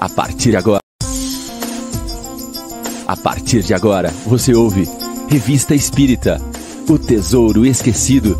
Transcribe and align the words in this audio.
A 0.00 0.08
partir 0.08 0.50
de 0.50 0.56
agora. 0.56 0.80
A 3.04 3.16
partir 3.16 3.64
de 3.64 3.74
agora, 3.74 4.10
você 4.28 4.54
ouve 4.54 4.84
Revista 5.28 5.74
Espírita 5.74 6.38
O 6.88 6.96
Tesouro 6.96 7.66
Esquecido. 7.66 8.38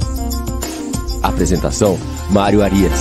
Apresentação: 1.20 1.98
Mário 2.30 2.62
Arias. 2.62 2.92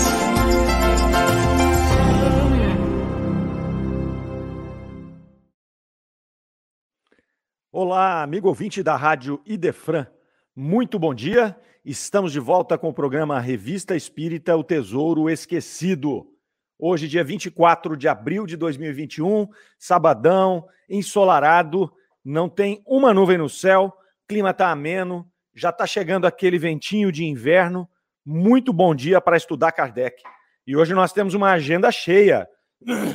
Olá, 7.72 8.24
amigo 8.24 8.48
ouvinte 8.48 8.82
da 8.82 8.96
Rádio 8.96 9.40
Idefran. 9.46 10.08
Muito 10.56 10.98
bom 10.98 11.14
dia. 11.14 11.56
Estamos 11.86 12.32
de 12.32 12.40
volta 12.40 12.76
com 12.76 12.90
o 12.90 12.94
programa 12.94 13.40
Revista 13.40 13.96
Espírita 13.96 14.58
O 14.58 14.64
Tesouro 14.64 15.30
Esquecido. 15.30 16.37
Hoje, 16.80 17.08
dia 17.08 17.24
24 17.24 17.98
de 17.98 18.08
abril 18.08 18.46
de 18.46 18.56
2021, 18.56 19.48
sabadão, 19.80 20.68
ensolarado, 20.88 21.92
não 22.24 22.48
tem 22.48 22.84
uma 22.86 23.12
nuvem 23.16 23.36
no 23.36 23.50
céu, 23.50 23.92
clima 24.28 24.52
está 24.52 24.70
ameno, 24.70 25.28
já 25.56 25.70
está 25.72 25.88
chegando 25.88 26.28
aquele 26.28 26.60
ventinho 26.60 27.12
de 27.12 27.26
inverno. 27.26 27.90
Muito 28.24 28.72
bom 28.72 28.94
dia 28.94 29.20
para 29.20 29.36
estudar 29.36 29.72
Kardec. 29.72 30.22
E 30.68 30.78
hoje 30.78 30.94
nós 30.94 31.12
temos 31.12 31.34
uma 31.34 31.52
agenda 31.52 31.92
cheia. 31.92 32.48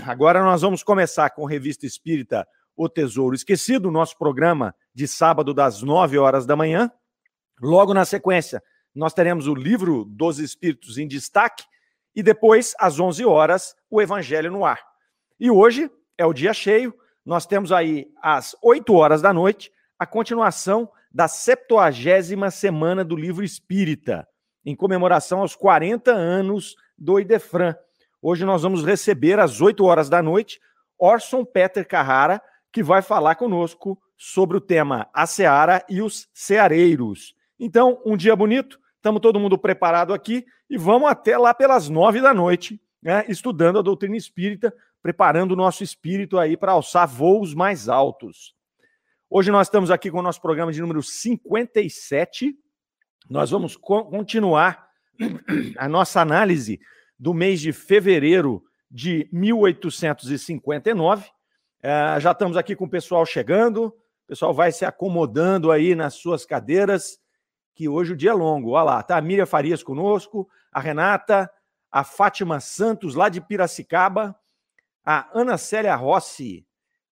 Agora 0.09 0.43
nós 0.43 0.63
vamos 0.63 0.83
começar 0.83 1.31
com 1.31 1.45
Revista 1.45 1.87
Espírita 1.87 2.45
O 2.77 2.89
Tesouro 2.89 3.33
Esquecido, 3.33 3.93
nosso 3.93 4.19
programa 4.19 4.75
de 4.93 5.07
sábado 5.07 5.55
das 5.55 5.83
9 5.83 6.19
horas 6.19 6.47
da 6.47 6.57
manhã. 6.57 6.91
Logo 7.61 7.95
na 7.95 8.05
sequência, 8.05 8.61
nós 8.93 9.15
teremos 9.15 9.47
o 9.47 9.55
livro 9.55 10.05
dos 10.05 10.41
Espíritos 10.41 10.99
em 10.99 11.07
destaque 11.07 11.63
e 12.15 12.23
depois, 12.23 12.75
às 12.79 12.99
11 13.01 13.25
horas, 13.25 13.75
o 13.91 14.01
Evangelho 14.01 14.51
no 14.51 14.65
ar. 14.65 14.81
E 15.39 15.51
hoje 15.51 15.91
é 16.17 16.27
o 16.27 16.33
dia 16.33 16.53
cheio, 16.53 16.95
nós 17.25 17.47
temos 17.47 17.73
aí 17.73 18.07
às 18.23 18.57
8 18.63 18.93
horas 18.95 19.23
da 19.23 19.33
noite 19.33 19.71
a 19.99 20.07
continuação 20.07 20.91
da 21.13 21.29
70 21.29 22.51
semana 22.51 23.05
do 23.05 23.15
livro 23.15 23.45
Espírita, 23.45 24.27
em 24.65 24.75
comemoração 24.75 25.41
aos 25.41 25.55
40 25.55 26.11
anos 26.11 26.75
do 26.99 27.21
Idefran. 27.21 27.75
Hoje 28.21 28.45
nós 28.45 28.63
vamos 28.63 28.85
receber 28.85 29.39
às 29.39 29.61
8 29.61 29.85
horas 29.85 30.09
da 30.09 30.23
noite 30.23 30.61
Orson 30.99 31.45
Peter 31.45 31.87
Carrara, 31.87 32.41
que 32.73 32.83
vai 32.83 33.03
falar 33.03 33.35
conosco 33.35 34.01
sobre 34.17 34.57
o 34.57 34.61
tema 34.61 35.09
A 35.13 35.27
Seara 35.27 35.85
e 35.89 36.01
os 36.01 36.29
Ceareiros. 36.33 37.35
Então, 37.59 38.01
um 38.05 38.17
dia 38.17 38.35
bonito, 38.37 38.79
estamos 39.03 39.21
todo 39.21 39.41
mundo 39.41 39.59
preparado 39.59 40.15
aqui 40.15 40.47
e 40.71 40.79
vamos 40.79 41.11
até 41.11 41.37
lá 41.37 41.53
pelas 41.53 41.89
nove 41.89 42.21
da 42.21 42.33
noite, 42.33 42.81
né, 43.03 43.25
estudando 43.29 43.81
a 43.81 43.83
doutrina 43.83 44.17
espírita, 44.17 44.73
preparando 45.03 45.51
o 45.53 45.57
nosso 45.57 45.83
espírito 45.83 46.39
aí 46.39 46.57
para 46.57 46.71
alçar 46.71 47.09
voos 47.09 47.53
mais 47.53 47.89
altos. 47.89 48.55
Hoje 49.29 49.51
nós 49.51 49.67
estamos 49.67 49.91
aqui 49.91 50.09
com 50.09 50.21
o 50.21 50.23
nosso 50.23 50.41
programa 50.41 50.71
de 50.71 50.81
número 50.81 51.03
57. 51.03 52.57
Nós 53.29 53.51
vamos 53.51 53.77
co 53.77 54.05
continuar 54.05 54.87
a 55.77 55.89
nossa 55.89 56.21
análise 56.21 56.79
do 57.19 57.35
mês 57.35 57.61
de 57.61 57.73
fevereiro 57.73 58.63
de 58.89 59.29
1859. 59.33 61.27
Uh, 61.27 62.21
já 62.21 62.31
estamos 62.31 62.57
aqui 62.57 62.77
com 62.77 62.85
o 62.85 62.91
pessoal 62.91 63.27
chegando, 63.27 63.87
o 63.87 63.95
pessoal 64.29 64.55
vai 64.55 64.71
se 64.71 64.85
acomodando 64.85 65.73
aí 65.73 65.97
nas 65.97 66.15
suas 66.15 66.47
cadeiras 66.47 67.21
que 67.75 67.89
hoje 67.89 68.13
o 68.13 68.17
dia 68.17 68.31
é 68.31 68.35
longo. 68.35 68.71
Olha 68.71 68.85
lá, 68.85 69.03
tá 69.03 69.17
a 69.17 69.21
Miriam 69.21 69.47
Farias 69.47 69.83
conosco, 69.83 70.49
a 70.71 70.81
Renata, 70.81 71.51
a 71.91 72.05
Fátima 72.05 72.61
Santos, 72.61 73.15
lá 73.15 73.29
de 73.29 73.41
Piracicaba, 73.41 74.35
a 75.05 75.29
Ana 75.35 75.59
Célia 75.59 75.95
Rossi 75.95 76.67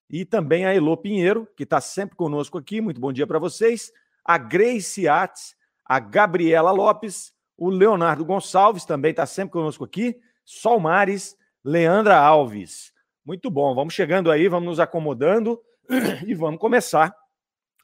e 0.09 0.25
também 0.25 0.65
a 0.67 0.75
Elô 0.75 0.97
Pinheiro, 0.97 1.49
que 1.57 1.65
está 1.65 1.81
sempre 1.81 2.17
conosco 2.17 2.59
aqui. 2.59 2.81
Muito 2.81 3.01
bom 3.01 3.13
dia 3.13 3.27
para 3.27 3.39
vocês. 3.39 3.93
A 4.25 4.39
Grace 4.39 5.09
Ates, 5.09 5.55
a 5.85 5.99
Gabriela 5.99 6.71
Lopes, 6.71 7.33
o 7.57 7.69
Leonardo 7.69 8.25
Gonçalves 8.25 8.85
também 8.85 9.11
está 9.11 9.27
sempre 9.27 9.53
conosco 9.53 9.85
aqui. 9.85 10.19
Sol 10.45 10.81
Mares, 10.81 11.37
Leandra 11.65 12.17
Alves. 12.17 12.93
Muito 13.25 13.51
bom, 13.51 13.75
vamos 13.75 13.95
chegando 13.95 14.31
aí, 14.31 14.49
vamos 14.49 14.69
nos 14.69 14.81
acomodando 14.81 15.61
e 16.27 16.35
vamos 16.35 16.59
começar 16.59 17.15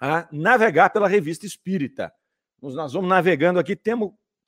a 0.00 0.26
navegar 0.32 0.90
pela 0.90 1.08
revista 1.08 1.46
Espírita 1.46 2.12
nós 2.74 2.92
vamos 2.92 3.08
navegando 3.08 3.58
aqui, 3.58 3.76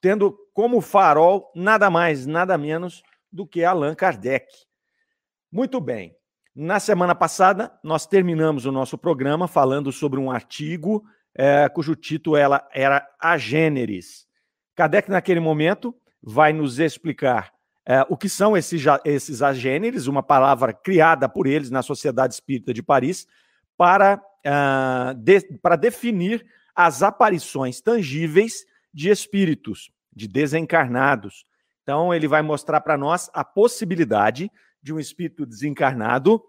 tendo 0.00 0.38
como 0.52 0.80
farol 0.80 1.52
nada 1.54 1.90
mais, 1.90 2.26
nada 2.26 2.56
menos 2.58 3.02
do 3.30 3.46
que 3.46 3.64
Allan 3.64 3.94
Kardec. 3.94 4.46
Muito 5.50 5.80
bem. 5.80 6.16
Na 6.54 6.80
semana 6.80 7.14
passada, 7.14 7.72
nós 7.84 8.06
terminamos 8.06 8.66
o 8.66 8.72
nosso 8.72 8.98
programa 8.98 9.46
falando 9.46 9.92
sobre 9.92 10.18
um 10.18 10.30
artigo 10.30 11.04
é, 11.34 11.68
cujo 11.68 11.94
título 11.94 12.36
ela 12.36 12.68
era 12.72 13.08
A 13.20 13.38
Gêneris. 13.38 14.26
Kardec, 14.74 15.08
naquele 15.08 15.40
momento, 15.40 15.94
vai 16.20 16.52
nos 16.52 16.78
explicar 16.78 17.52
é, 17.86 18.04
o 18.08 18.16
que 18.16 18.28
são 18.28 18.56
esses, 18.56 18.82
esses 19.04 19.40
agêneres, 19.40 20.06
uma 20.06 20.22
palavra 20.22 20.72
criada 20.72 21.28
por 21.28 21.46
eles 21.46 21.70
na 21.70 21.82
Sociedade 21.82 22.34
Espírita 22.34 22.74
de 22.74 22.82
Paris, 22.82 23.26
para, 23.78 24.20
uh, 24.44 25.14
de, 25.14 25.40
para 25.62 25.76
definir 25.76 26.44
as 26.78 27.02
aparições 27.02 27.80
tangíveis 27.80 28.64
de 28.94 29.10
espíritos, 29.10 29.90
de 30.14 30.28
desencarnados. 30.28 31.44
Então, 31.82 32.14
ele 32.14 32.28
vai 32.28 32.40
mostrar 32.40 32.80
para 32.82 32.96
nós 32.96 33.28
a 33.34 33.42
possibilidade 33.42 34.48
de 34.80 34.94
um 34.94 35.00
espírito 35.00 35.44
desencarnado 35.44 36.40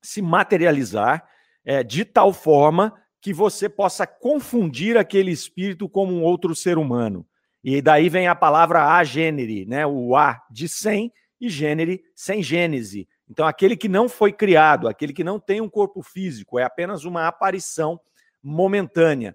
se 0.00 0.22
materializar 0.22 1.28
é, 1.64 1.82
de 1.82 2.04
tal 2.04 2.32
forma 2.32 2.94
que 3.20 3.32
você 3.32 3.68
possa 3.68 4.06
confundir 4.06 4.96
aquele 4.96 5.32
espírito 5.32 5.88
como 5.88 6.14
um 6.14 6.22
outro 6.22 6.54
ser 6.54 6.78
humano. 6.78 7.26
E 7.64 7.82
daí 7.82 8.08
vem 8.08 8.28
a 8.28 8.34
palavra 8.36 8.96
agênere, 8.96 9.66
né? 9.66 9.84
O 9.84 10.14
A 10.14 10.40
de 10.52 10.68
sem 10.68 11.12
e 11.40 11.48
gênere 11.48 12.04
sem 12.14 12.44
gênese. 12.44 13.08
Então, 13.28 13.44
aquele 13.44 13.76
que 13.76 13.88
não 13.88 14.08
foi 14.08 14.32
criado, 14.32 14.86
aquele 14.86 15.12
que 15.12 15.24
não 15.24 15.40
tem 15.40 15.60
um 15.60 15.68
corpo 15.68 16.00
físico, 16.00 16.60
é 16.60 16.62
apenas 16.62 17.04
uma 17.04 17.26
aparição 17.26 17.98
momentânea. 18.40 19.34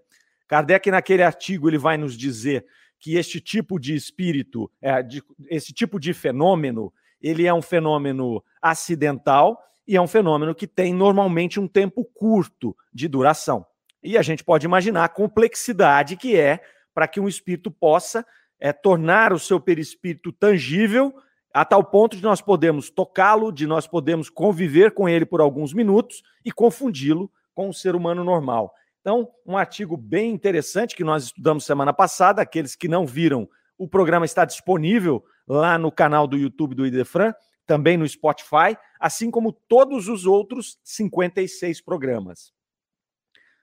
Kardec, 0.49 0.89
naquele 0.89 1.21
artigo, 1.21 1.69
ele 1.69 1.77
vai 1.77 1.95
nos 1.95 2.17
dizer 2.17 2.65
que 2.99 3.15
este 3.15 3.39
tipo 3.39 3.79
de 3.79 3.95
espírito, 3.95 4.69
é, 4.81 5.01
de, 5.01 5.23
esse 5.47 5.71
tipo 5.71 5.99
de 5.99 6.11
fenômeno, 6.11 6.91
ele 7.21 7.45
é 7.45 7.53
um 7.53 7.61
fenômeno 7.61 8.43
acidental 8.59 9.63
e 9.87 9.95
é 9.95 10.01
um 10.01 10.07
fenômeno 10.07 10.55
que 10.55 10.65
tem 10.65 10.91
normalmente 10.91 11.59
um 11.59 11.67
tempo 11.67 12.03
curto 12.03 12.75
de 12.91 13.07
duração. 13.07 13.65
E 14.03 14.17
a 14.17 14.23
gente 14.23 14.43
pode 14.43 14.65
imaginar 14.65 15.05
a 15.05 15.09
complexidade 15.09 16.17
que 16.17 16.35
é 16.35 16.59
para 16.95 17.07
que 17.07 17.19
um 17.19 17.27
espírito 17.27 17.69
possa 17.69 18.25
é, 18.59 18.73
tornar 18.73 19.31
o 19.31 19.39
seu 19.39 19.59
perispírito 19.59 20.31
tangível 20.31 21.13
a 21.53 21.63
tal 21.63 21.83
ponto 21.83 22.17
de 22.17 22.23
nós 22.23 22.41
podemos 22.41 22.89
tocá-lo, 22.89 23.51
de 23.51 23.67
nós 23.67 23.85
podemos 23.85 24.29
conviver 24.29 24.93
com 24.93 25.07
ele 25.07 25.25
por 25.25 25.41
alguns 25.41 25.73
minutos 25.73 26.23
e 26.43 26.51
confundi-lo 26.51 27.31
com 27.53 27.69
um 27.69 27.73
ser 27.73 27.95
humano 27.95 28.23
normal. 28.23 28.73
Então, 29.09 29.27
um 29.43 29.57
artigo 29.57 29.97
bem 29.97 30.31
interessante 30.31 30.95
que 30.95 31.03
nós 31.03 31.23
estudamos 31.23 31.65
semana 31.65 31.91
passada. 31.91 32.43
Aqueles 32.43 32.75
que 32.75 32.87
não 32.87 33.07
viram, 33.07 33.49
o 33.75 33.87
programa 33.87 34.23
está 34.23 34.45
disponível 34.45 35.25
lá 35.47 35.79
no 35.79 35.91
canal 35.91 36.27
do 36.27 36.37
YouTube 36.37 36.75
do 36.75 36.85
Idefran, 36.85 37.33
também 37.65 37.97
no 37.97 38.07
Spotify, 38.07 38.77
assim 38.99 39.31
como 39.31 39.51
todos 39.51 40.07
os 40.07 40.27
outros 40.27 40.77
56 40.83 41.81
programas. 41.81 42.53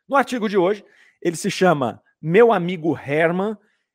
No 0.08 0.16
artigo 0.16 0.48
de 0.48 0.58
hoje, 0.58 0.84
ele 1.22 1.36
se 1.36 1.48
chama 1.48 2.02
Meu 2.20 2.52
Amigo 2.52 2.98
Herman. 2.98 3.52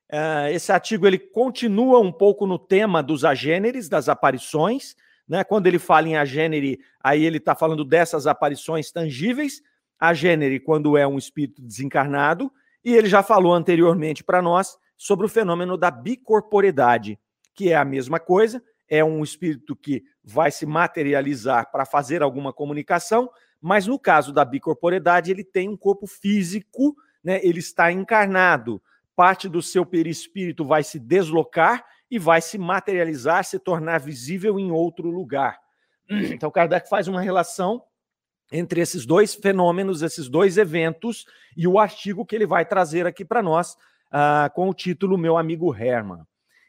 Uh, 0.10 0.48
esse 0.54 0.72
artigo 0.72 1.06
ele 1.06 1.20
continua 1.20 2.00
um 2.00 2.14
pouco 2.14 2.48
no 2.48 2.58
tema 2.58 3.04
dos 3.04 3.26
agêneres, 3.26 3.90
das 3.90 4.08
aparições. 4.08 4.96
Né? 5.28 5.44
Quando 5.44 5.68
ele 5.68 5.80
fala 5.80 6.08
em 6.08 6.16
agênere, 6.16 6.80
aí 7.04 7.26
ele 7.26 7.40
está 7.40 7.54
falando 7.56 7.84
dessas 7.84 8.26
aparições 8.26 8.90
tangíveis, 8.90 9.62
a 10.02 10.16
gênero 10.16 10.60
quando 10.64 10.98
é 10.98 11.08
um 11.08 11.20
espírito 11.20 11.62
desencarnado, 11.62 12.52
e 12.84 12.96
ele 12.96 13.08
já 13.08 13.22
falou 13.22 13.54
anteriormente 13.54 14.24
para 14.24 14.42
nós 14.42 14.76
sobre 14.98 15.28
o 15.28 15.30
fenômeno 15.30 15.78
da 15.78 15.92
bicorporidade, 15.92 17.20
que 17.54 17.70
é 17.70 17.76
a 17.76 17.86
mesma 17.86 18.20
coisa, 18.20 18.64
é 18.90 19.04
um 19.06 19.24
espírito 19.24 19.76
que 19.76 20.04
vai 20.24 20.50
se 20.50 20.66
materializar 20.66 21.72
para 21.72 21.86
fazer 21.86 22.24
alguma 22.24 22.52
comunicação, 22.52 23.30
mas 23.62 23.86
no 23.86 24.00
caso 24.00 24.34
da 24.34 24.44
bicorporidade, 24.44 25.30
ele 25.30 25.44
tem 25.44 25.70
um 25.70 25.78
corpo 25.78 26.08
físico, 26.08 26.96
né? 27.24 27.40
ele 27.44 27.60
está 27.60 27.92
encarnado, 27.92 28.82
parte 29.16 29.48
do 29.48 29.62
seu 29.62 29.86
perispírito 29.86 30.66
vai 30.66 30.84
se 30.84 31.00
deslocar 31.00 31.86
e 32.10 32.18
vai 32.18 32.42
se 32.42 32.58
materializar, 32.58 33.46
se 33.46 33.60
tornar 33.60 34.00
visível 34.00 34.60
em 34.60 34.72
outro 34.72 35.12
lugar. 35.12 35.60
Então, 36.10 36.52
Kardec 36.52 36.90
faz 36.90 37.08
uma 37.08 37.22
relação 37.22 37.84
entre 38.52 38.82
esses 38.82 39.06
dois 39.06 39.34
fenômenos, 39.34 40.02
esses 40.02 40.28
dois 40.28 40.58
eventos, 40.58 41.26
e 41.56 41.68
o 41.68 41.80
artigo 41.80 42.26
que 42.26 42.36
ele 42.36 42.46
vai 42.46 42.66
trazer 42.66 43.08
aqui 43.08 43.24
para 43.24 43.42
nós, 43.42 43.78
uh, 44.12 44.52
com 44.54 44.70
o 44.70 44.74
título 44.74 45.18
Meu 45.18 45.38
Amigo 45.38 45.74
Herman. 45.74 46.24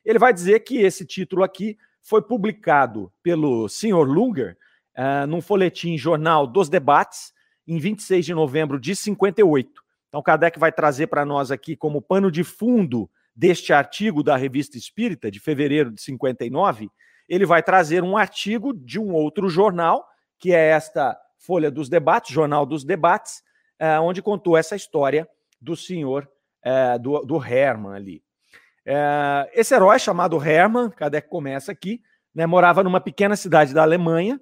Ele 0.05 0.19
vai 0.19 0.33
dizer 0.33 0.61
que 0.61 0.79
esse 0.79 1.05
título 1.05 1.43
aqui 1.43 1.77
foi 2.01 2.23
publicado 2.23 3.13
pelo 3.23 3.69
Sr. 3.69 4.05
Lunger 4.05 4.57
uh, 4.97 5.27
num 5.27 5.41
folhetim 5.41 5.97
jornal 5.97 6.47
dos 6.47 6.69
debates, 6.69 7.33
em 7.67 7.79
26 7.79 8.27
de 8.27 8.35
novembro 8.35 8.79
de 8.79 8.95
58. 8.95 9.83
Então, 10.09 10.23
Kardec 10.23 10.59
vai 10.59 10.73
trazer 10.73 11.07
para 11.07 11.25
nós 11.25 11.51
aqui, 11.51 11.77
como 11.77 12.03
pano 12.03 12.31
de 12.31 12.45
fundo 12.45 13.09
deste 13.35 13.73
artigo 13.73 14.23
da 14.23 14.37
Revista 14.37 14.77
Espírita, 14.77 15.31
de 15.31 15.41
fevereiro 15.41 15.91
de 15.91 16.03
59, 16.03 16.91
ele 17.29 17.47
vai 17.47 17.63
trazer 17.63 18.03
um 18.03 18.17
artigo 18.17 18.75
de 18.75 18.99
um 18.99 19.13
outro 19.13 19.49
jornal, 19.49 20.07
que 20.39 20.53
é 20.53 20.69
esta 20.71 21.17
Folha 21.45 21.71
dos 21.71 21.89
Debates, 21.89 22.33
Jornal 22.33 22.65
dos 22.65 22.85
Debates, 22.85 23.43
uh, 23.81 24.01
onde 24.03 24.23
contou 24.23 24.57
essa 24.57 24.77
história 24.77 25.29
do 25.61 25.77
senhor, 25.77 26.29
uh, 26.65 26.99
do, 26.99 27.21
do 27.25 27.45
Hermann 27.45 27.95
ali. 27.95 28.23
Uh, 28.87 29.51
esse 29.53 29.75
herói 29.75 29.99
chamado 29.99 30.43
Hermann, 30.43 30.91
Kardec 30.91 31.29
começa 31.29 31.73
aqui, 31.73 32.01
né, 32.35 32.47
morava 32.47 32.83
numa 32.83 33.01
pequena 33.01 33.37
cidade 33.37 33.75
da 33.75 33.83
Alemanha, 33.83 34.41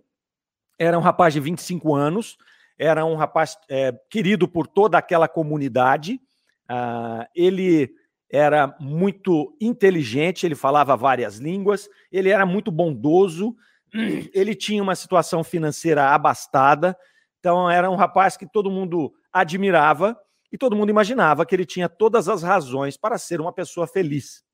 era 0.78 0.98
um 0.98 1.02
rapaz 1.02 1.34
de 1.34 1.40
25 1.40 1.94
anos, 1.94 2.36
era 2.78 3.04
um 3.04 3.14
rapaz 3.14 3.58
é, 3.68 3.92
querido 4.08 4.48
por 4.48 4.66
toda 4.66 4.96
aquela 4.96 5.28
comunidade. 5.28 6.18
Uh, 6.64 7.26
ele 7.34 7.90
era 8.30 8.74
muito 8.80 9.54
inteligente, 9.60 10.46
ele 10.46 10.54
falava 10.54 10.96
várias 10.96 11.36
línguas, 11.36 11.88
ele 12.10 12.30
era 12.30 12.46
muito 12.46 12.70
bondoso, 12.70 13.54
ele 13.92 14.54
tinha 14.54 14.82
uma 14.82 14.94
situação 14.94 15.42
financeira 15.42 16.10
abastada, 16.10 16.96
então 17.38 17.70
era 17.70 17.90
um 17.90 17.96
rapaz 17.96 18.36
que 18.36 18.46
todo 18.46 18.70
mundo 18.70 19.12
admirava 19.32 20.18
e 20.52 20.58
todo 20.58 20.76
mundo 20.76 20.90
imaginava 20.90 21.46
que 21.46 21.54
ele 21.54 21.64
tinha 21.64 21.88
todas 21.88 22.28
as 22.28 22.42
razões 22.42 22.96
para 22.96 23.18
ser 23.18 23.40
uma 23.40 23.52
pessoa 23.52 23.86
feliz. 23.86 24.44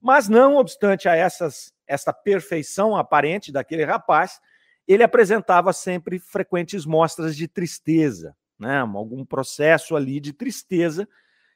Mas 0.00 0.28
não 0.28 0.56
obstante 0.56 1.08
a 1.08 1.14
essas, 1.14 1.72
essa 1.86 2.12
perfeição 2.12 2.96
aparente 2.96 3.52
daquele 3.52 3.84
rapaz, 3.84 4.40
ele 4.86 5.02
apresentava 5.02 5.72
sempre 5.72 6.18
frequentes 6.18 6.86
mostras 6.86 7.36
de 7.36 7.48
tristeza, 7.48 8.36
né? 8.58 8.78
algum 8.78 9.24
processo 9.24 9.96
ali 9.96 10.20
de 10.20 10.32
tristeza, 10.32 11.08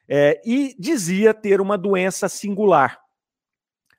é, 0.07 0.41
e 0.45 0.75
dizia 0.77 1.33
ter 1.33 1.61
uma 1.61 1.77
doença 1.77 2.27
singular. 2.27 2.99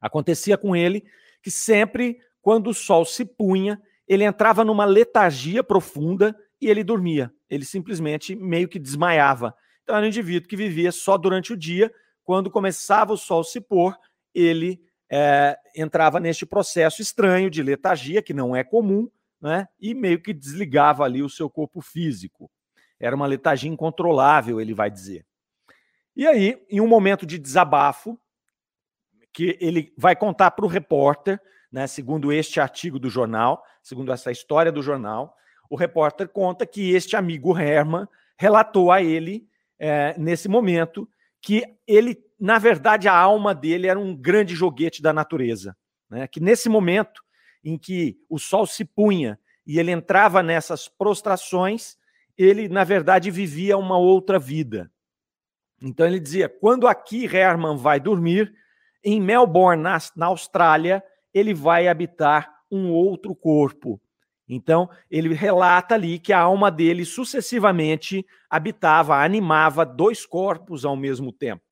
Acontecia 0.01 0.59
com 0.59 0.77
ele 0.77 1.05
que 1.43 1.51
sempre, 1.51 2.19
quando 2.43 2.69
o 2.69 2.75
sol 2.75 3.05
se 3.05 3.25
punha, 3.25 3.81
ele 4.07 4.25
entrava 4.25 4.65
numa 4.65 4.85
letargia 4.85 5.63
profunda 5.63 6.37
e 6.61 6.69
ele 6.69 6.85
dormia. 6.85 7.33
Ele 7.49 7.65
simplesmente 7.65 8.35
meio 8.35 8.69
que 8.69 8.79
desmaiava. 8.79 9.55
Então 9.83 9.97
era 9.97 10.05
um 10.05 10.09
indivíduo 10.09 10.49
que 10.49 10.57
vivia 10.57 10.93
só 10.93 11.17
durante 11.17 11.53
o 11.53 11.57
dia. 11.57 11.91
Quando 12.25 12.51
começava 12.51 13.13
o 13.13 13.17
sol 13.17 13.45
se 13.45 13.61
pôr, 13.61 13.97
ele 14.35 14.83
é, 15.11 15.57
entrava 15.77 16.19
neste 16.19 16.45
processo 16.45 17.01
estranho 17.01 17.49
de 17.49 17.63
letargia, 17.63 18.23
que 18.23 18.35
não 18.35 18.55
é 18.55 18.65
comum, 18.65 19.09
né? 19.41 19.69
E 19.81 19.95
meio 19.95 20.21
que 20.21 20.33
desligava 20.33 21.05
ali 21.05 21.23
o 21.23 21.29
seu 21.29 21.49
corpo 21.49 21.81
físico. 21.81 22.51
Era 22.99 23.15
uma 23.15 23.27
letargia 23.27 23.71
incontrolável, 23.71 24.61
ele 24.61 24.75
vai 24.75 24.91
dizer. 24.91 25.25
E 26.15 26.27
aí, 26.27 26.65
em 26.69 26.81
um 26.81 26.87
momento 26.87 27.25
de 27.25 27.39
desabafo, 27.39 28.19
que 29.33 29.57
ele 29.61 29.93
vai 29.97 30.15
contar 30.15 30.51
para 30.53 30.65
o 30.65 30.69
repórter, 30.69 31.41
né, 31.73 31.87
segundo 31.87 32.31
este 32.31 32.61
artigo 32.61 32.99
do 32.99 33.09
jornal, 33.09 33.65
segundo 33.83 34.13
essa 34.13 34.31
história 34.31 34.71
do 34.71 34.83
jornal, 34.83 35.35
o 35.71 35.77
repórter 35.77 36.29
conta 36.29 36.67
que 36.67 36.91
este 36.93 37.17
amigo 37.17 37.59
Herman 37.59 38.07
relatou 38.37 38.93
a 38.93 39.01
ele, 39.03 39.49
é, 39.79 40.15
nesse 40.19 40.49
momento, 40.49 41.09
que 41.41 41.65
ele, 41.87 42.23
na 42.39 42.59
verdade, 42.59 43.09
a 43.09 43.17
alma 43.17 43.55
dele 43.55 43.87
era 43.87 43.99
um 43.99 44.15
grande 44.15 44.55
joguete 44.55 45.01
da 45.01 45.13
natureza. 45.13 45.75
Né, 46.11 46.29
que 46.29 46.41
nesse 46.41 46.69
momento 46.69 47.23
em 47.65 47.79
que 47.79 48.19
o 48.29 48.39
sol 48.39 48.67
se 48.67 48.85
punha 48.85 49.39
e 49.67 49.79
ele 49.79 49.91
entrava 49.91 50.43
nessas 50.43 50.89
prostrações, 50.89 51.97
ele, 52.37 52.69
na 52.69 52.85
verdade, 52.85 53.31
vivia 53.31 53.79
uma 53.79 53.97
outra 53.97 54.39
vida. 54.39 54.91
Então 55.81 56.07
ele 56.07 56.21
dizia: 56.21 56.49
quando 56.49 56.87
aqui 56.87 57.25
Herman 57.25 57.77
vai 57.77 57.99
dormir, 57.99 58.53
em 59.05 59.21
Melbourne, 59.21 59.83
na, 59.83 59.99
na 60.15 60.27
Austrália, 60.27 61.03
ele 61.33 61.55
vai 61.55 61.89
habitar 61.89 62.51
um 62.71 62.91
outro 62.91 63.35
corpo. 63.35 64.01
Então, 64.49 64.89
ele 65.11 65.35
relata 65.35 65.95
ali 65.95 66.19
que 66.19 66.33
a 66.33 66.41
alma 66.41 66.71
dele 66.71 67.05
sucessivamente 67.05 68.27
habitava, 68.51 69.17
animava 69.17 69.85
dois 69.85 70.27
corpos 70.27 70.85
ao 70.85 70.97
mesmo 70.97 71.33
tempo. 71.33 71.63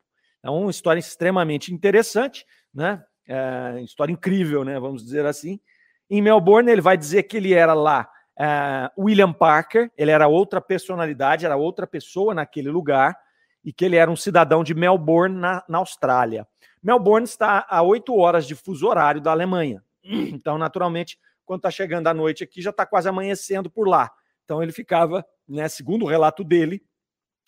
É 0.42 0.48
uma 0.48 0.70
história 0.70 0.98
extremamente 0.98 1.74
interessante, 1.74 2.46
né? 2.72 3.02
É, 3.28 3.80
história 3.82 4.12
incrível, 4.12 4.64
né? 4.64 4.78
Vamos 4.80 5.04
dizer 5.04 5.26
assim. 5.26 5.60
Em 6.08 6.22
Melbourne, 6.22 6.70
ele 6.70 6.80
vai 6.80 6.96
dizer 6.96 7.24
que 7.24 7.36
ele 7.36 7.52
era 7.52 7.74
lá 7.74 8.08
uh, 8.40 9.02
William 9.04 9.32
Parker, 9.32 9.90
ele 9.96 10.10
era 10.10 10.26
outra 10.26 10.60
personalidade, 10.60 11.44
era 11.44 11.56
outra 11.56 11.86
pessoa 11.86 12.34
naquele 12.34 12.70
lugar, 12.70 13.16
e 13.64 13.72
que 13.72 13.84
ele 13.84 13.96
era 13.96 14.10
um 14.10 14.16
cidadão 14.16 14.64
de 14.64 14.74
Melbourne, 14.74 15.36
na, 15.36 15.62
na 15.68 15.78
Austrália. 15.78 16.46
Melbourne 16.82 17.24
está 17.24 17.66
a 17.68 17.82
oito 17.82 18.16
horas 18.16 18.46
de 18.46 18.54
fuso 18.54 18.86
horário 18.86 19.20
da 19.20 19.30
Alemanha. 19.30 19.82
Então, 20.02 20.56
naturalmente, 20.56 21.18
quando 21.44 21.58
está 21.58 21.70
chegando 21.70 22.06
a 22.06 22.14
noite 22.14 22.42
aqui, 22.42 22.62
já 22.62 22.70
está 22.70 22.86
quase 22.86 23.08
amanhecendo 23.08 23.68
por 23.70 23.86
lá. 23.86 24.10
Então, 24.44 24.62
ele 24.62 24.72
ficava, 24.72 25.24
né, 25.46 25.68
segundo 25.68 26.04
o 26.04 26.08
relato 26.08 26.42
dele, 26.42 26.82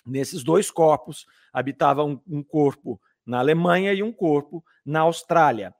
nesses 0.05 0.43
dois 0.45 0.71
corpos. 0.71 1.27
Habitava 1.53 2.05
um, 2.05 2.21
um 2.29 2.43
corpo 2.43 3.01
na 3.25 3.39
Alemanha 3.39 3.93
e 3.93 4.03
um 4.03 4.13
corpo 4.13 4.65
na 4.85 5.01
Austrália. 5.01 5.75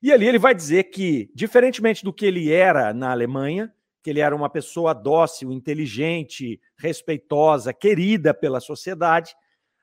E 0.00 0.12
ali 0.12 0.26
ele 0.26 0.38
vai 0.38 0.54
dizer 0.54 0.84
que, 0.84 1.30
diferentemente 1.34 2.04
do 2.04 2.12
que 2.12 2.24
ele 2.24 2.52
era 2.52 2.94
na 2.94 3.10
Alemanha, 3.10 3.72
que 4.02 4.10
ele 4.10 4.20
era 4.20 4.34
uma 4.34 4.48
pessoa 4.48 4.94
dócil, 4.94 5.52
inteligente, 5.52 6.60
respeitosa, 6.76 7.72
querida 7.72 8.32
pela 8.32 8.60
sociedade, 8.60 9.34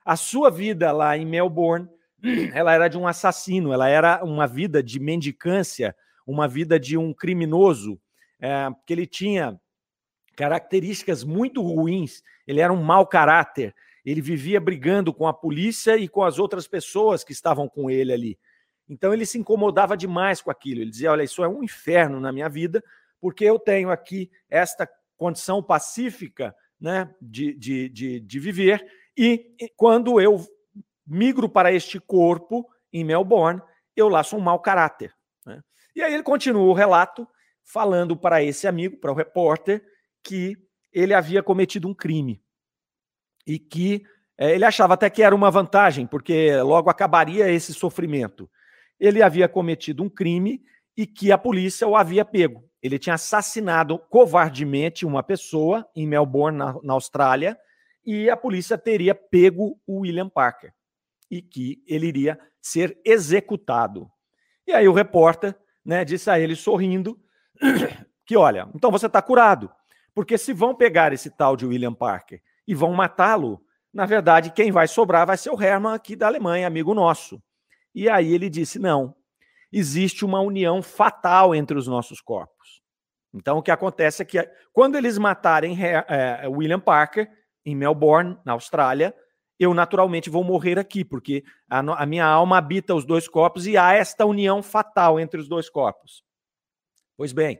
a 0.04 0.16
sua 0.16 0.50
vida 0.50 0.90
lá 0.90 1.16
em 1.16 1.26
Melbourne, 1.26 1.88
ela 2.54 2.72
era 2.72 2.88
de 2.88 2.96
um 2.96 3.06
assassino, 3.06 3.72
ela 3.72 3.88
era 3.88 4.24
uma 4.24 4.46
vida 4.46 4.82
de 4.82 4.98
mendicância, 4.98 5.94
uma 6.26 6.48
vida 6.48 6.78
de 6.78 6.96
um 6.96 7.12
criminoso, 7.12 8.00
é, 8.40 8.68
que 8.86 8.92
ele 8.92 9.06
tinha 9.06 9.58
características 10.36 11.24
muito 11.24 11.62
ruins, 11.62 12.22
ele 12.46 12.60
era 12.60 12.72
um 12.72 12.82
mau 12.82 13.06
caráter, 13.06 13.74
ele 14.04 14.20
vivia 14.20 14.60
brigando 14.60 15.12
com 15.12 15.26
a 15.26 15.32
polícia 15.32 15.96
e 15.96 16.06
com 16.08 16.22
as 16.22 16.38
outras 16.38 16.68
pessoas 16.68 17.24
que 17.24 17.32
estavam 17.32 17.68
com 17.68 17.90
ele 17.90 18.12
ali. 18.12 18.38
Então 18.88 19.12
ele 19.12 19.26
se 19.26 19.38
incomodava 19.38 19.96
demais 19.96 20.40
com 20.40 20.50
aquilo. 20.50 20.80
Ele 20.80 20.90
dizia: 20.90 21.10
Olha, 21.10 21.24
isso 21.24 21.42
é 21.42 21.48
um 21.48 21.64
inferno 21.64 22.20
na 22.20 22.30
minha 22.30 22.48
vida, 22.48 22.84
porque 23.20 23.44
eu 23.44 23.58
tenho 23.58 23.90
aqui 23.90 24.30
esta 24.48 24.88
condição 25.16 25.62
pacífica 25.62 26.54
né, 26.80 27.12
de, 27.20 27.54
de, 27.54 27.88
de, 27.88 28.20
de 28.20 28.38
viver, 28.38 28.86
e, 29.16 29.54
e 29.58 29.68
quando 29.76 30.20
eu 30.20 30.46
migro 31.06 31.48
para 31.48 31.72
este 31.72 32.00
corpo 32.00 32.66
em 32.92 33.04
Melbourne, 33.04 33.60
eu 33.94 34.10
sou 34.24 34.38
um 34.38 34.42
mau 34.42 34.58
caráter. 34.60 35.12
Né? 35.44 35.60
E 35.94 36.02
aí 36.02 36.12
ele 36.12 36.22
continua 36.22 36.64
o 36.64 36.72
relato 36.72 37.26
falando 37.64 38.16
para 38.16 38.42
esse 38.42 38.66
amigo, 38.66 38.96
para 38.96 39.12
o 39.12 39.14
repórter, 39.14 39.84
que 40.22 40.56
ele 40.92 41.14
havia 41.14 41.42
cometido 41.42 41.88
um 41.88 41.94
crime 41.94 42.42
e 43.46 43.58
que 43.58 44.04
é, 44.38 44.54
ele 44.54 44.64
achava 44.64 44.94
até 44.94 45.08
que 45.08 45.22
era 45.22 45.34
uma 45.34 45.50
vantagem, 45.50 46.06
porque 46.06 46.56
logo 46.62 46.90
acabaria 46.90 47.50
esse 47.50 47.72
sofrimento 47.72 48.50
ele 48.98 49.22
havia 49.22 49.48
cometido 49.48 50.02
um 50.02 50.08
crime 50.08 50.62
e 50.96 51.06
que 51.06 51.30
a 51.30 51.38
polícia 51.38 51.86
o 51.86 51.96
havia 51.96 52.24
pego. 52.24 52.64
Ele 52.82 52.98
tinha 52.98 53.14
assassinado 53.14 53.98
covardemente 53.98 55.04
uma 55.04 55.22
pessoa 55.22 55.86
em 55.94 56.06
Melbourne, 56.06 56.56
na, 56.56 56.76
na 56.82 56.92
Austrália, 56.94 57.58
e 58.04 58.30
a 58.30 58.36
polícia 58.36 58.78
teria 58.78 59.14
pego 59.14 59.78
o 59.86 60.00
William 60.00 60.28
Parker 60.28 60.72
e 61.30 61.42
que 61.42 61.82
ele 61.86 62.06
iria 62.06 62.38
ser 62.60 62.98
executado. 63.04 64.10
E 64.66 64.72
aí 64.72 64.88
o 64.88 64.92
repórter 64.92 65.56
né, 65.84 66.04
disse 66.04 66.28
a 66.28 66.38
ele, 66.38 66.56
sorrindo, 66.56 67.18
que 68.26 68.36
olha, 68.36 68.68
então 68.74 68.90
você 68.90 69.06
está 69.06 69.22
curado, 69.22 69.70
porque 70.14 70.36
se 70.36 70.52
vão 70.52 70.74
pegar 70.74 71.12
esse 71.12 71.30
tal 71.30 71.56
de 71.56 71.66
William 71.66 71.94
Parker 71.94 72.40
e 72.66 72.74
vão 72.74 72.92
matá-lo, 72.92 73.62
na 73.92 74.04
verdade, 74.04 74.50
quem 74.50 74.70
vai 74.70 74.88
sobrar 74.88 75.26
vai 75.26 75.36
ser 75.36 75.50
o 75.50 75.60
Herman 75.60 75.94
aqui 75.94 76.16
da 76.16 76.26
Alemanha, 76.26 76.66
amigo 76.66 76.92
nosso. 76.92 77.42
E 77.94 78.10
aí 78.10 78.34
ele 78.34 78.50
disse: 78.50 78.78
não, 78.78 79.14
existe 79.72 80.24
uma 80.24 80.40
união 80.40 80.82
fatal 80.82 81.54
entre 81.54 81.78
os 81.78 81.86
nossos 81.86 82.20
corpos. 82.20 82.82
Então 83.32 83.58
o 83.58 83.62
que 83.62 83.70
acontece 83.70 84.22
é 84.22 84.24
que 84.24 84.50
quando 84.72 84.96
eles 84.96 85.16
matarem 85.18 85.76
é, 85.82 86.46
William 86.46 86.80
Parker 86.80 87.30
em 87.64 87.74
Melbourne, 87.74 88.38
na 88.44 88.52
Austrália, 88.52 89.14
eu 89.58 89.72
naturalmente 89.72 90.28
vou 90.28 90.44
morrer 90.44 90.78
aqui, 90.78 91.04
porque 91.04 91.44
a, 91.68 91.78
a, 91.78 92.06
minha 92.06 92.26
alma 92.26 92.58
habita 92.58 92.94
os 92.94 93.04
dois 93.04 93.26
corpos 93.26 93.66
e 93.66 93.76
há 93.76 93.94
esta 93.94 94.26
união 94.26 94.62
fatal 94.62 95.18
entre 95.18 95.40
os 95.40 95.48
dois 95.48 95.70
corpos. 95.70 96.22
Pois 97.16 97.32
bem, 97.32 97.56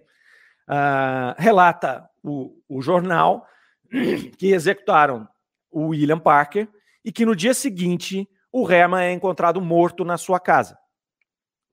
uh, 0.68 1.34
relata 1.38 2.08
o, 2.22 2.62
o 2.68 2.82
jornal 2.82 3.46
que 4.38 4.48
executaram 4.48 5.26
o 5.70 5.88
William 5.88 6.18
Parker 6.18 6.68
e 7.04 7.10
que 7.10 7.24
no 7.24 7.34
dia 7.34 7.54
seguinte 7.54 8.28
o 8.52 8.70
Herman 8.70 9.04
é 9.04 9.12
encontrado 9.12 9.60
morto 9.60 10.04
na 10.04 10.18
sua 10.18 10.40
casa. 10.40 10.78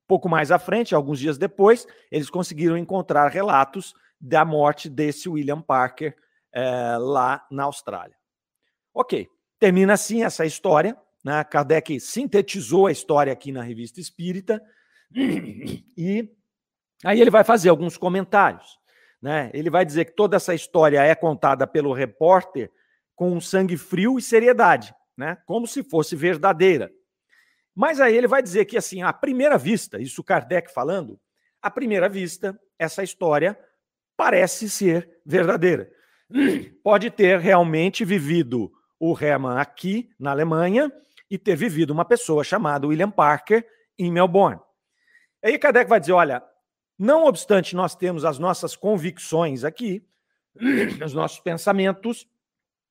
Pouco 0.06 0.28
mais 0.28 0.50
à 0.50 0.58
frente, 0.58 0.94
alguns 0.94 1.18
dias 1.18 1.38
depois, 1.38 1.86
eles 2.10 2.28
conseguiram 2.28 2.76
encontrar 2.76 3.28
relatos 3.28 3.94
da 4.20 4.44
morte 4.44 4.88
desse 4.88 5.28
William 5.28 5.60
Parker 5.60 6.14
é, 6.52 6.96
lá 6.98 7.46
na 7.50 7.64
Austrália. 7.64 8.16
Ok, 8.92 9.28
termina 9.58 9.92
assim 9.94 10.22
essa 10.22 10.44
história. 10.44 10.96
Né? 11.24 11.42
Kardec 11.44 11.98
sintetizou 12.00 12.86
a 12.86 12.92
história 12.92 13.32
aqui 13.32 13.50
na 13.50 13.62
Revista 13.62 14.00
Espírita 14.00 14.62
e 15.96 16.28
aí 17.04 17.20
ele 17.20 17.30
vai 17.30 17.44
fazer 17.44 17.68
alguns 17.68 17.96
comentários. 17.96 18.78
Né? 19.22 19.50
Ele 19.54 19.70
vai 19.70 19.84
dizer 19.84 20.04
que 20.04 20.12
toda 20.12 20.36
essa 20.36 20.54
história 20.54 21.02
é 21.02 21.14
contada 21.14 21.66
pelo 21.66 21.92
repórter 21.92 22.70
com 23.14 23.40
sangue 23.40 23.76
frio 23.76 24.18
e 24.18 24.22
seriedade, 24.22 24.94
né? 25.16 25.38
como 25.46 25.66
se 25.66 25.82
fosse 25.82 26.14
verdadeira. 26.14 26.90
Mas 27.74 28.00
aí 28.00 28.16
ele 28.16 28.28
vai 28.28 28.42
dizer 28.42 28.66
que, 28.66 28.76
assim, 28.76 29.02
à 29.02 29.12
primeira 29.12 29.58
vista, 29.58 30.00
isso 30.00 30.22
Kardec 30.22 30.72
falando, 30.72 31.18
à 31.60 31.70
primeira 31.70 32.08
vista, 32.08 32.58
essa 32.78 33.02
história 33.02 33.58
parece 34.16 34.70
ser 34.70 35.08
verdadeira. 35.26 35.90
Pode 36.84 37.10
ter 37.10 37.40
realmente 37.40 38.04
vivido 38.04 38.70
o 39.10 39.18
Hermann 39.22 39.58
aqui 39.58 40.10
na 40.18 40.30
Alemanha 40.30 40.90
e 41.30 41.36
ter 41.36 41.56
vivido 41.56 41.90
uma 41.90 42.06
pessoa 42.06 42.42
chamada 42.42 42.86
William 42.86 43.10
Parker 43.10 43.66
em 43.98 44.10
Melbourne. 44.10 44.60
Aí 45.42 45.58
Kardec 45.58 45.88
vai 45.90 46.00
dizer: 46.00 46.12
olha, 46.12 46.42
não 46.98 47.26
obstante 47.26 47.76
nós 47.76 47.94
temos 47.94 48.24
as 48.24 48.38
nossas 48.38 48.74
convicções 48.74 49.62
aqui, 49.62 50.06
os 51.04 51.12
nossos 51.12 51.38
pensamentos, 51.38 52.26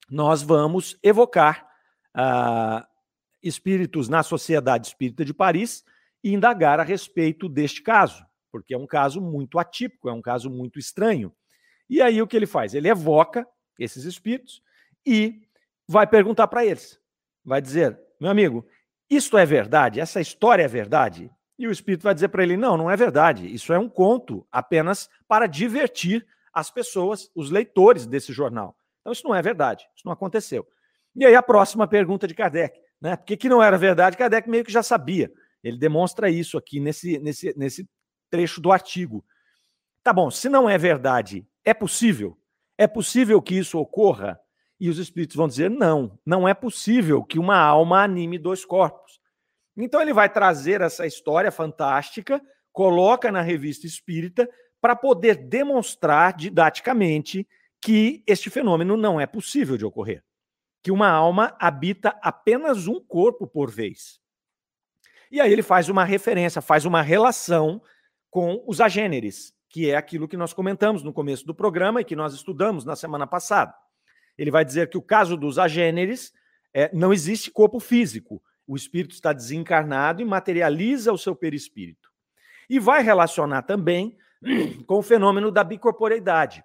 nós 0.07 0.43
vamos 0.43 0.99
evocar 1.01 1.67
uh, 2.15 2.85
espíritos 3.41 4.07
na 4.07 4.21
Sociedade 4.21 4.87
Espírita 4.87 5.25
de 5.25 5.33
Paris 5.33 5.83
e 6.23 6.31
indagar 6.31 6.79
a 6.79 6.83
respeito 6.83 7.49
deste 7.49 7.81
caso, 7.81 8.23
porque 8.51 8.75
é 8.75 8.77
um 8.77 8.85
caso 8.85 9.19
muito 9.19 9.57
atípico, 9.57 10.09
é 10.09 10.13
um 10.13 10.21
caso 10.21 10.47
muito 10.49 10.77
estranho. 10.77 11.33
E 11.89 12.01
aí 12.01 12.21
o 12.21 12.27
que 12.27 12.37
ele 12.37 12.45
faz? 12.45 12.75
Ele 12.75 12.87
evoca 12.87 13.47
esses 13.79 14.03
espíritos 14.03 14.61
e 15.05 15.41
vai 15.87 16.07
perguntar 16.07 16.47
para 16.47 16.65
eles. 16.65 16.99
Vai 17.43 17.61
dizer: 17.61 17.99
meu 18.19 18.29
amigo, 18.29 18.65
isto 19.09 19.37
é 19.37 19.45
verdade? 19.45 19.99
Essa 19.99 20.21
história 20.21 20.63
é 20.63 20.67
verdade? 20.67 21.29
E 21.57 21.67
o 21.67 21.71
espírito 21.71 22.03
vai 22.03 22.13
dizer 22.13 22.29
para 22.29 22.43
ele: 22.43 22.57
não, 22.57 22.77
não 22.77 22.89
é 22.89 22.95
verdade. 22.95 23.53
Isso 23.53 23.73
é 23.73 23.79
um 23.79 23.89
conto 23.89 24.45
apenas 24.51 25.09
para 25.27 25.47
divertir 25.47 26.25
as 26.53 26.69
pessoas, 26.69 27.29
os 27.35 27.49
leitores 27.49 28.05
desse 28.05 28.31
jornal. 28.31 28.75
Então, 29.01 29.11
isso 29.11 29.27
não 29.27 29.35
é 29.35 29.41
verdade. 29.41 29.85
Isso 29.95 30.05
não 30.05 30.13
aconteceu. 30.13 30.65
E 31.15 31.25
aí, 31.25 31.35
a 31.35 31.43
próxima 31.43 31.87
pergunta 31.87 32.27
de 32.27 32.33
Kardec: 32.33 32.79
né? 33.03 33.17
Por 33.17 33.25
que, 33.25 33.35
que 33.35 33.49
não 33.49 33.61
era 33.61 33.77
verdade? 33.77 34.15
Kardec 34.15 34.49
meio 34.49 34.63
que 34.63 34.71
já 34.71 34.81
sabia. 34.81 35.29
Ele 35.61 35.77
demonstra 35.77 36.29
isso 36.29 36.57
aqui 36.57 36.79
nesse, 36.79 37.19
nesse, 37.19 37.53
nesse 37.57 37.89
trecho 38.29 38.61
do 38.61 38.71
artigo. 38.71 39.23
Tá 40.01 40.13
bom, 40.13 40.31
se 40.31 40.47
não 40.47 40.69
é 40.69 40.77
verdade, 40.77 41.45
é 41.65 41.73
possível? 41.73 42.37
É 42.77 42.87
possível 42.87 43.41
que 43.41 43.55
isso 43.55 43.77
ocorra? 43.77 44.39
E 44.83 44.89
os 44.89 44.97
espíritos 44.97 45.37
vão 45.37 45.47
dizer: 45.47 45.71
não, 45.71 46.19
não 46.25 46.45
é 46.45 46.53
possível 46.53 47.23
que 47.23 47.39
uma 47.39 47.57
alma 47.57 48.03
anime 48.03 48.37
dois 48.37 48.65
corpos. 48.65 49.17
Então 49.77 50.01
ele 50.01 50.11
vai 50.11 50.27
trazer 50.27 50.81
essa 50.81 51.07
história 51.07 51.49
fantástica, 51.53 52.41
coloca 52.69 53.31
na 53.31 53.39
revista 53.39 53.87
espírita, 53.87 54.45
para 54.81 54.93
poder 54.93 55.35
demonstrar 55.35 56.35
didaticamente 56.35 57.47
que 57.79 58.25
este 58.27 58.49
fenômeno 58.49 58.97
não 58.97 59.21
é 59.21 59.25
possível 59.25 59.77
de 59.77 59.85
ocorrer. 59.85 60.21
Que 60.83 60.91
uma 60.91 61.07
alma 61.07 61.55
habita 61.61 62.19
apenas 62.21 62.85
um 62.85 62.99
corpo 62.99 63.47
por 63.47 63.71
vez. 63.71 64.19
E 65.31 65.39
aí 65.39 65.49
ele 65.49 65.63
faz 65.63 65.87
uma 65.87 66.03
referência, 66.03 66.61
faz 66.61 66.83
uma 66.83 67.01
relação 67.01 67.81
com 68.29 68.61
os 68.67 68.81
agêneres, 68.81 69.53
que 69.69 69.89
é 69.89 69.95
aquilo 69.95 70.27
que 70.27 70.35
nós 70.35 70.51
comentamos 70.51 71.03
no 71.03 71.13
começo 71.13 71.45
do 71.45 71.55
programa 71.55 72.01
e 72.01 72.05
que 72.05 72.17
nós 72.17 72.33
estudamos 72.33 72.83
na 72.83 72.97
semana 72.97 73.25
passada. 73.25 73.73
Ele 74.37 74.51
vai 74.51 74.65
dizer 74.65 74.89
que 74.89 74.97
o 74.97 75.01
caso 75.01 75.37
dos 75.37 75.59
agêneres 75.59 76.33
é, 76.73 76.89
não 76.93 77.13
existe 77.13 77.51
corpo 77.51 77.79
físico. 77.79 78.41
O 78.67 78.75
espírito 78.75 79.13
está 79.13 79.33
desencarnado 79.33 80.21
e 80.21 80.25
materializa 80.25 81.11
o 81.11 81.17
seu 81.17 81.35
perispírito. 81.35 82.09
E 82.69 82.79
vai 82.79 83.03
relacionar 83.03 83.63
também 83.63 84.17
com 84.87 84.95
o 84.95 85.03
fenômeno 85.03 85.51
da 85.51 85.63
bicorporeidade. 85.63 86.63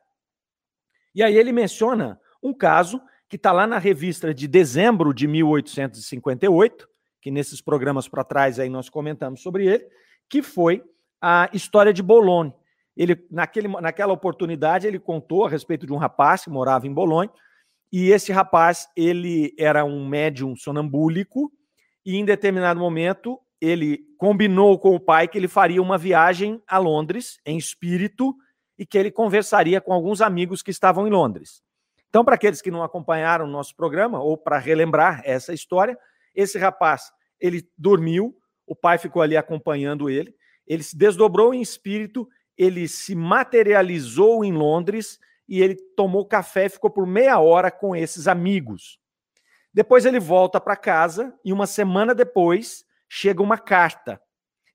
E 1.14 1.22
aí 1.22 1.36
ele 1.36 1.52
menciona 1.52 2.20
um 2.42 2.54
caso 2.54 3.00
que 3.28 3.36
está 3.36 3.52
lá 3.52 3.66
na 3.66 3.78
revista 3.78 4.32
de 4.32 4.48
dezembro 4.48 5.12
de 5.12 5.26
1858, 5.26 6.88
que 7.20 7.30
nesses 7.30 7.60
programas 7.60 8.08
para 8.08 8.24
trás 8.24 8.58
aí 8.58 8.68
nós 8.68 8.88
comentamos 8.88 9.42
sobre 9.42 9.66
ele, 9.66 9.86
que 10.28 10.42
foi 10.42 10.82
a 11.20 11.48
história 11.52 11.92
de 11.92 12.02
Bolonha. 12.02 12.54
Ele, 12.96 13.26
naquele, 13.30 13.68
naquela 13.68 14.12
oportunidade, 14.12 14.86
ele 14.86 14.98
contou 14.98 15.44
a 15.44 15.48
respeito 15.48 15.86
de 15.86 15.92
um 15.92 15.96
rapaz 15.96 16.44
que 16.44 16.50
morava 16.50 16.86
em 16.86 16.92
Bolonha, 16.92 17.30
e 17.92 18.10
esse 18.10 18.32
rapaz, 18.32 18.88
ele 18.96 19.54
era 19.58 19.84
um 19.84 20.06
médium 20.06 20.54
sonambúlico 20.54 21.50
e 22.04 22.16
em 22.16 22.24
determinado 22.24 22.78
momento 22.78 23.40
ele 23.60 24.00
combinou 24.18 24.78
com 24.78 24.94
o 24.94 25.00
pai 25.00 25.26
que 25.26 25.38
ele 25.38 25.48
faria 25.48 25.82
uma 25.82 25.98
viagem 25.98 26.62
a 26.66 26.78
Londres 26.78 27.40
em 27.44 27.56
espírito 27.56 28.34
e 28.78 28.86
que 28.86 28.96
ele 28.96 29.10
conversaria 29.10 29.80
com 29.80 29.92
alguns 29.92 30.20
amigos 30.20 30.62
que 30.62 30.70
estavam 30.70 31.06
em 31.06 31.10
Londres. 31.10 31.62
Então, 32.08 32.24
para 32.24 32.36
aqueles 32.36 32.62
que 32.62 32.70
não 32.70 32.82
acompanharam 32.82 33.44
o 33.44 33.50
nosso 33.50 33.74
programa 33.74 34.20
ou 34.20 34.36
para 34.36 34.58
relembrar 34.58 35.20
essa 35.24 35.52
história, 35.52 35.98
esse 36.34 36.58
rapaz, 36.58 37.10
ele 37.40 37.68
dormiu, 37.76 38.36
o 38.66 38.76
pai 38.76 38.98
ficou 38.98 39.20
ali 39.20 39.36
acompanhando 39.36 40.08
ele, 40.08 40.34
ele 40.66 40.82
se 40.82 40.96
desdobrou 40.96 41.52
em 41.52 41.60
espírito, 41.60 42.28
ele 42.56 42.86
se 42.86 43.14
materializou 43.14 44.44
em 44.44 44.52
Londres 44.52 45.18
e 45.48 45.62
ele 45.62 45.74
tomou 45.96 46.26
café 46.26 46.66
e 46.66 46.68
ficou 46.68 46.90
por 46.90 47.06
meia 47.06 47.38
hora 47.38 47.70
com 47.70 47.96
esses 47.96 48.28
amigos. 48.28 48.98
Depois 49.72 50.04
ele 50.04 50.20
volta 50.20 50.60
para 50.60 50.76
casa 50.76 51.34
e 51.44 51.52
uma 51.52 51.66
semana 51.66 52.14
depois 52.14 52.84
chega 53.08 53.42
uma 53.42 53.56
carta. 53.56 54.20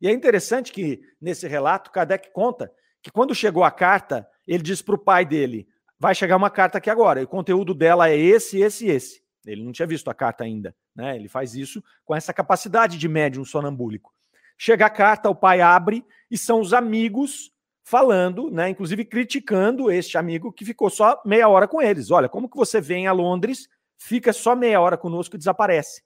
E 0.02 0.08
é 0.08 0.12
interessante 0.12 0.72
que 0.72 1.02
nesse 1.22 1.48
relato 1.48 1.92
Kardec 1.92 2.32
conta 2.34 2.72
que 3.02 3.12
quando 3.12 3.36
chegou 3.36 3.64
a 3.64 3.72
carta, 3.72 4.28
ele 4.48 4.64
diz 4.64 4.82
para 4.82 4.96
o 4.96 4.98
pai 4.98 5.26
dele: 5.26 5.68
vai 6.00 6.16
chegar 6.16 6.36
uma 6.36 6.50
carta 6.50 6.78
aqui 6.78 6.90
agora, 6.90 7.22
e 7.22 7.26
o 7.26 7.28
conteúdo 7.28 7.74
dela 7.74 8.10
é 8.10 8.18
esse, 8.18 8.60
esse, 8.60 8.88
esse. 8.88 9.24
Ele 9.46 9.64
não 9.64 9.72
tinha 9.72 9.88
visto 9.88 10.10
a 10.10 10.14
carta 10.14 10.44
ainda, 10.44 10.76
né? 10.96 11.16
Ele 11.16 11.28
faz 11.28 11.54
isso 11.54 11.84
com 12.06 12.16
essa 12.16 12.34
capacidade 12.34 12.98
de 12.98 13.08
médium 13.08 13.44
sonambúlico. 13.44 14.14
Chega 14.58 14.86
a 14.86 14.90
carta, 14.90 15.30
o 15.30 15.36
pai 15.36 15.62
abre 15.62 16.06
e 16.32 16.38
são 16.38 16.60
os 16.60 16.74
amigos 16.74 17.53
falando, 17.84 18.50
né, 18.50 18.70
inclusive 18.70 19.04
criticando 19.04 19.92
este 19.92 20.18
amigo 20.18 20.52
que 20.52 20.64
ficou 20.64 20.90
só 20.90 21.22
meia 21.26 21.50
hora 21.50 21.68
com 21.68 21.82
eles. 21.82 22.12
Olha, 22.12 22.30
como 22.30 22.50
que 22.50 22.56
você 22.56 22.80
vem 22.80 23.08
a 23.08 23.12
Londres, 23.12 23.68
fica 23.98 24.32
só 24.32 24.56
meia 24.56 24.80
hora 24.80 24.98
conosco 24.98 25.36
e 25.36 25.38
desaparece? 25.38 26.02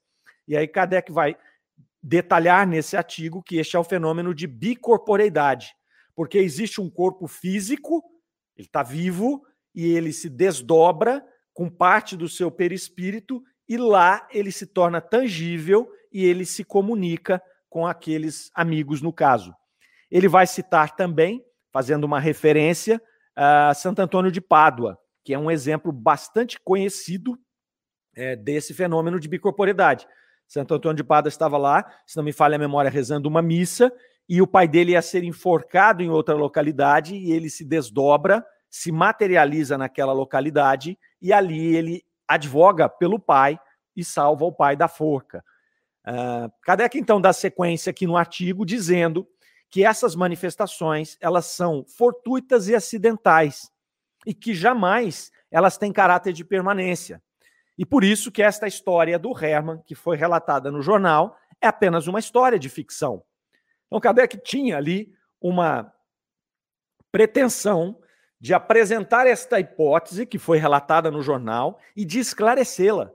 E 0.46 0.56
aí 0.56 0.66
Kardec 0.66 1.12
vai 1.12 1.36
detalhar 2.02 2.66
nesse 2.66 2.96
artigo 2.96 3.42
que 3.42 3.58
este 3.58 3.76
é 3.76 3.78
o 3.78 3.84
fenômeno 3.84 4.34
de 4.34 4.46
bicorporeidade, 4.46 5.74
porque 6.14 6.38
existe 6.38 6.80
um 6.80 6.90
corpo 6.90 7.28
físico, 7.28 8.02
ele 8.56 8.66
está 8.66 8.82
vivo 8.82 9.42
e 9.74 9.86
ele 9.86 10.12
se 10.12 10.28
desdobra 10.28 11.24
com 11.52 11.70
parte 11.70 12.16
do 12.16 12.28
seu 12.28 12.50
perispírito 12.50 13.42
e 13.68 13.76
lá 13.76 14.26
ele 14.32 14.50
se 14.50 14.66
torna 14.66 15.00
tangível 15.00 15.88
e 16.12 16.24
ele 16.24 16.44
se 16.44 16.64
comunica 16.64 17.40
com 17.68 17.86
aqueles 17.86 18.50
amigos 18.54 19.02
no 19.02 19.12
caso. 19.12 19.54
Ele 20.10 20.26
vai 20.26 20.46
citar 20.46 20.96
também 20.96 21.44
fazendo 21.78 22.02
uma 22.02 22.18
referência 22.18 23.00
a 23.36 23.72
Santo 23.72 24.00
Antônio 24.00 24.32
de 24.32 24.40
Pádua, 24.40 24.98
que 25.22 25.32
é 25.32 25.38
um 25.38 25.48
exemplo 25.48 25.92
bastante 25.92 26.58
conhecido 26.58 27.38
é, 28.16 28.34
desse 28.34 28.74
fenômeno 28.74 29.20
de 29.20 29.28
bicorporidade. 29.28 30.04
Santo 30.44 30.74
Antônio 30.74 30.96
de 30.96 31.04
Pádua 31.04 31.28
estava 31.28 31.56
lá, 31.56 31.88
se 32.04 32.16
não 32.16 32.24
me 32.24 32.32
falha 32.32 32.56
a 32.56 32.58
memória, 32.58 32.90
rezando 32.90 33.28
uma 33.28 33.40
missa, 33.40 33.92
e 34.28 34.42
o 34.42 34.46
pai 34.46 34.66
dele 34.66 34.90
ia 34.90 35.00
ser 35.00 35.22
enforcado 35.22 36.02
em 36.02 36.10
outra 36.10 36.34
localidade, 36.34 37.14
e 37.14 37.30
ele 37.30 37.48
se 37.48 37.64
desdobra, 37.64 38.44
se 38.68 38.90
materializa 38.90 39.78
naquela 39.78 40.12
localidade, 40.12 40.98
e 41.22 41.32
ali 41.32 41.76
ele 41.76 42.02
advoga 42.26 42.88
pelo 42.88 43.20
pai 43.20 43.56
e 43.94 44.04
salva 44.04 44.44
o 44.44 44.52
pai 44.52 44.74
da 44.74 44.88
forca. 44.88 45.44
Uh, 46.04 46.50
Kardec, 46.64 46.98
então, 46.98 47.20
dá 47.20 47.32
sequência 47.32 47.90
aqui 47.90 48.04
no 48.04 48.16
artigo, 48.16 48.66
dizendo 48.66 49.28
que 49.70 49.84
essas 49.84 50.14
manifestações 50.14 51.16
elas 51.20 51.46
são 51.46 51.84
fortuitas 51.84 52.68
e 52.68 52.74
acidentais 52.74 53.70
e 54.26 54.34
que 54.34 54.54
jamais 54.54 55.30
elas 55.50 55.76
têm 55.76 55.92
caráter 55.92 56.32
de 56.32 56.44
permanência. 56.44 57.22
E 57.76 57.86
por 57.86 58.02
isso 58.02 58.32
que 58.32 58.42
esta 58.42 58.66
história 58.66 59.18
do 59.18 59.32
Herman, 59.32 59.80
que 59.86 59.94
foi 59.94 60.16
relatada 60.16 60.70
no 60.70 60.82
jornal, 60.82 61.38
é 61.60 61.66
apenas 61.66 62.06
uma 62.06 62.18
história 62.18 62.58
de 62.58 62.68
ficção. 62.68 63.22
Então 63.86 64.00
Kardec 64.00 64.38
tinha 64.42 64.76
ali 64.76 65.12
uma 65.40 65.92
pretensão 67.12 67.98
de 68.40 68.54
apresentar 68.54 69.26
esta 69.26 69.58
hipótese 69.58 70.26
que 70.26 70.38
foi 70.38 70.58
relatada 70.58 71.10
no 71.10 71.22
jornal 71.22 71.78
e 71.96 72.04
de 72.04 72.18
esclarecê-la. 72.18 73.12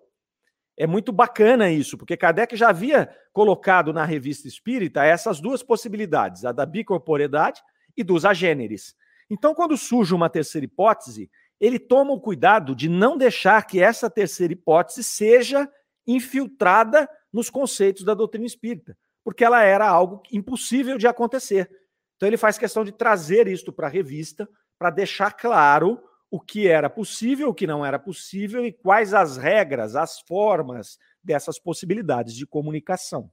É 0.75 0.87
muito 0.87 1.11
bacana 1.11 1.69
isso, 1.69 1.97
porque 1.97 2.17
Kardec 2.17 2.55
já 2.55 2.69
havia 2.69 3.09
colocado 3.31 3.93
na 3.93 4.05
revista 4.05 4.47
espírita 4.47 5.03
essas 5.03 5.39
duas 5.39 5.61
possibilidades, 5.61 6.45
a 6.45 6.51
da 6.51 6.65
bicorporeidade 6.65 7.61
e 7.95 8.03
dos 8.03 8.25
agêneres. 8.25 8.95
Então, 9.29 9.53
quando 9.53 9.77
surge 9.77 10.13
uma 10.13 10.29
terceira 10.29 10.65
hipótese, 10.65 11.29
ele 11.59 11.79
toma 11.79 12.11
o 12.11 12.19
cuidado 12.19 12.75
de 12.75 12.89
não 12.89 13.17
deixar 13.17 13.65
que 13.65 13.81
essa 13.81 14.09
terceira 14.09 14.53
hipótese 14.53 15.03
seja 15.03 15.69
infiltrada 16.05 17.07
nos 17.31 17.49
conceitos 17.49 18.03
da 18.03 18.13
doutrina 18.13 18.45
espírita, 18.45 18.97
porque 19.23 19.43
ela 19.43 19.63
era 19.63 19.87
algo 19.87 20.21
impossível 20.31 20.97
de 20.97 21.07
acontecer. 21.07 21.69
Então, 22.15 22.27
ele 22.27 22.37
faz 22.37 22.57
questão 22.57 22.83
de 22.83 22.91
trazer 22.91 23.47
isto 23.47 23.71
para 23.71 23.87
a 23.87 23.89
revista, 23.89 24.49
para 24.77 24.89
deixar 24.89 25.31
claro 25.33 26.01
o 26.33 26.39
que 26.39 26.67
era 26.67 26.89
possível, 26.89 27.49
o 27.49 27.53
que 27.53 27.67
não 27.67 27.85
era 27.85 27.99
possível 27.99 28.65
e 28.65 28.73
quais 28.73 29.13
as 29.13 29.37
regras, 29.37 29.95
as 29.95 30.19
formas 30.21 30.97
dessas 31.23 31.59
possibilidades 31.59 32.33
de 32.33 32.47
comunicação. 32.47 33.29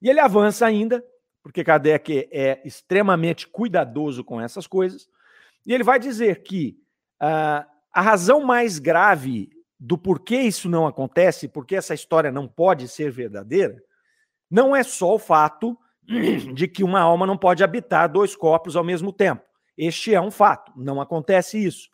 E 0.00 0.08
ele 0.08 0.18
avança 0.18 0.64
ainda, 0.64 1.04
porque 1.42 1.62
Kardec 1.62 2.30
é 2.32 2.62
extremamente 2.64 3.46
cuidadoso 3.46 4.24
com 4.24 4.40
essas 4.40 4.66
coisas, 4.66 5.06
e 5.66 5.74
ele 5.74 5.84
vai 5.84 5.98
dizer 5.98 6.44
que 6.44 6.78
uh, 7.22 7.68
a 7.92 8.00
razão 8.00 8.40
mais 8.40 8.78
grave 8.78 9.50
do 9.78 9.98
porquê 9.98 10.40
isso 10.40 10.70
não 10.70 10.86
acontece, 10.86 11.46
porque 11.46 11.76
essa 11.76 11.92
história 11.92 12.32
não 12.32 12.48
pode 12.48 12.88
ser 12.88 13.10
verdadeira, 13.10 13.76
não 14.50 14.74
é 14.74 14.82
só 14.82 15.14
o 15.14 15.18
fato 15.18 15.78
de 16.54 16.66
que 16.66 16.82
uma 16.82 17.00
alma 17.00 17.26
não 17.26 17.36
pode 17.36 17.62
habitar 17.62 18.10
dois 18.10 18.34
corpos 18.34 18.76
ao 18.76 18.84
mesmo 18.84 19.12
tempo. 19.12 19.44
Este 19.76 20.14
é 20.14 20.20
um 20.20 20.30
fato, 20.30 20.72
não 20.76 21.00
acontece 21.00 21.62
isso. 21.62 21.90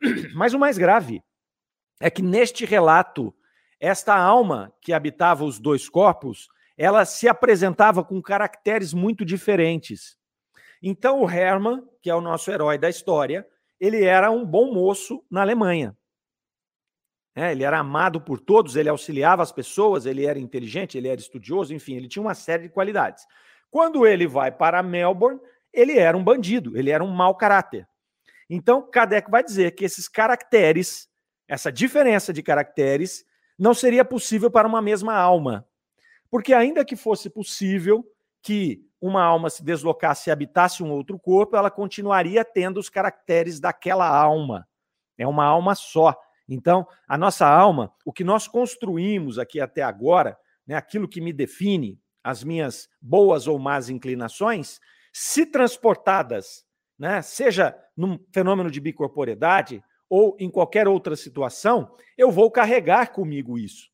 Mas 0.34 0.54
o 0.54 0.58
mais 0.58 0.78
grave 0.78 1.22
é 2.00 2.10
que 2.10 2.22
neste 2.22 2.64
relato, 2.64 3.34
esta 3.80 4.16
alma 4.16 4.72
que 4.80 4.92
habitava 4.92 5.44
os 5.44 5.58
dois 5.58 5.88
corpos, 5.88 6.48
ela 6.76 7.04
se 7.04 7.26
apresentava 7.26 8.04
com 8.04 8.20
caracteres 8.20 8.92
muito 8.92 9.24
diferentes. 9.24 10.16
Então 10.82 11.22
o 11.22 11.30
Hermann, 11.30 11.82
que 12.02 12.10
é 12.10 12.14
o 12.14 12.20
nosso 12.20 12.50
herói 12.50 12.78
da 12.78 12.88
história, 12.88 13.46
ele 13.80 14.04
era 14.04 14.30
um 14.30 14.44
bom 14.44 14.72
moço 14.72 15.24
na 15.30 15.40
Alemanha. 15.40 15.96
É, 17.34 17.52
ele 17.52 17.64
era 17.64 17.78
amado 17.78 18.18
por 18.18 18.40
todos, 18.40 18.76
ele 18.76 18.88
auxiliava 18.88 19.42
as 19.42 19.52
pessoas, 19.52 20.06
ele 20.06 20.24
era 20.24 20.38
inteligente, 20.38 20.96
ele 20.96 21.08
era 21.08 21.20
estudioso, 21.20 21.74
enfim, 21.74 21.94
ele 21.94 22.08
tinha 22.08 22.22
uma 22.22 22.34
série 22.34 22.62
de 22.62 22.68
qualidades. 22.70 23.26
Quando 23.70 24.06
ele 24.06 24.26
vai 24.26 24.50
para 24.50 24.82
Melbourne, 24.82 25.38
ele 25.76 25.98
era 25.98 26.16
um 26.16 26.24
bandido, 26.24 26.76
ele 26.76 26.90
era 26.90 27.04
um 27.04 27.10
mau 27.10 27.34
caráter. 27.36 27.86
Então, 28.48 28.82
Kardec 28.90 29.30
vai 29.30 29.44
dizer 29.44 29.72
que 29.72 29.84
esses 29.84 30.08
caracteres, 30.08 31.08
essa 31.46 31.70
diferença 31.70 32.32
de 32.32 32.42
caracteres, 32.42 33.24
não 33.58 33.74
seria 33.74 34.04
possível 34.04 34.50
para 34.50 34.66
uma 34.66 34.80
mesma 34.80 35.14
alma. 35.14 35.66
Porque, 36.30 36.54
ainda 36.54 36.84
que 36.84 36.96
fosse 36.96 37.28
possível 37.28 38.04
que 38.42 38.84
uma 39.00 39.22
alma 39.22 39.50
se 39.50 39.62
deslocasse 39.62 40.30
e 40.30 40.32
habitasse 40.32 40.82
um 40.82 40.90
outro 40.90 41.18
corpo, 41.18 41.56
ela 41.56 41.70
continuaria 41.70 42.44
tendo 42.44 42.78
os 42.78 42.88
caracteres 42.88 43.60
daquela 43.60 44.08
alma. 44.08 44.66
É 45.18 45.26
uma 45.26 45.44
alma 45.44 45.74
só. 45.74 46.14
Então, 46.48 46.86
a 47.08 47.18
nossa 47.18 47.46
alma, 47.46 47.92
o 48.04 48.12
que 48.12 48.22
nós 48.24 48.46
construímos 48.46 49.38
aqui 49.38 49.60
até 49.60 49.82
agora, 49.82 50.38
né, 50.66 50.76
aquilo 50.76 51.08
que 51.08 51.20
me 51.20 51.32
define, 51.32 52.00
as 52.22 52.42
minhas 52.42 52.88
boas 53.00 53.46
ou 53.46 53.58
más 53.58 53.88
inclinações, 53.88 54.80
se 55.18 55.46
transportadas, 55.46 56.62
né, 56.98 57.22
seja 57.22 57.74
num 57.96 58.18
fenômeno 58.30 58.70
de 58.70 58.78
bicorporidade 58.78 59.82
ou 60.10 60.36
em 60.38 60.50
qualquer 60.50 60.86
outra 60.86 61.16
situação, 61.16 61.96
eu 62.18 62.30
vou 62.30 62.50
carregar 62.50 63.14
comigo 63.14 63.58
isso. 63.58 63.88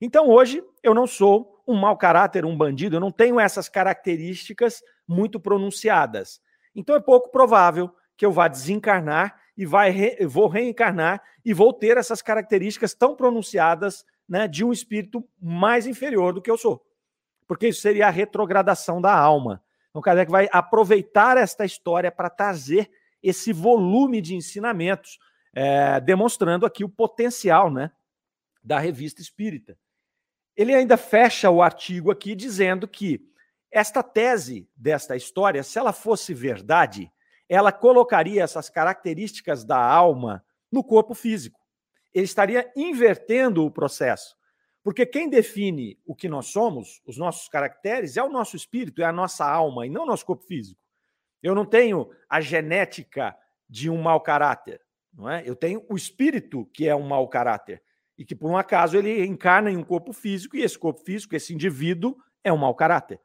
Então, 0.00 0.30
hoje, 0.30 0.64
eu 0.82 0.94
não 0.94 1.06
sou 1.06 1.62
um 1.68 1.74
mau 1.74 1.94
caráter, 1.98 2.46
um 2.46 2.56
bandido, 2.56 2.96
eu 2.96 3.00
não 3.00 3.12
tenho 3.12 3.38
essas 3.38 3.68
características 3.68 4.82
muito 5.06 5.38
pronunciadas. 5.38 6.40
Então, 6.74 6.96
é 6.96 7.00
pouco 7.00 7.30
provável 7.30 7.94
que 8.16 8.24
eu 8.24 8.32
vá 8.32 8.48
desencarnar 8.48 9.38
e 9.54 9.66
vai 9.66 9.90
re, 9.90 10.26
vou 10.26 10.48
reencarnar 10.48 11.22
e 11.44 11.52
vou 11.52 11.74
ter 11.74 11.98
essas 11.98 12.22
características 12.22 12.94
tão 12.94 13.14
pronunciadas 13.14 14.06
né, 14.26 14.48
de 14.48 14.64
um 14.64 14.72
espírito 14.72 15.22
mais 15.38 15.86
inferior 15.86 16.32
do 16.32 16.40
que 16.40 16.50
eu 16.50 16.56
sou 16.56 16.82
porque 17.52 17.68
isso 17.68 17.82
seria 17.82 18.06
a 18.06 18.10
retrogradação 18.10 18.98
da 18.98 19.14
alma. 19.14 19.62
Então, 19.92 20.00
Kardec 20.00 20.30
vai 20.30 20.48
aproveitar 20.50 21.36
esta 21.36 21.66
história 21.66 22.10
para 22.10 22.30
trazer 22.30 22.90
esse 23.22 23.52
volume 23.52 24.22
de 24.22 24.34
ensinamentos, 24.34 25.18
é, 25.54 26.00
demonstrando 26.00 26.64
aqui 26.64 26.82
o 26.82 26.88
potencial 26.88 27.70
né, 27.70 27.92
da 28.64 28.78
revista 28.78 29.20
espírita. 29.20 29.78
Ele 30.56 30.74
ainda 30.74 30.96
fecha 30.96 31.50
o 31.50 31.62
artigo 31.62 32.10
aqui 32.10 32.34
dizendo 32.34 32.88
que 32.88 33.20
esta 33.70 34.02
tese 34.02 34.66
desta 34.74 35.14
história, 35.14 35.62
se 35.62 35.78
ela 35.78 35.92
fosse 35.92 36.32
verdade, 36.32 37.12
ela 37.46 37.70
colocaria 37.70 38.42
essas 38.42 38.70
características 38.70 39.62
da 39.62 39.78
alma 39.78 40.42
no 40.70 40.82
corpo 40.82 41.12
físico. 41.12 41.60
Ele 42.14 42.24
estaria 42.24 42.70
invertendo 42.74 43.64
o 43.64 43.70
processo. 43.70 44.34
Porque 44.82 45.06
quem 45.06 45.28
define 45.28 45.98
o 46.04 46.14
que 46.14 46.28
nós 46.28 46.46
somos, 46.46 47.00
os 47.06 47.16
nossos 47.16 47.48
caracteres, 47.48 48.16
é 48.16 48.22
o 48.22 48.28
nosso 48.28 48.56
espírito, 48.56 49.00
é 49.00 49.04
a 49.04 49.12
nossa 49.12 49.48
alma, 49.48 49.86
e 49.86 49.90
não 49.90 50.02
o 50.02 50.06
nosso 50.06 50.26
corpo 50.26 50.44
físico. 50.44 50.80
Eu 51.42 51.54
não 51.54 51.64
tenho 51.64 52.10
a 52.28 52.40
genética 52.40 53.36
de 53.68 53.88
um 53.88 54.00
mau 54.00 54.20
caráter, 54.20 54.80
não 55.12 55.28
é? 55.28 55.42
Eu 55.46 55.56
tenho 55.56 55.84
o 55.88 55.96
espírito 55.96 56.66
que 56.72 56.88
é 56.88 56.94
um 56.94 57.06
mau 57.06 57.28
caráter 57.28 57.82
e 58.18 58.24
que 58.24 58.34
por 58.34 58.50
um 58.50 58.56
acaso 58.56 58.96
ele 58.96 59.24
encarna 59.24 59.70
em 59.70 59.76
um 59.76 59.82
corpo 59.82 60.12
físico 60.12 60.56
e 60.56 60.62
esse 60.62 60.78
corpo 60.78 61.00
físico, 61.00 61.34
esse 61.34 61.54
indivíduo 61.54 62.16
é 62.44 62.52
um 62.52 62.58
mau 62.58 62.74
caráter. 62.74 63.20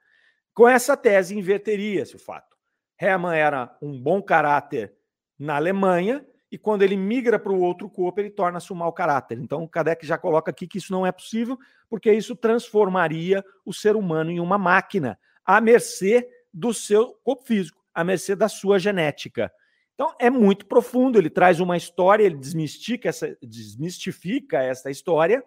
Com 0.53 0.67
essa 0.67 0.97
tese 0.97 1.37
inverteria-se 1.37 2.15
o 2.15 2.19
fato. 2.19 2.55
Hermann 2.99 3.35
era 3.35 3.77
um 3.81 4.01
bom 4.01 4.21
caráter 4.21 4.95
na 5.37 5.55
Alemanha 5.55 6.25
e 6.51 6.57
quando 6.57 6.81
ele 6.81 6.95
migra 6.95 7.37
para 7.37 7.51
o 7.51 7.59
outro 7.59 7.89
corpo, 7.89 8.19
ele 8.21 8.29
torna-se 8.29 8.71
um 8.71 8.75
mau 8.75 8.93
caráter. 8.93 9.37
Então, 9.37 9.63
o 9.63 9.69
Kardec 9.69 10.05
já 10.05 10.17
coloca 10.17 10.51
aqui 10.51 10.65
que 10.65 10.77
isso 10.77 10.93
não 10.93 11.05
é 11.05 11.11
possível, 11.11 11.57
porque 11.89 12.11
isso 12.11 12.35
transformaria 12.35 13.43
o 13.65 13.73
ser 13.73 13.95
humano 13.95 14.31
em 14.31 14.39
uma 14.39 14.57
máquina, 14.57 15.19
à 15.45 15.59
mercê 15.59 16.27
do 16.53 16.73
seu 16.73 17.13
corpo 17.23 17.45
físico, 17.45 17.83
à 17.93 18.03
mercê 18.03 18.35
da 18.35 18.47
sua 18.47 18.79
genética. 18.79 19.51
Então, 19.93 20.13
é 20.19 20.29
muito 20.29 20.65
profundo. 20.65 21.17
Ele 21.17 21.29
traz 21.29 21.59
uma 21.59 21.75
história, 21.75 22.23
ele 22.23 22.37
desmistifica 22.37 23.09
essa, 23.09 23.37
desmistifica 23.41 24.61
essa 24.61 24.89
história 24.89 25.43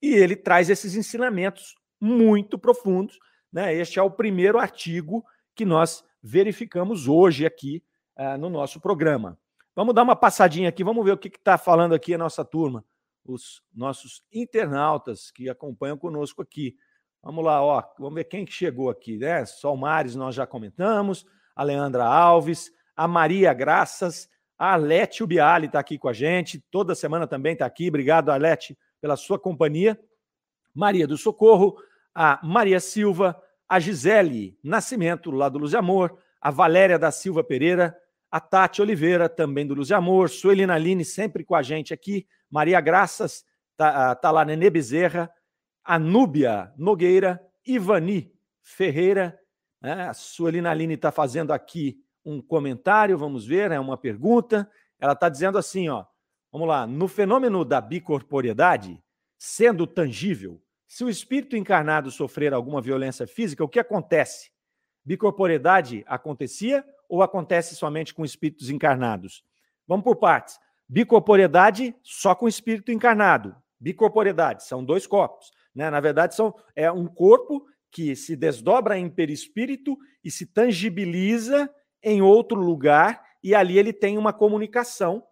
e 0.00 0.14
ele 0.14 0.34
traz 0.34 0.68
esses 0.68 0.96
ensinamentos 0.96 1.76
muito 2.00 2.58
profundos. 2.58 3.18
Né? 3.52 3.74
Este 3.74 3.98
é 3.98 4.02
o 4.02 4.10
primeiro 4.10 4.58
artigo 4.58 5.24
que 5.54 5.64
nós 5.64 6.02
verificamos 6.22 7.06
hoje 7.06 7.46
aqui 7.46 7.82
uh, 8.18 8.36
no 8.38 8.50
nosso 8.50 8.80
programa. 8.80 9.38
Vamos 9.74 9.94
dar 9.94 10.02
uma 10.02 10.14
passadinha 10.14 10.68
aqui, 10.68 10.84
vamos 10.84 11.02
ver 11.04 11.12
o 11.12 11.18
que 11.18 11.28
está 11.28 11.56
falando 11.56 11.94
aqui 11.94 12.12
a 12.12 12.18
nossa 12.18 12.44
turma, 12.44 12.84
os 13.24 13.62
nossos 13.74 14.22
internautas 14.30 15.30
que 15.30 15.48
acompanham 15.48 15.96
conosco 15.96 16.42
aqui. 16.42 16.76
Vamos 17.22 17.42
lá, 17.42 17.62
ó, 17.62 17.82
vamos 17.98 18.14
ver 18.14 18.24
quem 18.24 18.44
que 18.44 18.52
chegou 18.52 18.90
aqui, 18.90 19.16
né? 19.16 19.46
Solmares 19.46 20.14
nós 20.14 20.34
já 20.34 20.46
comentamos, 20.46 21.24
a 21.56 21.62
Leandra 21.62 22.04
Alves, 22.04 22.70
a 22.94 23.08
Maria 23.08 23.54
Graças, 23.54 24.28
a 24.58 24.74
Alete 24.74 25.24
Ubiali 25.24 25.66
está 25.66 25.80
aqui 25.80 25.96
com 25.96 26.08
a 26.08 26.12
gente, 26.12 26.60
toda 26.70 26.94
semana 26.94 27.26
também 27.26 27.54
está 27.54 27.64
aqui. 27.64 27.88
Obrigado, 27.88 28.30
Alete, 28.30 28.78
pela 29.00 29.16
sua 29.16 29.38
companhia. 29.38 29.98
Maria 30.74 31.06
do 31.06 31.16
Socorro, 31.16 31.76
a 32.14 32.38
Maria 32.42 32.78
Silva, 32.78 33.40
a 33.68 33.80
Gisele 33.80 34.58
Nascimento, 34.62 35.30
lá 35.30 35.48
do 35.48 35.58
Luz 35.58 35.70
de 35.70 35.76
Amor, 35.76 36.18
a 36.40 36.50
Valéria 36.50 36.98
da 36.98 37.10
Silva 37.10 37.42
Pereira, 37.42 37.96
a 38.32 38.40
Tati 38.40 38.80
Oliveira, 38.80 39.28
também 39.28 39.66
do 39.66 39.74
Luz 39.74 39.88
de 39.88 39.94
Amor, 39.94 40.30
Suelina 40.30 40.72
Aline, 40.72 41.04
sempre 41.04 41.44
com 41.44 41.54
a 41.54 41.62
gente 41.62 41.92
aqui, 41.92 42.26
Maria 42.50 42.80
Graças, 42.80 43.44
tá, 43.76 44.10
ah, 44.10 44.14
tá 44.14 44.30
lá, 44.30 44.42
Nenê 44.42 44.70
Bezerra, 44.70 45.30
Anúbia 45.84 46.72
Nogueira, 46.78 47.46
Ivani 47.66 48.32
Ferreira, 48.62 49.38
né? 49.82 50.08
a 50.08 50.14
Suelina 50.14 50.70
Aline 50.70 50.94
está 50.94 51.12
fazendo 51.12 51.52
aqui 51.52 52.02
um 52.24 52.40
comentário, 52.40 53.18
vamos 53.18 53.46
ver, 53.46 53.70
é 53.70 53.78
uma 53.78 53.98
pergunta, 53.98 54.66
ela 54.98 55.12
está 55.12 55.28
dizendo 55.28 55.58
assim, 55.58 55.90
ó, 55.90 56.06
vamos 56.50 56.66
lá, 56.66 56.86
no 56.86 57.08
fenômeno 57.08 57.66
da 57.66 57.82
bicorporiedade, 57.82 58.98
sendo 59.36 59.86
tangível, 59.86 60.58
se 60.88 61.04
o 61.04 61.10
espírito 61.10 61.54
encarnado 61.54 62.10
sofrer 62.10 62.54
alguma 62.54 62.80
violência 62.80 63.26
física, 63.26 63.62
o 63.62 63.68
que 63.68 63.78
acontece? 63.78 64.50
Bicorporiedade 65.04 66.02
acontecia 66.06 66.82
ou 67.12 67.22
acontece 67.22 67.76
somente 67.76 68.14
com 68.14 68.24
espíritos 68.24 68.70
encarnados? 68.70 69.44
Vamos 69.86 70.02
por 70.02 70.16
partes. 70.16 70.58
Bicorporiedade 70.88 71.94
só 72.02 72.34
com 72.34 72.48
espírito 72.48 72.90
encarnado. 72.90 73.54
Bicorporiedade 73.78 74.64
são 74.64 74.82
dois 74.82 75.06
corpos. 75.06 75.50
Né? 75.74 75.90
Na 75.90 76.00
verdade, 76.00 76.34
são, 76.34 76.54
é 76.74 76.90
um 76.90 77.06
corpo 77.06 77.66
que 77.90 78.16
se 78.16 78.34
desdobra 78.34 78.96
em 78.96 79.10
perispírito 79.10 79.94
e 80.24 80.30
se 80.30 80.46
tangibiliza 80.46 81.70
em 82.02 82.22
outro 82.22 82.58
lugar, 82.58 83.22
e 83.42 83.54
ali 83.54 83.78
ele 83.78 83.92
tem 83.92 84.16
uma 84.16 84.32
comunicação 84.32 85.22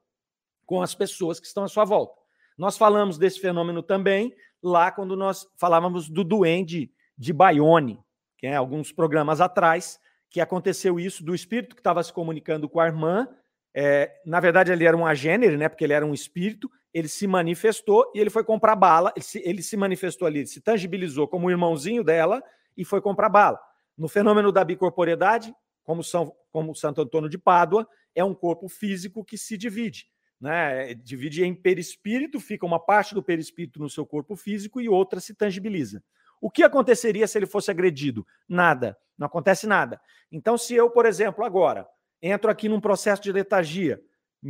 com 0.66 0.82
as 0.82 0.94
pessoas 0.94 1.40
que 1.40 1.46
estão 1.46 1.64
à 1.64 1.68
sua 1.68 1.86
volta. 1.86 2.20
Nós 2.58 2.76
falamos 2.76 3.16
desse 3.16 3.40
fenômeno 3.40 3.82
também 3.82 4.34
lá 4.62 4.92
quando 4.92 5.16
nós 5.16 5.46
falávamos 5.56 6.10
do 6.10 6.22
duende 6.22 6.92
de 7.16 7.32
Bayonne, 7.32 7.98
que 8.36 8.46
é 8.46 8.54
alguns 8.54 8.92
programas 8.92 9.40
atrás, 9.40 9.98
que 10.30 10.40
aconteceu 10.40 10.98
isso 10.98 11.24
do 11.24 11.34
espírito 11.34 11.74
que 11.74 11.80
estava 11.80 12.02
se 12.02 12.12
comunicando 12.12 12.68
com 12.68 12.78
a 12.78 12.86
irmã. 12.86 13.28
É, 13.74 14.20
na 14.24 14.38
verdade, 14.38 14.70
ele 14.70 14.84
era 14.84 14.96
um 14.96 15.04
agênere, 15.04 15.56
né? 15.56 15.68
Porque 15.68 15.84
ele 15.84 15.92
era 15.92 16.06
um 16.06 16.14
espírito. 16.14 16.70
Ele 16.94 17.08
se 17.08 17.26
manifestou 17.26 18.10
e 18.14 18.20
ele 18.20 18.30
foi 18.30 18.44
comprar 18.44 18.76
bala. 18.76 19.12
Ele 19.16 19.24
se, 19.24 19.42
ele 19.44 19.62
se 19.62 19.76
manifestou 19.76 20.26
ali, 20.26 20.46
se 20.46 20.60
tangibilizou 20.60 21.26
como 21.26 21.48
o 21.48 21.50
irmãozinho 21.50 22.04
dela 22.04 22.42
e 22.76 22.84
foi 22.84 23.00
comprar 23.00 23.28
bala. 23.28 23.60
No 23.98 24.08
fenômeno 24.08 24.52
da 24.52 24.64
bicorporiedade, 24.64 25.52
como, 25.82 26.02
São, 26.04 26.32
como 26.52 26.74
Santo 26.74 27.02
Antônio 27.02 27.28
de 27.28 27.36
Pádua, 27.36 27.86
é 28.14 28.24
um 28.24 28.34
corpo 28.34 28.68
físico 28.68 29.24
que 29.24 29.36
se 29.36 29.58
divide. 29.58 30.06
Né? 30.40 30.94
Divide 30.94 31.44
em 31.44 31.54
perispírito, 31.54 32.40
fica 32.40 32.64
uma 32.64 32.78
parte 32.78 33.14
do 33.14 33.22
perispírito 33.22 33.80
no 33.80 33.90
seu 33.90 34.06
corpo 34.06 34.36
físico 34.36 34.80
e 34.80 34.88
outra 34.88 35.20
se 35.20 35.34
tangibiliza. 35.34 36.02
O 36.40 36.50
que 36.50 36.62
aconteceria 36.62 37.26
se 37.26 37.38
ele 37.38 37.46
fosse 37.46 37.70
agredido? 37.70 38.26
Nada, 38.48 38.96
não 39.18 39.26
acontece 39.26 39.66
nada. 39.66 40.00
Então, 40.32 40.56
se 40.56 40.74
eu, 40.74 40.90
por 40.90 41.06
exemplo, 41.06 41.44
agora 41.44 41.86
entro 42.22 42.50
aqui 42.50 42.68
num 42.68 42.80
processo 42.80 43.22
de 43.22 43.32
letargia, 43.32 44.00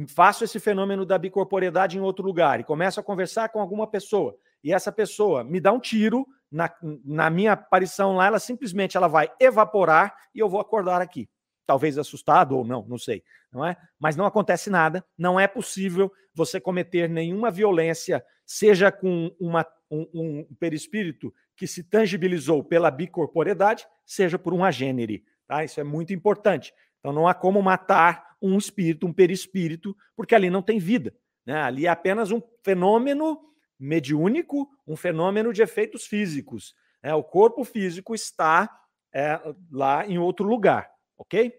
faço 0.09 0.44
esse 0.44 0.61
fenômeno 0.61 1.05
da 1.05 1.18
bicorporiedade 1.18 1.98
em 1.98 2.00
outro 2.00 2.24
lugar 2.24 2.61
e 2.61 2.64
começo 2.64 3.00
a 3.00 3.03
conversar 3.03 3.48
com 3.48 3.61
alguma 3.61 3.87
pessoa, 3.87 4.37
e 4.62 4.72
essa 4.72 4.92
pessoa 4.92 5.42
me 5.42 5.61
dá 5.61 5.72
um 5.72 5.81
tiro 5.81 6.26
na, 6.50 6.72
na 7.05 7.31
minha 7.31 7.53
aparição 7.53 8.16
lá, 8.16 8.26
ela 8.26 8.38
simplesmente 8.38 8.96
ela 8.96 9.09
vai 9.09 9.31
evaporar 9.40 10.14
e 10.35 10.38
eu 10.38 10.48
vou 10.48 10.61
acordar 10.61 11.00
aqui 11.00 11.29
talvez 11.70 11.96
assustado 11.96 12.59
ou 12.59 12.64
não, 12.64 12.85
não 12.88 12.98
sei, 12.98 13.22
não 13.53 13.64
é? 13.64 13.76
Mas 13.96 14.16
não 14.16 14.26
acontece 14.26 14.68
nada, 14.68 15.05
não 15.16 15.38
é 15.38 15.46
possível 15.46 16.12
você 16.35 16.61
cometer 16.61 17.09
nenhuma 17.09 17.48
violência, 17.48 18.24
seja 18.44 18.90
com 18.90 19.33
uma, 19.38 19.64
um, 19.88 20.09
um 20.12 20.55
perispírito 20.59 21.33
que 21.61 21.66
se 21.66 21.85
tangibilizou 21.85 22.64
pela 22.64 22.90
bicorporeidade, 22.90 23.87
seja 24.03 24.38
por 24.38 24.55
um 24.55 24.64
agênere, 24.64 25.27
tá? 25.46 25.62
Isso 25.62 25.79
é 25.79 25.85
muito 25.85 26.11
importante. 26.11 26.73
Então 26.99 27.12
não 27.12 27.29
há 27.29 27.35
como 27.35 27.61
matar 27.61 28.35
um 28.40 28.57
espírito, 28.57 29.07
um 29.07 29.12
perispírito, 29.12 29.94
porque 30.16 30.35
ali 30.35 30.49
não 30.49 30.62
tem 30.62 30.79
vida, 30.79 31.14
né? 31.44 31.61
Ali 31.61 31.85
é 31.85 31.90
apenas 31.90 32.31
um 32.31 32.40
fenômeno 32.64 33.38
mediúnico, 33.79 34.70
um 34.87 34.96
fenômeno 34.96 35.53
de 35.53 35.61
efeitos 35.61 36.07
físicos. 36.07 36.75
Né? 37.03 37.14
O 37.14 37.23
corpo 37.23 37.62
físico 37.62 38.14
está 38.14 38.70
é, 39.12 39.38
lá 39.70 40.07
em 40.07 40.16
outro 40.16 40.46
lugar, 40.46 40.90
ok? 41.18 41.53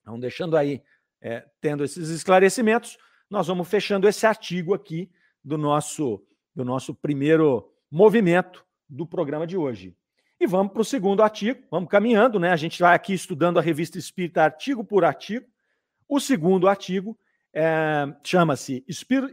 Então, 0.00 0.18
deixando 0.18 0.56
aí, 0.56 0.82
é, 1.20 1.48
tendo 1.60 1.84
esses 1.84 2.08
esclarecimentos, 2.08 2.98
nós 3.30 3.46
vamos 3.46 3.68
fechando 3.68 4.08
esse 4.08 4.26
artigo 4.26 4.74
aqui 4.74 5.08
do 5.44 5.56
nosso, 5.56 6.26
do 6.52 6.64
nosso 6.64 6.92
primeiro 6.92 7.72
movimento 7.88 8.66
do 8.88 9.06
programa 9.06 9.46
de 9.46 9.56
hoje. 9.56 9.96
E 10.40 10.46
vamos 10.46 10.72
para 10.72 10.82
o 10.82 10.84
segundo 10.84 11.22
artigo, 11.22 11.64
vamos 11.70 11.88
caminhando, 11.88 12.38
né? 12.38 12.50
A 12.50 12.56
gente 12.56 12.78
vai 12.78 12.94
aqui 12.94 13.12
estudando 13.12 13.58
a 13.58 13.62
revista 13.62 13.98
Espírita 13.98 14.42
artigo 14.42 14.84
por 14.84 15.04
artigo. 15.04 15.46
O 16.08 16.20
segundo 16.20 16.68
artigo 16.68 17.18
é, 17.52 18.06
chama-se 18.24 18.84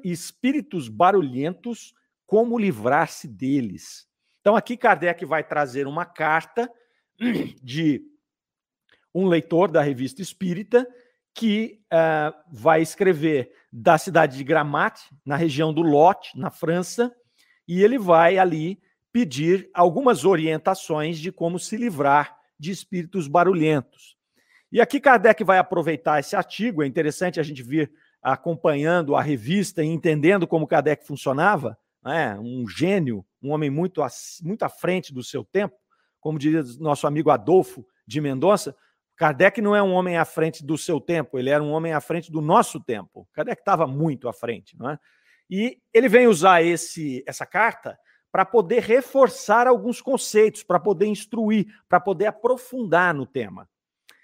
Espíritos 0.03 0.89
Barulhentos, 0.89 1.93
como 2.25 2.57
livrar-se 2.57 3.27
deles. 3.27 4.07
Então, 4.41 4.55
aqui 4.55 4.75
Kardec 4.75 5.23
vai 5.25 5.43
trazer 5.43 5.87
uma 5.87 6.05
carta 6.05 6.69
de 7.61 8.01
um 9.13 9.27
leitor 9.27 9.71
da 9.71 9.81
revista 9.81 10.21
Espírita 10.21 10.87
que 11.33 11.81
uh, 11.85 12.33
vai 12.51 12.81
escrever 12.81 13.51
da 13.71 13.97
cidade 13.97 14.37
de 14.37 14.43
Gramat, 14.43 15.01
na 15.25 15.35
região 15.35 15.73
do 15.73 15.81
Lot, 15.81 16.37
na 16.37 16.49
França, 16.49 17.13
e 17.67 17.83
ele 17.83 17.97
vai 17.97 18.37
ali 18.37 18.79
pedir 19.15 19.69
algumas 19.73 20.25
orientações 20.25 21.17
de 21.17 21.31
como 21.31 21.57
se 21.57 21.77
livrar 21.77 22.37
de 22.59 22.69
espíritos 22.69 23.29
barulhentos. 23.29 24.17
E 24.69 24.81
aqui 24.81 24.99
Kardec 24.99 25.41
vai 25.41 25.57
aproveitar 25.57 26.19
esse 26.19 26.35
artigo, 26.35 26.83
é 26.83 26.85
interessante 26.85 27.39
a 27.39 27.43
gente 27.43 27.63
vir 27.63 27.89
acompanhando 28.21 29.15
a 29.15 29.21
revista 29.21 29.81
e 29.81 29.87
entendendo 29.87 30.45
como 30.45 30.67
Kardec 30.67 31.07
funcionava, 31.07 31.77
né? 32.03 32.37
um 32.41 32.67
gênio, 32.67 33.25
um 33.41 33.51
homem 33.51 33.69
muito, 33.69 34.01
muito 34.43 34.63
à 34.63 34.69
frente 34.69 35.13
do 35.13 35.23
seu 35.23 35.45
tempo, 35.45 35.77
como 36.19 36.37
diria 36.37 36.61
nosso 36.77 37.07
amigo 37.07 37.29
Adolfo 37.29 37.87
de 38.05 38.19
Mendonça, 38.19 38.75
Kardec 39.15 39.61
não 39.61 39.73
é 39.73 39.81
um 39.81 39.93
homem 39.93 40.17
à 40.17 40.25
frente 40.25 40.61
do 40.61 40.77
seu 40.77 40.99
tempo, 40.99 41.39
ele 41.39 41.49
era 41.49 41.63
um 41.63 41.71
homem 41.71 41.93
à 41.93 42.01
frente 42.01 42.29
do 42.29 42.41
nosso 42.41 42.83
tempo. 42.83 43.25
Kardec 43.31 43.61
estava 43.61 43.87
muito 43.87 44.27
à 44.27 44.33
frente, 44.33 44.77
não 44.77 44.89
é? 44.89 44.99
E 45.49 45.77
ele 45.93 46.09
vem 46.09 46.27
usar 46.27 46.61
esse, 46.63 47.23
essa 47.25 47.45
carta 47.45 47.97
para 48.35 48.43
poder 48.43 48.81
reforçar 48.81 49.65
alguns 49.65 50.01
conceitos, 50.01 50.61
para 50.61 50.77
poder 50.77 51.05
instruir, 51.05 51.67
para 51.87 52.01
poder 52.01 52.25
aprofundar 52.25 53.13
no 53.13 53.25
tema. 53.25 53.65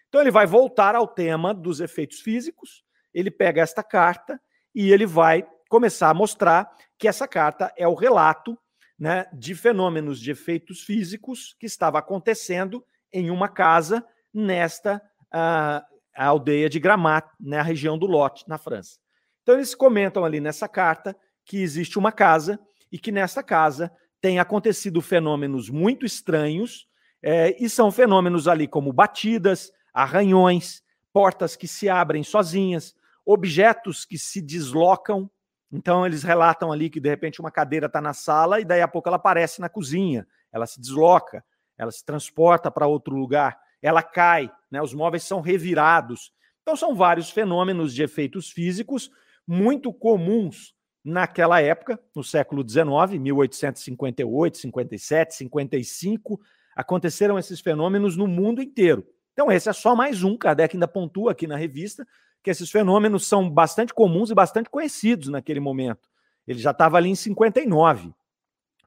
Então 0.09 0.19
ele 0.19 0.29
vai 0.29 0.45
voltar 0.45 0.95
ao 0.95 1.07
tema 1.07 1.53
dos 1.53 1.79
efeitos 1.79 2.19
físicos, 2.19 2.83
ele 3.13 3.31
pega 3.31 3.61
esta 3.61 3.81
carta 3.81 4.37
e 4.75 4.91
ele 4.91 5.05
vai 5.05 5.47
começar 5.69 6.09
a 6.09 6.13
mostrar 6.13 6.69
que 6.99 7.07
essa 7.07 7.25
carta 7.25 7.73
é 7.77 7.87
o 7.87 7.95
relato 7.95 8.59
né, 8.99 9.27
de 9.31 9.55
fenômenos 9.55 10.19
de 10.19 10.31
efeitos 10.31 10.81
físicos 10.81 11.55
que 11.57 11.65
estava 11.65 11.97
acontecendo 11.97 12.85
em 13.13 13.31
uma 13.31 13.47
casa 13.47 14.05
nesta 14.33 15.01
a, 15.31 15.85
a 16.13 16.25
aldeia 16.25 16.69
de 16.69 16.81
Gramat, 16.81 17.27
na 17.39 17.59
né, 17.59 17.61
região 17.61 17.97
do 17.97 18.07
Lot, 18.07 18.43
na 18.45 18.57
França. 18.57 18.99
Então, 19.41 19.55
eles 19.55 19.73
comentam 19.73 20.25
ali 20.25 20.41
nessa 20.41 20.67
carta 20.67 21.15
que 21.45 21.61
existe 21.61 21.97
uma 21.97 22.11
casa 22.11 22.59
e 22.91 22.99
que 22.99 23.11
nessa 23.11 23.41
casa 23.41 23.91
tem 24.19 24.39
acontecido 24.39 25.01
fenômenos 25.01 25.69
muito 25.69 26.05
estranhos, 26.05 26.87
é, 27.23 27.55
e 27.63 27.69
são 27.69 27.91
fenômenos 27.91 28.47
ali 28.47 28.67
como 28.67 28.91
batidas, 28.91 29.71
arranhões, 29.93 30.83
portas 31.13 31.55
que 31.55 31.67
se 31.67 31.89
abrem 31.89 32.23
sozinhas, 32.23 32.95
objetos 33.25 34.05
que 34.05 34.17
se 34.17 34.41
deslocam. 34.41 35.29
Então, 35.71 36.05
eles 36.05 36.23
relatam 36.23 36.71
ali 36.71 36.89
que 36.89 36.99
de 36.99 37.09
repente 37.09 37.39
uma 37.39 37.51
cadeira 37.51 37.85
está 37.85 38.01
na 38.01 38.13
sala 38.13 38.59
e 38.59 38.65
daí 38.65 38.81
a 38.81 38.87
pouco 38.87 39.07
ela 39.07 39.17
aparece 39.17 39.61
na 39.61 39.69
cozinha, 39.69 40.27
ela 40.51 40.65
se 40.65 40.79
desloca, 40.79 41.43
ela 41.77 41.91
se 41.91 42.03
transporta 42.03 42.69
para 42.71 42.87
outro 42.87 43.15
lugar 43.15 43.57
ela 43.81 44.03
cai, 44.03 44.51
né? 44.69 44.81
os 44.81 44.93
móveis 44.93 45.23
são 45.23 45.41
revirados. 45.41 46.31
Então, 46.61 46.75
são 46.75 46.93
vários 46.93 47.31
fenômenos 47.31 47.93
de 47.93 48.03
efeitos 48.03 48.51
físicos 48.51 49.09
muito 49.47 49.91
comuns 49.91 50.75
naquela 51.03 51.61
época, 51.61 51.99
no 52.15 52.23
século 52.23 52.67
XIX, 52.67 53.19
1858, 53.19 54.57
57, 54.57 55.35
55, 55.35 56.39
aconteceram 56.75 57.37
esses 57.39 57.59
fenômenos 57.59 58.15
no 58.15 58.27
mundo 58.27 58.61
inteiro. 58.61 59.05
Então, 59.33 59.51
esse 59.51 59.69
é 59.69 59.73
só 59.73 59.95
mais 59.95 60.23
um, 60.23 60.37
Kardec 60.37 60.75
ainda 60.75 60.87
pontua 60.87 61.31
aqui 61.31 61.47
na 61.47 61.55
revista, 61.55 62.07
que 62.43 62.49
esses 62.49 62.69
fenômenos 62.69 63.27
são 63.27 63.49
bastante 63.49 63.93
comuns 63.93 64.29
e 64.29 64.35
bastante 64.35 64.69
conhecidos 64.69 65.29
naquele 65.29 65.59
momento. 65.59 66.09
Ele 66.47 66.59
já 66.59 66.71
estava 66.71 66.97
ali 66.97 67.09
em 67.09 67.15
59, 67.15 68.13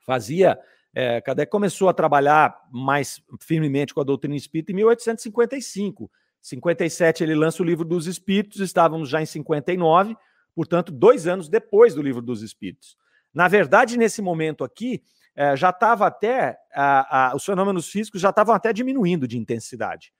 fazia 0.04 0.58
é, 0.94 1.20
Kardec 1.20 1.50
começou 1.50 1.88
a 1.88 1.92
trabalhar 1.92 2.56
mais 2.70 3.20
firmemente 3.40 3.92
com 3.92 4.00
a 4.00 4.04
doutrina 4.04 4.36
espírita 4.36 4.70
em 4.70 4.76
1855. 4.76 6.10
57 6.40 7.24
ele 7.24 7.34
lança 7.34 7.62
o 7.62 7.66
livro 7.66 7.84
dos 7.84 8.06
Espíritos, 8.06 8.60
estávamos 8.60 9.08
já 9.08 9.20
em 9.20 9.26
59, 9.26 10.16
portanto, 10.54 10.92
dois 10.92 11.26
anos 11.26 11.48
depois 11.48 11.94
do 11.94 12.02
livro 12.02 12.22
dos 12.22 12.42
Espíritos. 12.42 12.96
Na 13.32 13.48
verdade, 13.48 13.98
nesse 13.98 14.22
momento 14.22 14.62
aqui, 14.62 15.02
é, 15.34 15.56
já 15.56 15.70
estava 15.70 16.06
até, 16.06 16.56
os 17.34 17.44
fenômenos 17.44 17.88
físicos 17.88 18.20
já 18.20 18.30
estavam 18.30 18.54
até 18.54 18.72
diminuindo 18.72 19.26
de 19.26 19.36
intensidade. 19.36 20.12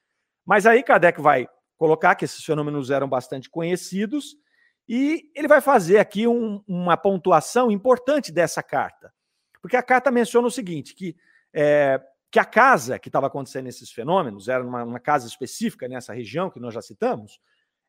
Mas 0.45 0.67
aí 0.67 0.83
Kardec 0.83 1.21
vai 1.21 1.47
colocar 1.77 2.15
que 2.15 2.25
esses 2.25 2.45
fenômenos 2.45 2.91
eram 2.91 3.09
bastante 3.09 3.49
conhecidos 3.49 4.37
e 4.89 5.31
ele 5.35 5.49
vai 5.49 5.61
fazer 5.61 5.99
aqui 5.99 6.27
um, 6.27 6.63
uma 6.67 6.97
pontuação 6.97 7.71
importante 7.71 8.31
dessa 8.31 8.63
carta. 8.63 9.13
Porque 9.63 9.77
a 9.77 9.83
carta 9.83 10.11
menciona 10.11 10.47
o 10.47 10.51
seguinte: 10.51 10.95
que, 10.95 11.17
é, 11.53 12.01
que 12.31 12.39
a 12.39 12.45
casa 12.45 12.99
que 12.99 13.09
estava 13.09 13.29
acontecendo 13.29 13.67
esses 13.67 13.91
fenômenos, 13.91 14.49
era 14.49 14.63
uma, 14.63 14.85
uma, 14.85 15.01
casa 15.01 15.27
específica 15.27 15.89
nessa 15.89 16.13
região 16.13 16.51
que 16.51 16.61
nós 16.61 16.75
já 16.75 16.83
citamos, 16.83 17.41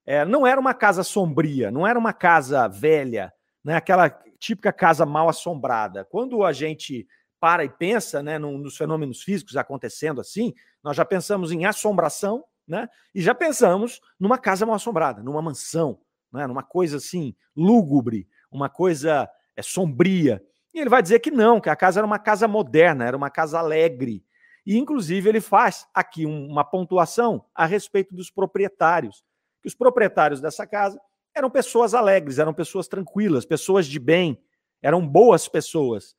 é, 0.06 0.24
não 0.24 0.46
era 0.46 0.60
uma 0.60 0.74
casa 0.74 1.04
sombria, 1.04 1.72
não 1.72 1.86
era 1.86 1.98
uma 1.98 2.14
casa 2.14 2.68
velha, 2.68 3.34
né, 3.64 3.76
aquela 3.76 4.10
típica 4.38 4.72
casa 4.72 5.06
mal 5.06 5.28
assombrada. 5.28 6.06
Quando 6.06 6.44
a 6.44 6.54
gente 6.54 7.08
para 7.40 7.64
e 7.64 7.70
pensa 7.70 8.24
né, 8.24 8.40
nos 8.40 8.78
fenômenos 8.78 9.22
físicos 9.22 9.58
acontecendo 9.58 10.22
assim, 10.22 10.54
nós 10.84 10.96
já 10.96 11.06
pensamos 11.06 11.52
em 11.52 11.66
assombração, 11.66 12.44
né? 12.68 12.88
E 13.14 13.22
já 13.22 13.36
pensamos 13.36 14.02
numa 14.20 14.38
casa 14.38 14.66
mal 14.66 14.76
assombrada, 14.76 15.22
numa 15.22 15.42
mansão, 15.42 16.00
né, 16.32 16.48
numa 16.48 16.64
coisa 16.64 16.98
assim 16.98 17.36
lúgubre, 17.56 18.28
uma 18.52 18.70
coisa 18.70 19.30
é, 19.56 19.62
sombria. 19.62 20.42
E 20.74 20.80
ele 20.80 20.90
vai 20.90 21.02
dizer 21.02 21.20
que 21.20 21.32
não, 21.32 21.62
que 21.62 21.70
a 21.70 21.76
casa 21.76 22.00
era 22.00 22.08
uma 22.08 22.20
casa 22.20 22.48
moderna, 22.48 23.06
era 23.06 23.16
uma 23.16 23.30
casa 23.30 23.60
alegre. 23.60 24.24
E, 24.66 24.78
inclusive, 24.78 25.30
ele 25.30 25.40
faz 25.40 25.88
aqui 25.94 26.26
uma 26.26 26.64
pontuação 26.64 27.46
a 27.54 27.66
respeito 27.66 28.16
dos 28.16 28.32
proprietários. 28.32 29.24
Que 29.66 29.68
os 29.68 29.74
proprietários 29.74 30.40
dessa 30.40 30.68
casa 30.68 31.02
eram 31.34 31.50
pessoas 31.50 31.96
alegres, 31.96 32.38
eram 32.38 32.54
pessoas 32.54 32.88
tranquilas, 32.88 33.48
pessoas 33.48 33.88
de 33.88 34.00
bem, 34.00 34.40
eram 34.80 35.06
boas 35.06 35.48
pessoas. 35.48 36.16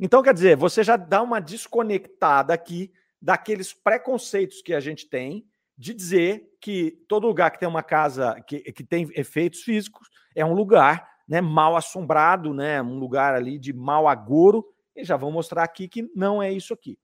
Então, 0.00 0.22
quer 0.22 0.32
dizer, 0.32 0.56
você 0.56 0.82
já 0.82 0.96
dá 0.96 1.20
uma 1.20 1.38
desconectada 1.38 2.54
aqui 2.54 2.90
daqueles 3.20 3.74
preconceitos 3.74 4.62
que 4.62 4.72
a 4.72 4.80
gente 4.80 5.06
tem 5.06 5.46
de 5.76 5.92
dizer 5.92 6.56
que 6.62 7.04
todo 7.06 7.26
lugar 7.26 7.50
que 7.50 7.60
tem 7.60 7.68
uma 7.68 7.82
casa 7.82 8.40
que, 8.46 8.60
que 8.72 8.82
tem 8.82 9.06
efeitos 9.14 9.60
físicos 9.60 10.08
é 10.34 10.42
um 10.42 10.54
lugar 10.54 11.06
né, 11.28 11.42
mal 11.42 11.76
assombrado, 11.76 12.54
né, 12.54 12.80
um 12.80 12.98
lugar 12.98 13.34
ali 13.34 13.58
de 13.58 13.74
mau 13.74 14.08
agouro, 14.08 14.64
e 14.96 15.04
já 15.04 15.14
vão 15.14 15.30
mostrar 15.30 15.62
aqui 15.62 15.88
que 15.88 16.10
não 16.16 16.42
é 16.42 16.50
isso 16.50 16.72
aqui. 16.72 16.98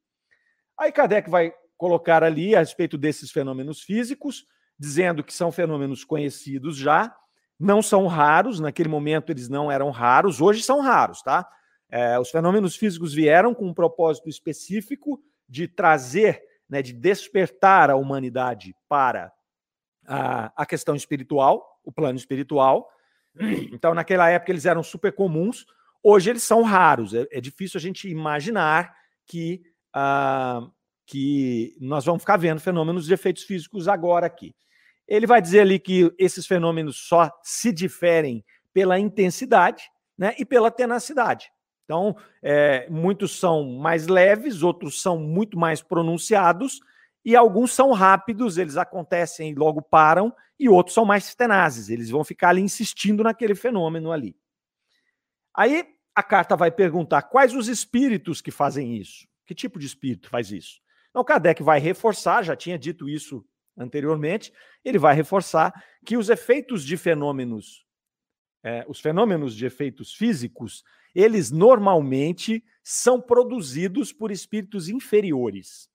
Aí 0.81 0.91
Kardec 0.91 1.29
vai 1.29 1.53
colocar 1.77 2.25
ali 2.25 2.57
a 2.57 2.61
respeito 2.61 2.97
desses 2.97 3.31
fenômenos 3.31 3.83
físicos, 3.83 4.47
dizendo 4.79 5.23
que 5.23 5.33
são 5.33 5.53
fenômenos 5.53 6.05
conhecidos 6.05 6.77
já, 6.77 7.15
não 7.59 7.81
são 7.81 8.07
raros, 8.07 8.61
naquele 8.61 8.89
momento 8.89 9.31
eles 9.31 9.49
não 9.49 9.71
eram 9.71 9.91
raros, 9.91 10.41
hoje 10.41 10.63
são 10.63 10.81
raros, 10.81 11.23
tá? 11.23 11.49
É, 11.89 12.19
os 12.19 12.31
fenômenos 12.31 12.77
físicos 12.77 13.15
vieram 13.15 13.55
com 13.55 13.67
um 13.67 13.75
propósito 13.75 14.29
específico 14.29 15.23
de 15.49 15.69
trazer, 15.69 16.43
né, 16.69 16.83
de 16.83 16.93
despertar 16.93 17.91
a 17.91 17.97
humanidade 17.97 18.75
para 18.89 19.33
a, 20.07 20.53
a 20.57 20.67
questão 20.67 20.97
espiritual, 20.97 21.81
o 21.85 21.93
plano 21.93 22.19
espiritual. 22.19 22.89
Então, 23.73 23.95
naquela 23.95 24.29
época, 24.31 24.53
eles 24.53 24.65
eram 24.65 24.83
super 24.83 25.13
comuns, 25.13 25.67
hoje 26.03 26.31
eles 26.31 26.43
são 26.43 26.63
raros. 26.63 27.15
É, 27.15 27.27
é 27.33 27.41
difícil 27.41 27.79
a 27.79 27.81
gente 27.81 28.09
imaginar 28.09 28.95
que, 29.27 29.63
ah, 29.93 30.61
que 31.07 31.77
nós 31.81 32.05
vamos 32.05 32.23
ficar 32.23 32.37
vendo 32.37 32.61
fenômenos 32.61 33.07
de 33.07 33.15
efeitos 33.15 33.43
físicos 33.43 33.89
agora 33.89 34.27
aqui. 34.27 34.55
Ele 35.07 35.27
vai 35.27 35.41
dizer 35.41 35.61
ali 35.61 35.79
que 35.79 36.13
esses 36.19 36.47
fenômenos 36.47 36.97
só 36.97 37.31
se 37.43 37.73
diferem 37.73 38.45
pela 38.73 38.99
intensidade 38.99 39.85
né, 40.17 40.35
e 40.39 40.45
pela 40.45 40.71
tenacidade. 40.71 41.51
Então, 41.85 42.17
é, 42.43 42.89
muitos 42.89 43.39
são 43.39 43.65
mais 43.65 44.07
leves, 44.07 44.63
outros 44.63 45.03
são 45.03 45.19
muito 45.19 45.59
mais 45.59 45.83
pronunciados, 45.83 46.81
e 47.25 47.37
alguns 47.37 47.73
são 47.73 47.93
rápidos, 47.93 48.59
eles 48.59 48.77
acontecem 48.77 49.51
e 49.51 49.55
logo 49.55 49.83
param, 49.83 50.35
e 50.59 50.69
outros 50.69 50.95
são 50.95 51.05
mais 51.05 51.35
tenazes, 51.35 51.89
eles 51.89 52.11
vão 52.11 52.25
ficar 52.25 52.51
ali 52.51 52.63
insistindo 52.63 53.23
naquele 53.23 53.55
fenômeno 53.55 54.13
ali. 54.13 54.37
Aí 55.55 55.87
a 56.15 56.23
carta 56.23 56.57
vai 56.57 56.71
perguntar 56.71 57.23
quais 57.23 57.55
os 57.55 57.69
espíritos 57.69 58.41
que 58.41 58.51
fazem 58.51 58.97
isso. 58.97 59.27
Que 59.47 59.55
tipo 59.55 59.79
de 59.79 59.87
espírito 59.87 60.29
faz 60.29 60.51
isso? 60.51 60.81
Então, 61.15 61.23
Kardec 61.23 61.63
vai 61.63 61.79
reforçar, 61.79 62.43
já 62.43 62.57
tinha 62.57 62.77
dito 62.77 63.09
isso 63.09 63.47
anteriormente, 63.77 64.53
ele 64.85 64.99
vai 64.99 65.15
reforçar 65.15 65.73
que 66.05 66.17
os 66.17 66.29
efeitos 66.29 66.85
de 66.85 66.97
fenômenos, 66.97 67.87
é, 68.65 68.85
os 68.89 68.99
fenômenos 68.99 69.55
de 69.55 69.65
efeitos 69.65 70.13
físicos, 70.13 70.83
eles 71.15 71.53
normalmente 71.53 72.65
são 72.83 73.21
produzidos 73.21 74.13
por 74.13 74.33
espíritos 74.33 74.89
inferiores, 74.89 75.89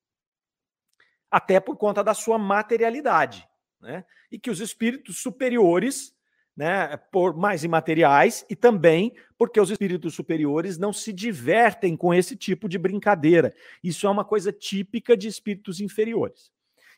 até 1.30 1.60
por 1.60 1.76
conta 1.76 2.02
da 2.02 2.14
sua 2.14 2.38
materialidade, 2.38 3.46
né? 3.82 4.06
E 4.32 4.40
que 4.40 4.50
os 4.50 4.62
espíritos 4.62 5.20
superiores, 5.20 6.16
né, 6.60 6.98
por 7.10 7.38
mais 7.38 7.64
imateriais 7.64 8.46
e 8.50 8.54
também 8.54 9.14
porque 9.38 9.62
os 9.62 9.72
espíritos 9.72 10.14
superiores 10.14 10.78
não 10.78 10.92
se 10.92 11.14
divertem 11.14 11.96
com 11.96 12.14
esse 12.14 12.36
tipo 12.36 12.68
de 12.68 12.78
brincadeira. 12.78 13.56
Isso 13.82 14.06
é 14.06 14.10
uma 14.10 14.26
coisa 14.26 14.52
típica 14.52 15.16
de 15.16 15.30
espíritos 15.30 15.80
inferiores. 15.80 16.52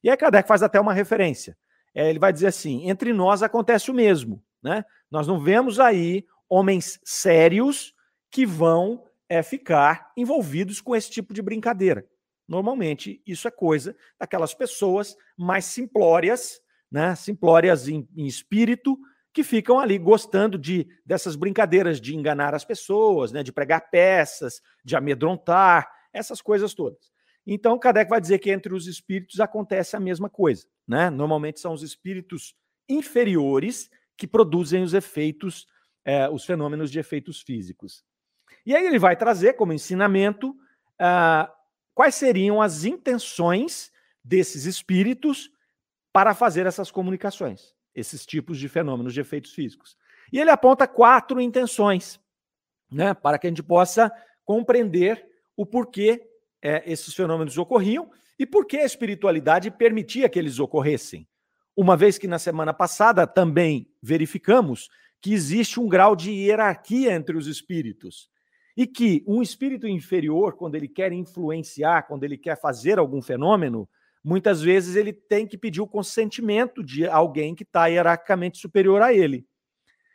E 0.04 0.10
aí 0.10 0.18
Kardec 0.18 0.48
faz 0.48 0.64
até 0.64 0.80
uma 0.80 0.96
referência. 0.96 1.56
É, 1.94 2.10
ele 2.10 2.18
vai 2.18 2.34
dizer 2.34 2.48
assim: 2.48 2.90
entre 2.90 3.14
nós 3.14 3.44
acontece 3.44 3.92
o 3.92 3.94
mesmo. 3.94 4.44
Né? 4.64 4.84
Nós 5.12 5.28
não 5.28 5.40
vemos 5.40 5.80
aí 5.80 6.26
homens 6.50 7.00
sérios 7.04 7.94
que 8.32 8.48
vão 8.48 9.06
é, 9.30 9.44
ficar 9.44 10.12
envolvidos 10.18 10.82
com 10.82 10.96
esse 10.96 11.12
tipo 11.12 11.36
de 11.36 11.42
brincadeira. 11.44 12.04
Normalmente, 12.48 13.22
isso 13.28 13.48
é 13.48 13.52
coisa 13.52 13.96
daquelas 14.20 14.56
pessoas 14.56 15.16
mais 15.38 15.66
simplórias, 15.66 16.60
né? 16.92 17.14
simplórias 17.14 17.88
em, 17.88 18.10
em 18.18 18.26
espírito, 18.26 18.98
que 19.34 19.44
ficam 19.44 19.80
ali 19.80 19.98
gostando 19.98 20.58
de 20.58 20.88
dessas 21.06 21.36
brincadeiras 21.36 22.02
de 22.02 22.16
enganar 22.16 22.54
as 22.54 22.66
pessoas, 22.66 23.32
né? 23.32 23.44
de 23.44 23.52
pregar 23.52 23.90
peças, 23.90 24.62
de 24.84 24.96
amedrontar, 24.96 25.90
essas 26.14 26.42
coisas 26.42 26.74
todas. 26.74 27.12
Então, 27.46 27.80
Kardec 27.80 28.10
vai 28.10 28.22
dizer 28.22 28.40
que 28.40 28.52
entre 28.52 28.74
os 28.74 28.88
espíritos 28.88 29.40
acontece 29.40 29.96
a 29.96 30.00
mesma 30.00 30.30
coisa. 30.30 30.68
Né? 30.88 31.10
Normalmente 31.10 31.60
são 31.60 31.74
os 31.74 31.82
espíritos 31.82 32.56
inferiores 32.88 33.90
que 34.18 34.28
produzem 34.28 34.84
os 34.84 34.94
efeitos, 34.94 35.66
eh, 36.06 36.30
os 36.30 36.46
fenômenos 36.46 36.92
de 36.92 37.00
efeitos 37.00 37.42
físicos. 37.42 38.04
E 38.66 38.76
aí 38.76 38.86
ele 38.86 39.00
vai 39.00 39.16
trazer 39.16 39.54
como 39.54 39.74
ensinamento 39.74 40.56
ah, 41.00 41.52
quais 41.96 42.16
seriam 42.16 42.62
as 42.62 42.84
intenções 42.84 43.92
desses 44.24 44.66
espíritos 44.66 45.50
para 46.14 46.36
fazer 46.36 46.66
essas 46.66 46.92
comunicações, 46.92 47.74
esses 47.96 48.26
tipos 48.26 48.58
de 48.58 48.68
fenômenos 48.70 49.14
de 49.14 49.22
efeitos 49.22 49.54
físicos. 49.54 49.98
E 50.32 50.40
ele 50.40 50.50
aponta 50.50 50.88
quatro 50.88 51.42
intenções, 51.42 52.20
né, 52.92 53.14
para 53.14 53.38
que 53.38 53.48
a 53.48 53.50
gente 53.50 53.64
possa 53.64 54.12
compreender 54.46 55.26
o 55.56 55.66
porquê 55.66 56.28
é, 56.62 56.84
esses 56.92 57.14
fenômenos 57.14 57.58
ocorriam 57.58 58.10
e 58.38 58.46
por 58.46 58.66
que 58.66 58.78
a 58.78 58.86
espiritualidade 58.86 59.70
permitia 59.70 60.30
que 60.30 60.40
eles 60.40 60.60
ocorressem. 60.60 61.28
Uma 61.76 61.96
vez 61.96 62.18
que 62.18 62.28
na 62.28 62.40
semana 62.40 62.74
passada 62.74 63.26
também 63.26 63.88
verificamos 64.02 64.90
que 65.22 65.34
existe 65.34 65.80
um 65.80 65.88
grau 65.88 66.16
de 66.16 66.32
hierarquia 66.32 67.14
entre 67.14 67.38
os 67.38 67.48
espíritos 67.48 68.30
e 68.76 68.88
que 68.88 69.24
um 69.28 69.42
espírito 69.42 69.88
inferior, 69.88 70.56
quando 70.56 70.76
ele 70.76 70.88
quer 70.88 71.12
influenciar, 71.12 72.04
quando 72.04 72.24
ele 72.24 72.38
quer 72.38 72.60
fazer 72.60 72.98
algum 72.98 73.22
fenômeno, 73.22 73.88
muitas 74.24 74.62
vezes 74.62 74.96
ele 74.96 75.14
tem 75.14 75.48
que 75.48 75.58
pedir 75.58 75.82
o 75.82 75.88
consentimento 75.88 76.84
de 76.84 77.08
alguém 77.08 77.56
que 77.56 77.64
está 77.64 77.88
hierarquicamente 77.88 78.58
superior 78.58 79.02
a 79.02 79.14
ele. 79.14 79.46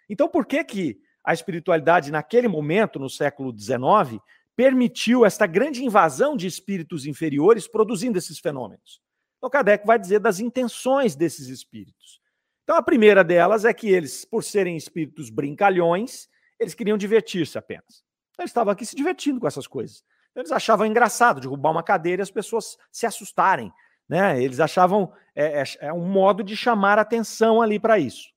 Então, 0.09 0.29
por 0.29 0.47
que 0.47 0.63
que 0.63 1.01
a 1.25 1.35
espiritualidade 1.35 2.13
naquele 2.13 2.47
momento, 2.47 3.01
no 3.01 3.11
século 3.11 3.53
XIX, 3.57 4.23
permitiu 4.57 5.27
esta 5.27 5.47
grande 5.47 5.85
invasão 5.85 6.35
de 6.35 6.47
espíritos 6.47 7.05
inferiores 7.05 7.69
produzindo 7.69 8.17
esses 8.17 8.39
fenômenos. 8.39 9.03
Então, 9.37 9.51
Kardec 9.51 9.87
vai 9.87 9.99
dizer 9.99 10.19
das 10.19 10.41
intenções 10.41 11.15
desses 11.15 11.49
espíritos. 11.49 12.21
Então, 12.65 12.77
a 12.77 12.83
primeira 12.83 13.23
delas 13.23 13.65
é 13.65 13.75
que 13.75 13.89
eles, 13.89 14.25
por 14.25 14.43
serem 14.43 14.77
espíritos 14.77 15.29
brincalhões, 15.29 16.27
eles 16.59 16.75
queriam 16.75 16.97
divertir-se 16.97 17.59
apenas. 17.59 18.03
Eles 18.39 18.51
estavam 18.51 18.73
aqui 18.73 18.87
se 18.87 18.97
divertindo 18.97 19.39
com 19.39 19.47
essas 19.47 19.67
coisas. 19.67 20.03
Então, 20.31 20.41
eles 20.41 20.53
achavam 20.53 20.87
engraçado 20.87 21.41
derrubar 21.41 21.71
uma 21.71 21.83
cadeira 21.83 22.23
e 22.23 22.25
as 22.25 22.31
pessoas 22.31 22.77
se 22.91 23.05
assustarem. 23.05 23.71
Né? 24.09 24.43
Eles 24.43 24.61
achavam 24.61 25.13
é, 25.35 25.63
é, 25.63 25.65
é 25.81 25.93
um 25.93 26.07
modo 26.07 26.43
de 26.43 26.57
chamar 26.57 26.99
atenção 26.99 27.61
ali 27.61 27.79
para 27.79 27.99
isso. 27.99 28.31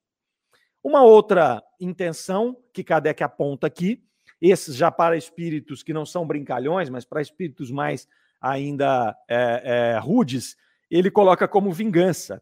Uma 0.83 1.03
outra 1.03 1.63
intenção 1.79 2.57
que 2.73 2.83
Kardec 2.83 3.23
aponta 3.23 3.67
aqui 3.67 4.03
esses 4.41 4.75
já 4.75 4.89
para 4.89 5.17
espíritos 5.17 5.83
que 5.83 5.93
não 5.93 6.05
são 6.05 6.25
brincalhões, 6.25 6.89
mas 6.89 7.03
para 7.03 7.21
espíritos 7.21 7.69
mais 7.69 8.07
ainda 8.39 9.15
é, 9.27 9.61
é, 9.95 9.99
rudes, 9.99 10.55
ele 10.89 11.11
coloca 11.11 11.47
como 11.47 11.71
vingança. 11.71 12.41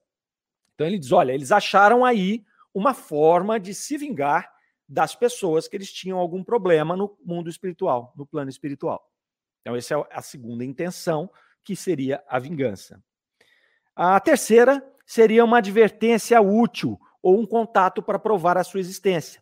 Então 0.75 0.85
ele 0.85 0.99
diz: 0.99 1.11
olha, 1.11 1.31
eles 1.31 1.51
acharam 1.51 2.05
aí 2.05 2.45
uma 2.73 2.93
forma 2.93 3.59
de 3.59 3.73
se 3.73 3.97
vingar 3.97 4.51
das 4.87 5.15
pessoas 5.15 5.67
que 5.67 5.75
eles 5.75 5.91
tinham 5.91 6.19
algum 6.19 6.43
problema 6.43 6.95
no 6.95 7.17
mundo 7.25 7.49
espiritual, 7.49 8.13
no 8.15 8.25
plano 8.25 8.49
espiritual. 8.49 9.11
Então, 9.61 9.75
essa 9.75 9.95
é 9.95 10.07
a 10.11 10.21
segunda 10.21 10.63
intenção, 10.63 11.29
que 11.63 11.75
seria 11.75 12.23
a 12.29 12.39
vingança. 12.39 13.03
A 13.99 14.19
terceira 14.19 14.87
seria 15.07 15.43
uma 15.43 15.57
advertência 15.57 16.39
útil 16.39 16.99
ou 17.19 17.39
um 17.39 17.47
contato 17.47 17.99
para 17.99 18.19
provar 18.19 18.55
a 18.55 18.63
sua 18.63 18.79
existência. 18.79 19.41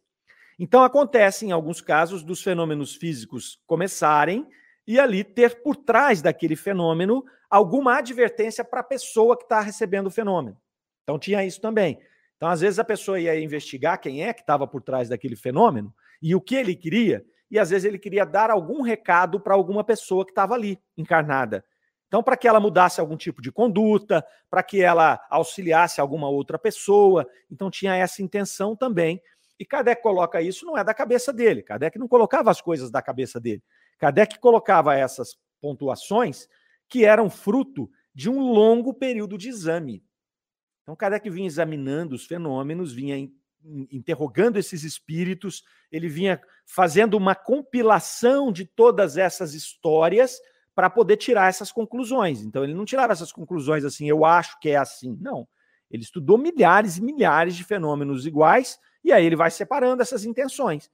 Então 0.58 0.82
acontece 0.82 1.46
em 1.46 1.52
alguns 1.52 1.82
casos 1.82 2.24
dos 2.24 2.42
fenômenos 2.42 2.96
físicos 2.96 3.60
começarem 3.68 4.48
e 4.88 4.98
ali 4.98 5.26
ter 5.26 5.62
por 5.62 5.76
trás 5.76 6.22
daquele 6.22 6.56
fenômeno 6.56 7.22
alguma 7.50 7.98
advertência 7.98 8.64
para 8.64 8.80
a 8.80 8.84
pessoa 8.84 9.36
que 9.36 9.44
está 9.44 9.60
recebendo 9.60 10.08
o 10.08 10.12
fenômeno. 10.12 10.58
Então 11.04 11.20
tinha 11.20 11.44
isso 11.44 11.60
também. 11.60 12.00
Então 12.38 12.48
às 12.48 12.62
vezes 12.62 12.80
a 12.80 12.86
pessoa 12.86 13.20
ia 13.20 13.38
investigar 13.38 14.00
quem 14.00 14.24
é 14.24 14.32
que 14.32 14.40
estava 14.40 14.66
por 14.66 14.82
trás 14.82 15.10
daquele 15.10 15.36
fenômeno 15.36 15.94
e 16.22 16.34
o 16.34 16.40
que 16.40 16.56
ele 16.56 16.78
queria, 16.78 17.26
e 17.52 17.60
às 17.60 17.72
vezes 17.72 17.84
ele 17.84 18.00
queria 18.00 18.26
dar 18.26 18.50
algum 18.50 18.82
recado 18.82 19.38
para 19.38 19.54
alguma 19.54 19.84
pessoa 19.84 20.24
que 20.24 20.32
estava 20.32 20.54
ali 20.54 20.80
encarnada. 20.98 21.66
Então, 22.16 22.24
para 22.24 22.38
que 22.38 22.48
ela 22.48 22.62
mudasse 22.62 23.02
algum 23.02 23.18
tipo 23.18 23.42
de 23.42 23.52
conduta, 23.52 24.26
para 24.50 24.64
que 24.64 24.82
ela 24.82 25.20
auxiliasse 25.30 26.00
alguma 26.00 26.30
outra 26.30 26.58
pessoa. 26.58 27.28
Então, 27.52 27.70
tinha 27.70 27.94
essa 27.94 28.22
intenção 28.22 28.74
também 28.74 29.22
e 29.60 29.66
Kardec 29.66 30.02
coloca 30.02 30.42
isso, 30.42 30.66
não 30.66 30.78
é 30.78 30.84
da 30.84 30.94
cabeça 30.94 31.34
dele. 31.34 31.62
Kardec 31.62 32.00
não 32.00 32.08
colocava 32.08 32.50
as 32.50 32.62
coisas 32.62 32.90
da 32.90 33.02
cabeça 33.02 33.38
dele. 33.38 33.62
Kardec 33.98 34.40
colocava 34.40 34.96
essas 34.96 35.36
pontuações 35.60 36.48
que 36.88 37.04
eram 37.04 37.30
fruto 37.30 37.90
de 38.14 38.30
um 38.30 38.40
longo 38.40 38.94
período 38.94 39.38
de 39.38 39.50
exame. 39.50 40.02
Então, 40.84 40.96
Kardec 40.96 41.30
vinha 41.30 41.48
examinando 41.48 42.16
os 42.16 42.26
fenômenos, 42.26 42.94
vinha 42.94 43.30
interrogando 43.92 44.58
esses 44.58 44.86
espíritos, 44.86 45.66
ele 45.92 46.08
vinha 46.08 46.42
fazendo 46.66 47.18
uma 47.18 47.36
compilação 47.36 48.54
de 48.54 48.66
todas 48.66 49.18
essas 49.18 49.54
histórias 49.54 50.40
para 50.76 50.90
poder 50.90 51.16
tirar 51.16 51.48
essas 51.48 51.72
conclusões. 51.72 52.42
Então, 52.42 52.64
ele 52.64 52.74
não 52.74 52.84
tirava 52.84 53.14
essas 53.14 53.32
conclusões 53.32 53.86
assim, 53.86 54.10
eu 54.10 54.26
acho 54.26 54.60
que 54.60 54.70
é 54.70 54.76
assim. 54.76 55.18
Não. 55.22 55.48
Ele 55.90 56.04
estudou 56.04 56.38
milhares 56.38 56.98
e 56.98 57.02
milhares 57.02 57.56
de 57.56 57.64
fenômenos 57.64 58.26
iguais 58.26 58.78
e 59.04 59.14
aí 59.14 59.26
ele 59.26 59.36
vai 59.36 59.50
separando 59.50 60.02
essas 60.02 60.26
intenções. 60.26 60.92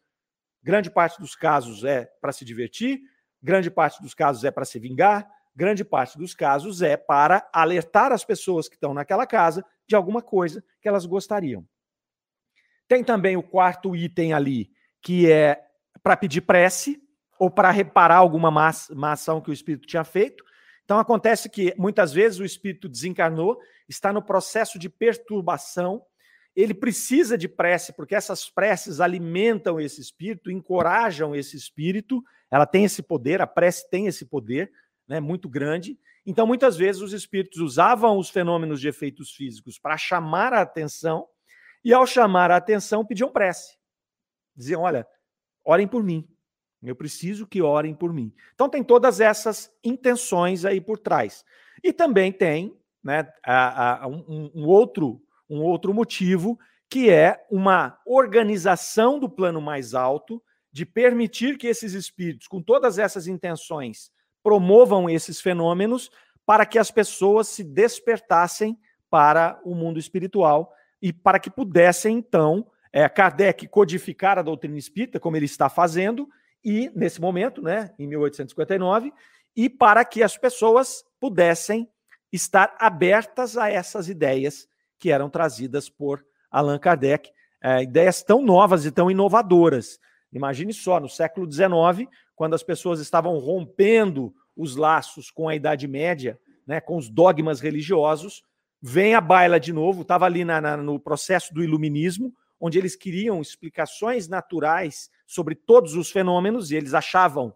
Grande 0.61 0.91
parte 0.91 1.19
dos 1.19 1.35
casos 1.35 1.83
é 1.83 2.05
para 2.21 2.31
se 2.31 2.45
divertir, 2.45 3.01
grande 3.41 3.71
parte 3.71 4.01
dos 4.01 4.13
casos 4.13 4.43
é 4.43 4.51
para 4.51 4.65
se 4.65 4.77
vingar, 4.77 5.27
grande 5.55 5.83
parte 5.83 6.17
dos 6.17 6.35
casos 6.35 6.83
é 6.83 6.95
para 6.95 7.49
alertar 7.51 8.11
as 8.11 8.23
pessoas 8.23 8.69
que 8.69 8.75
estão 8.75 8.93
naquela 8.93 9.25
casa 9.25 9.65
de 9.87 9.95
alguma 9.95 10.21
coisa 10.21 10.63
que 10.79 10.87
elas 10.87 11.05
gostariam. 11.05 11.65
Tem 12.87 13.03
também 13.03 13.35
o 13.37 13.43
quarto 13.43 13.95
item 13.95 14.33
ali, 14.33 14.69
que 15.01 15.31
é 15.31 15.59
para 16.03 16.15
pedir 16.15 16.41
prece 16.41 17.01
ou 17.41 17.49
para 17.49 17.71
reparar 17.71 18.17
alguma 18.17 18.51
má, 18.51 18.69
má 18.91 19.13
ação 19.13 19.41
que 19.41 19.49
o 19.49 19.53
espírito 19.53 19.87
tinha 19.87 20.03
feito. 20.03 20.43
Então 20.85 20.99
acontece 20.99 21.49
que 21.49 21.73
muitas 21.75 22.13
vezes 22.13 22.37
o 22.37 22.45
espírito 22.45 22.87
desencarnou, 22.87 23.57
está 23.89 24.13
no 24.13 24.21
processo 24.21 24.77
de 24.77 24.87
perturbação, 24.87 26.05
ele 26.55 26.71
precisa 26.71 27.35
de 27.35 27.47
prece, 27.47 27.93
porque 27.93 28.13
essas 28.13 28.47
preces 28.47 28.99
alimentam 28.99 29.79
esse 29.79 29.99
espírito, 29.99 30.51
encorajam 30.51 31.35
esse 31.35 31.57
espírito, 31.57 32.23
ela 32.51 32.67
tem 32.67 32.85
esse 32.85 33.01
poder, 33.01 33.41
a 33.41 33.47
prece 33.47 33.89
tem 33.89 34.05
esse 34.05 34.23
poder 34.23 34.71
né, 35.07 35.19
muito 35.19 35.49
grande. 35.49 35.97
Então, 36.23 36.45
muitas 36.45 36.77
vezes, 36.77 37.01
os 37.01 37.11
espíritos 37.11 37.57
usavam 37.59 38.19
os 38.19 38.29
fenômenos 38.29 38.79
de 38.79 38.87
efeitos 38.87 39.31
físicos 39.31 39.79
para 39.79 39.97
chamar 39.97 40.53
a 40.53 40.61
atenção, 40.61 41.27
e 41.83 41.91
ao 41.91 42.05
chamar 42.05 42.51
a 42.51 42.57
atenção, 42.57 43.03
pediam 43.03 43.31
prece. 43.31 43.79
Diziam: 44.55 44.83
Olha, 44.83 45.07
orem 45.65 45.87
por 45.87 46.03
mim. 46.03 46.30
Eu 46.83 46.95
preciso 46.95 47.45
que 47.45 47.61
orem 47.61 47.93
por 47.93 48.11
mim. 48.11 48.33
Então, 48.53 48.67
tem 48.67 48.83
todas 48.83 49.19
essas 49.19 49.71
intenções 49.83 50.65
aí 50.65 50.81
por 50.81 50.97
trás. 50.97 51.45
E 51.83 51.93
também 51.93 52.31
tem 52.31 52.75
né, 53.03 53.27
a, 53.43 54.03
a, 54.03 54.07
um, 54.07 54.51
um, 54.55 54.65
outro, 54.65 55.21
um 55.49 55.61
outro 55.61 55.93
motivo, 55.93 56.59
que 56.89 57.09
é 57.09 57.45
uma 57.51 57.99
organização 58.05 59.19
do 59.19 59.29
plano 59.29 59.61
mais 59.61 59.93
alto, 59.93 60.41
de 60.71 60.85
permitir 60.85 61.57
que 61.57 61.67
esses 61.67 61.93
espíritos, 61.93 62.47
com 62.47 62.61
todas 62.61 62.97
essas 62.97 63.27
intenções, 63.27 64.11
promovam 64.41 65.09
esses 65.09 65.39
fenômenos 65.39 66.09
para 66.45 66.65
que 66.65 66.79
as 66.79 66.89
pessoas 66.89 67.47
se 67.47 67.63
despertassem 67.63 68.77
para 69.09 69.59
o 69.63 69.75
mundo 69.75 69.99
espiritual 69.99 70.73
e 71.01 71.11
para 71.11 71.39
que 71.39 71.49
pudessem, 71.49 72.17
então, 72.17 72.65
é, 72.93 73.07
Kardec 73.07 73.67
codificar 73.67 74.37
a 74.37 74.41
doutrina 74.41 74.77
espírita, 74.77 75.19
como 75.19 75.35
ele 75.35 75.45
está 75.45 75.69
fazendo, 75.69 76.27
e 76.63 76.91
nesse 76.95 77.19
momento, 77.19 77.61
né, 77.61 77.93
em 77.97 78.07
1859, 78.07 79.11
e 79.55 79.69
para 79.69 80.05
que 80.05 80.23
as 80.23 80.37
pessoas 80.37 81.03
pudessem 81.19 81.89
estar 82.31 82.75
abertas 82.79 83.57
a 83.57 83.69
essas 83.69 84.07
ideias 84.07 84.67
que 84.97 85.11
eram 85.11 85.29
trazidas 85.29 85.89
por 85.89 86.23
Allan 86.49 86.79
Kardec, 86.79 87.31
é, 87.61 87.83
ideias 87.83 88.23
tão 88.23 88.41
novas 88.41 88.85
e 88.85 88.91
tão 88.91 89.09
inovadoras. 89.11 89.99
Imagine 90.31 90.73
só, 90.73 90.99
no 90.99 91.09
século 91.09 91.51
XIX, 91.51 92.09
quando 92.35 92.53
as 92.53 92.63
pessoas 92.63 92.99
estavam 92.99 93.37
rompendo 93.37 94.33
os 94.55 94.75
laços 94.75 95.29
com 95.29 95.49
a 95.49 95.55
Idade 95.55 95.87
Média, 95.87 96.39
né, 96.65 96.79
com 96.79 96.97
os 96.97 97.09
dogmas 97.09 97.59
religiosos, 97.59 98.43
vem 98.81 99.13
a 99.13 99.21
baila 99.21 99.59
de 99.59 99.73
novo, 99.73 100.01
estava 100.01 100.25
ali 100.25 100.45
na, 100.45 100.61
na, 100.61 100.77
no 100.77 100.99
processo 100.99 101.53
do 101.53 101.63
iluminismo, 101.63 102.33
onde 102.61 102.77
eles 102.77 102.95
queriam 102.95 103.41
explicações 103.41 104.27
naturais 104.27 105.09
sobre 105.25 105.55
todos 105.55 105.95
os 105.95 106.11
fenômenos 106.11 106.71
e 106.71 106.75
eles 106.75 106.93
achavam 106.93 107.53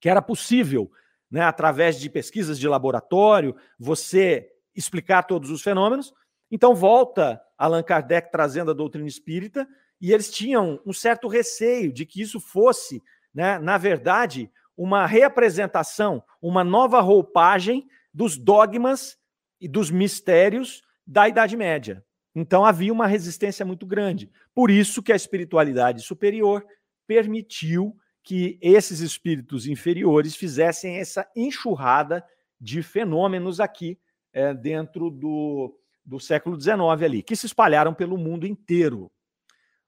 que 0.00 0.08
era 0.08 0.22
possível 0.22 0.90
né, 1.30 1.42
através 1.42 2.00
de 2.00 2.08
pesquisas 2.10 2.58
de 2.58 2.66
laboratório, 2.66 3.54
você 3.78 4.50
explicar 4.74 5.24
todos 5.24 5.50
os 5.50 5.62
fenômenos. 5.62 6.12
Então, 6.50 6.74
volta 6.74 7.40
Allan 7.56 7.82
Kardec 7.82 8.30
trazendo 8.32 8.70
a 8.70 8.74
doutrina 8.74 9.06
espírita, 9.06 9.68
e 10.00 10.12
eles 10.12 10.30
tinham 10.30 10.80
um 10.84 10.92
certo 10.92 11.28
receio 11.28 11.92
de 11.92 12.04
que 12.04 12.20
isso 12.20 12.40
fosse, 12.40 13.00
né, 13.32 13.58
na 13.58 13.78
verdade, 13.78 14.50
uma 14.76 15.06
reapresentação, 15.06 16.24
uma 16.40 16.64
nova 16.64 17.00
roupagem 17.00 17.86
dos 18.12 18.36
dogmas 18.36 19.16
e 19.60 19.68
dos 19.68 19.90
mistérios 19.90 20.82
da 21.06 21.28
Idade 21.28 21.56
Média. 21.56 22.04
Então 22.34 22.64
havia 22.64 22.92
uma 22.92 23.06
resistência 23.06 23.64
muito 23.64 23.86
grande. 23.86 24.30
Por 24.54 24.70
isso 24.70 25.02
que 25.02 25.12
a 25.12 25.16
espiritualidade 25.16 26.02
superior 26.02 26.64
permitiu 27.06 27.96
que 28.22 28.58
esses 28.62 29.00
espíritos 29.00 29.66
inferiores 29.66 30.36
fizessem 30.36 30.98
essa 30.98 31.28
enxurrada 31.36 32.24
de 32.60 32.82
fenômenos 32.82 33.60
aqui 33.60 33.98
é, 34.32 34.54
dentro 34.54 35.10
do, 35.10 35.76
do 36.04 36.20
século 36.20 36.58
XIX 36.60 36.80
ali, 37.04 37.22
que 37.22 37.36
se 37.36 37.46
espalharam 37.46 37.92
pelo 37.92 38.16
mundo 38.16 38.46
inteiro. 38.46 39.10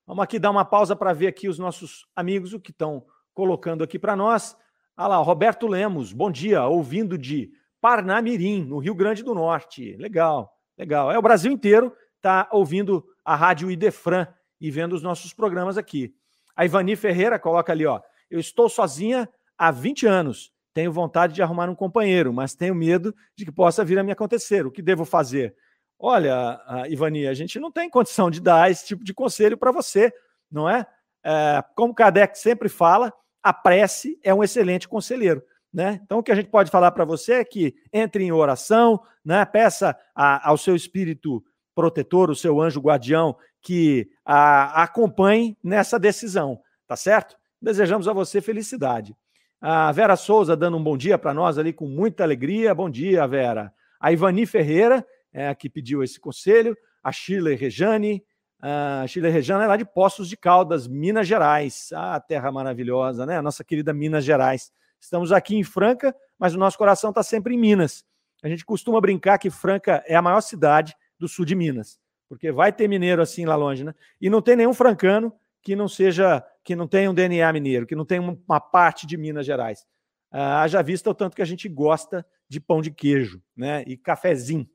Vamos 0.06 0.22
aqui 0.22 0.38
dar 0.38 0.50
uma 0.50 0.64
pausa 0.64 0.94
para 0.94 1.12
ver 1.12 1.28
aqui 1.28 1.48
os 1.48 1.58
nossos 1.58 2.06
amigos, 2.14 2.52
o 2.52 2.60
que 2.60 2.72
estão 2.72 3.06
colocando 3.32 3.82
aqui 3.82 3.98
para 3.98 4.16
nós. 4.16 4.56
Olha 4.96 5.08
lá, 5.08 5.16
Roberto 5.18 5.66
Lemos, 5.66 6.12
bom 6.12 6.30
dia, 6.30 6.64
ouvindo 6.66 7.16
de 7.16 7.50
Parnamirim, 7.80 8.64
no 8.64 8.78
Rio 8.78 8.94
Grande 8.94 9.22
do 9.22 9.34
Norte. 9.34 9.96
Legal, 9.96 10.52
legal. 10.76 11.10
É 11.10 11.18
o 11.18 11.22
Brasil 11.22 11.50
inteiro 11.50 11.94
está 12.24 12.48
ouvindo 12.50 13.04
a 13.22 13.36
rádio 13.36 13.70
Idefran 13.70 14.26
e 14.58 14.70
vendo 14.70 14.94
os 14.94 15.02
nossos 15.02 15.34
programas 15.34 15.76
aqui. 15.76 16.14
A 16.56 16.64
Ivani 16.64 16.96
Ferreira 16.96 17.38
coloca 17.38 17.70
ali, 17.70 17.84
ó, 17.84 18.00
eu 18.30 18.40
estou 18.40 18.66
sozinha 18.66 19.28
há 19.58 19.70
20 19.70 20.06
anos. 20.06 20.50
Tenho 20.72 20.90
vontade 20.90 21.34
de 21.34 21.42
arrumar 21.42 21.68
um 21.68 21.74
companheiro, 21.74 22.32
mas 22.32 22.54
tenho 22.54 22.74
medo 22.74 23.14
de 23.36 23.44
que 23.44 23.52
possa 23.52 23.84
vir 23.84 23.98
a 23.98 24.02
me 24.02 24.10
acontecer. 24.10 24.66
O 24.66 24.70
que 24.70 24.80
devo 24.80 25.04
fazer? 25.04 25.54
Olha, 25.98 26.58
Ivani, 26.88 27.26
a 27.26 27.34
gente 27.34 27.60
não 27.60 27.70
tem 27.70 27.90
condição 27.90 28.30
de 28.30 28.40
dar 28.40 28.70
esse 28.70 28.86
tipo 28.86 29.04
de 29.04 29.12
conselho 29.12 29.58
para 29.58 29.70
você, 29.70 30.10
não 30.50 30.68
é? 30.68 30.86
é? 31.22 31.62
Como 31.76 31.94
Kardec 31.94 32.38
sempre 32.38 32.70
fala, 32.70 33.12
a 33.42 33.52
prece 33.52 34.18
é 34.22 34.32
um 34.32 34.42
excelente 34.42 34.88
conselheiro. 34.88 35.42
Né? 35.72 36.00
Então, 36.02 36.18
o 36.18 36.22
que 36.22 36.32
a 36.32 36.34
gente 36.34 36.48
pode 36.48 36.70
falar 36.70 36.92
para 36.92 37.04
você 37.04 37.34
é 37.34 37.44
que 37.44 37.74
entre 37.92 38.24
em 38.24 38.32
oração, 38.32 39.00
né? 39.24 39.44
peça 39.44 39.96
a, 40.14 40.48
ao 40.48 40.56
seu 40.56 40.74
espírito 40.74 41.44
protetor, 41.74 42.30
o 42.30 42.36
seu 42.36 42.60
anjo 42.60 42.80
guardião, 42.80 43.36
que 43.60 44.08
a, 44.24 44.82
acompanhe 44.82 45.56
nessa 45.62 45.98
decisão, 45.98 46.60
tá 46.86 46.96
certo? 46.96 47.36
Desejamos 47.60 48.06
a 48.06 48.12
você 48.12 48.40
felicidade. 48.40 49.16
A 49.60 49.90
Vera 49.92 50.16
Souza 50.16 50.54
dando 50.54 50.76
um 50.76 50.82
bom 50.82 50.96
dia 50.96 51.16
para 51.16 51.32
nós 51.32 51.56
ali 51.56 51.72
com 51.72 51.86
muita 51.86 52.22
alegria. 52.22 52.74
Bom 52.74 52.90
dia, 52.90 53.26
Vera. 53.26 53.72
A 53.98 54.12
Ivani 54.12 54.44
Ferreira, 54.44 55.06
é, 55.32 55.54
que 55.54 55.70
pediu 55.70 56.02
esse 56.02 56.20
conselho. 56.20 56.76
A 57.02 57.10
Shirley 57.10 57.56
Rejane. 57.56 58.22
A 58.60 59.06
Shirley 59.06 59.32
Rejane 59.32 59.64
é 59.64 59.66
lá 59.66 59.78
de 59.78 59.86
Poços 59.86 60.28
de 60.28 60.36
Caldas, 60.36 60.86
Minas 60.86 61.26
Gerais. 61.26 61.88
Ah, 61.94 62.20
terra 62.20 62.52
maravilhosa, 62.52 63.24
né? 63.24 63.38
A 63.38 63.42
nossa 63.42 63.64
querida 63.64 63.94
Minas 63.94 64.24
Gerais. 64.24 64.70
Estamos 65.00 65.32
aqui 65.32 65.56
em 65.56 65.64
Franca, 65.64 66.14
mas 66.38 66.54
o 66.54 66.58
nosso 66.58 66.76
coração 66.76 67.08
está 67.08 67.22
sempre 67.22 67.54
em 67.54 67.58
Minas. 67.58 68.04
A 68.42 68.48
gente 68.48 68.66
costuma 68.66 69.00
brincar 69.00 69.38
que 69.38 69.48
Franca 69.48 70.04
é 70.06 70.14
a 70.14 70.20
maior 70.20 70.42
cidade 70.42 70.94
do 71.18 71.28
sul 71.28 71.44
de 71.44 71.54
Minas, 71.54 71.98
porque 72.28 72.50
vai 72.52 72.72
ter 72.72 72.88
mineiro 72.88 73.22
assim 73.22 73.44
lá 73.44 73.56
longe, 73.56 73.84
né? 73.84 73.94
E 74.20 74.28
não 74.28 74.42
tem 74.42 74.56
nenhum 74.56 74.74
francano 74.74 75.32
que 75.62 75.74
não 75.74 75.88
seja, 75.88 76.44
que 76.62 76.76
não 76.76 76.86
tenha 76.86 77.10
um 77.10 77.14
DNA 77.14 77.50
mineiro, 77.52 77.86
que 77.86 77.96
não 77.96 78.04
tenha 78.04 78.20
uma 78.20 78.60
parte 78.60 79.06
de 79.06 79.16
Minas 79.16 79.46
Gerais. 79.46 79.86
Ah, 80.30 80.62
haja 80.62 80.82
vista 80.82 81.08
o 81.08 81.14
tanto 81.14 81.36
que 81.36 81.42
a 81.42 81.46
gente 81.46 81.68
gosta 81.68 82.26
de 82.48 82.60
pão 82.60 82.82
de 82.82 82.90
queijo, 82.90 83.42
né? 83.56 83.82
E 83.86 83.96
cafezinho. 83.96 84.68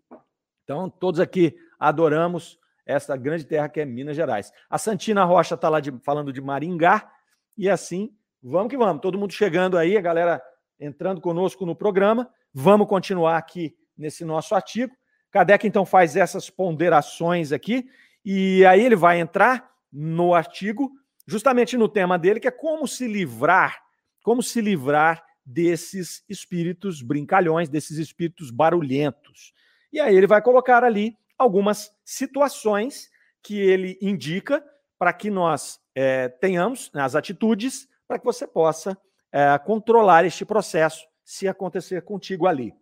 Então, 0.63 0.89
todos 0.89 1.19
aqui 1.19 1.55
adoramos 1.79 2.57
essa 2.85 3.15
grande 3.15 3.45
terra 3.45 3.69
que 3.69 3.79
é 3.79 3.85
Minas 3.85 4.15
Gerais. 4.15 4.51
A 4.69 4.77
Santina 4.77 5.23
Rocha 5.23 5.55
está 5.55 5.69
lá 5.69 5.79
de, 5.79 5.91
falando 6.03 6.33
de 6.33 6.41
Maringá, 6.41 7.11
e 7.57 7.69
assim, 7.69 8.15
vamos 8.41 8.69
que 8.69 8.77
vamos. 8.77 9.01
Todo 9.01 9.17
mundo 9.17 9.33
chegando 9.33 9.77
aí, 9.77 9.97
a 9.97 10.01
galera 10.01 10.41
entrando 10.79 11.19
conosco 11.19 11.65
no 11.65 11.75
programa. 11.75 12.29
Vamos 12.53 12.87
continuar 12.87 13.37
aqui 13.37 13.75
nesse 13.97 14.23
nosso 14.23 14.55
artigo. 14.55 14.95
Kardec, 15.31 15.67
então, 15.67 15.85
faz 15.85 16.15
essas 16.15 16.49
ponderações 16.49 17.51
aqui, 17.51 17.89
e 18.25 18.65
aí 18.65 18.83
ele 18.83 18.95
vai 18.95 19.19
entrar 19.19 19.71
no 19.91 20.33
artigo, 20.33 20.91
justamente 21.27 21.77
no 21.77 21.87
tema 21.87 22.17
dele, 22.17 22.39
que 22.39 22.47
é 22.47 22.51
como 22.51 22.87
se 22.87 23.07
livrar, 23.07 23.81
como 24.23 24.41
se 24.41 24.61
livrar 24.61 25.23
desses 25.45 26.23
espíritos 26.29 27.01
brincalhões, 27.01 27.69
desses 27.69 27.97
espíritos 27.97 28.51
barulhentos. 28.51 29.53
E 29.91 29.99
aí 29.99 30.15
ele 30.15 30.27
vai 30.27 30.41
colocar 30.41 30.83
ali 30.83 31.17
algumas 31.37 31.91
situações 32.03 33.09
que 33.41 33.57
ele 33.59 33.97
indica 34.01 34.63
para 34.97 35.13
que 35.13 35.29
nós 35.29 35.79
é, 35.95 36.27
tenhamos 36.27 36.91
as 36.93 37.15
atitudes 37.15 37.87
para 38.07 38.19
que 38.19 38.25
você 38.25 38.45
possa 38.45 38.97
é, 39.31 39.57
controlar 39.59 40.25
este 40.25 40.43
processo 40.43 41.07
se 41.23 41.47
acontecer 41.47 42.01
contigo 42.01 42.47
ali. 42.47 42.73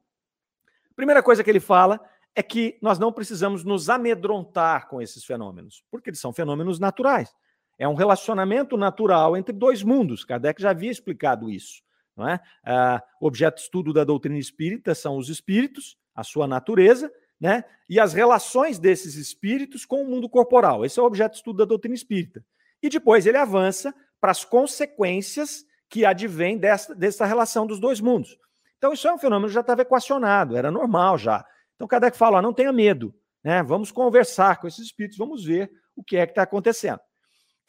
Primeira 0.95 1.21
coisa 1.21 1.43
que 1.43 1.49
ele 1.49 1.59
fala 1.59 2.01
é 2.37 2.43
que 2.43 2.77
nós 2.83 2.99
não 2.99 3.11
precisamos 3.11 3.63
nos 3.63 3.89
amedrontar 3.89 4.87
com 4.87 5.01
esses 5.01 5.25
fenômenos, 5.25 5.83
porque 5.89 6.11
eles 6.11 6.19
são 6.19 6.31
fenômenos 6.31 6.79
naturais. 6.79 7.33
É 7.79 7.87
um 7.87 7.95
relacionamento 7.95 8.77
natural 8.77 9.35
entre 9.35 9.51
dois 9.51 9.81
mundos. 9.81 10.23
Kardec 10.23 10.61
já 10.61 10.69
havia 10.69 10.91
explicado 10.91 11.49
isso. 11.49 11.81
Não 12.15 12.29
é? 12.29 12.39
Ah, 12.63 13.01
o 13.19 13.25
objeto 13.25 13.55
de 13.55 13.61
estudo 13.61 13.91
da 13.91 14.03
doutrina 14.03 14.37
espírita 14.37 14.93
são 14.93 15.17
os 15.17 15.29
espíritos, 15.29 15.97
a 16.13 16.23
sua 16.23 16.45
natureza, 16.45 17.11
né? 17.41 17.63
e 17.89 17.99
as 17.99 18.13
relações 18.13 18.77
desses 18.77 19.15
espíritos 19.15 19.83
com 19.83 20.03
o 20.03 20.07
mundo 20.07 20.29
corporal. 20.29 20.85
Esse 20.85 20.99
é 20.99 21.01
o 21.01 21.07
objeto 21.07 21.31
de 21.31 21.37
estudo 21.37 21.57
da 21.57 21.65
doutrina 21.65 21.95
espírita. 21.95 22.45
E 22.83 22.87
depois 22.87 23.25
ele 23.25 23.37
avança 23.37 23.95
para 24.21 24.29
as 24.29 24.45
consequências 24.45 25.65
que 25.89 26.05
advêm 26.05 26.55
dessa, 26.55 26.93
dessa 26.93 27.25
relação 27.25 27.65
dos 27.65 27.79
dois 27.79 27.99
mundos. 27.99 28.37
Então, 28.77 28.93
isso 28.93 29.07
é 29.07 29.13
um 29.13 29.17
fenômeno 29.17 29.47
que 29.47 29.55
já 29.55 29.61
estava 29.61 29.81
equacionado, 29.81 30.55
era 30.55 30.69
normal 30.69 31.17
já. 31.17 31.43
Então, 31.77 31.87
Kardec 31.87 32.17
fala: 32.17 32.39
ó, 32.39 32.41
não 32.41 32.51
tenha 32.51 32.73
medo, 32.73 33.15
né? 33.43 33.63
vamos 33.63 33.91
conversar 33.91 34.59
com 34.59 34.67
esses 34.67 34.87
espíritos, 34.87 35.17
vamos 35.17 35.45
ver 35.45 35.71
o 35.95 36.03
que 36.03 36.17
é 36.17 36.25
que 36.25 36.31
está 36.31 36.41
acontecendo. 36.41 36.99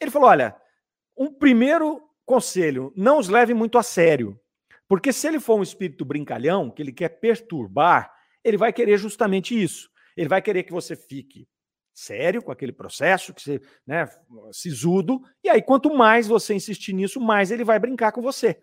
Ele 0.01 0.11
falou: 0.11 0.27
olha, 0.27 0.55
um 1.17 1.31
primeiro 1.31 2.01
conselho, 2.25 2.91
não 2.95 3.19
os 3.19 3.29
leve 3.29 3.53
muito 3.53 3.77
a 3.77 3.83
sério, 3.83 4.39
porque 4.87 5.13
se 5.13 5.27
ele 5.27 5.39
for 5.39 5.59
um 5.59 5.63
espírito 5.63 6.03
brincalhão, 6.03 6.71
que 6.71 6.81
ele 6.81 6.91
quer 6.91 7.09
perturbar, 7.09 8.11
ele 8.43 8.57
vai 8.57 8.73
querer 8.73 8.97
justamente 8.97 9.61
isso. 9.61 9.89
Ele 10.17 10.27
vai 10.27 10.41
querer 10.41 10.63
que 10.63 10.71
você 10.71 10.95
fique 10.95 11.47
sério 11.93 12.41
com 12.41 12.51
aquele 12.51 12.71
processo, 12.71 13.33
que 13.33 13.41
você, 13.41 13.61
né, 13.85 14.07
sisudo, 14.51 15.21
e 15.43 15.49
aí 15.49 15.61
quanto 15.61 15.93
mais 15.93 16.27
você 16.27 16.53
insistir 16.53 16.93
nisso, 16.93 17.19
mais 17.19 17.51
ele 17.51 17.63
vai 17.63 17.77
brincar 17.77 18.11
com 18.11 18.21
você. 18.21 18.57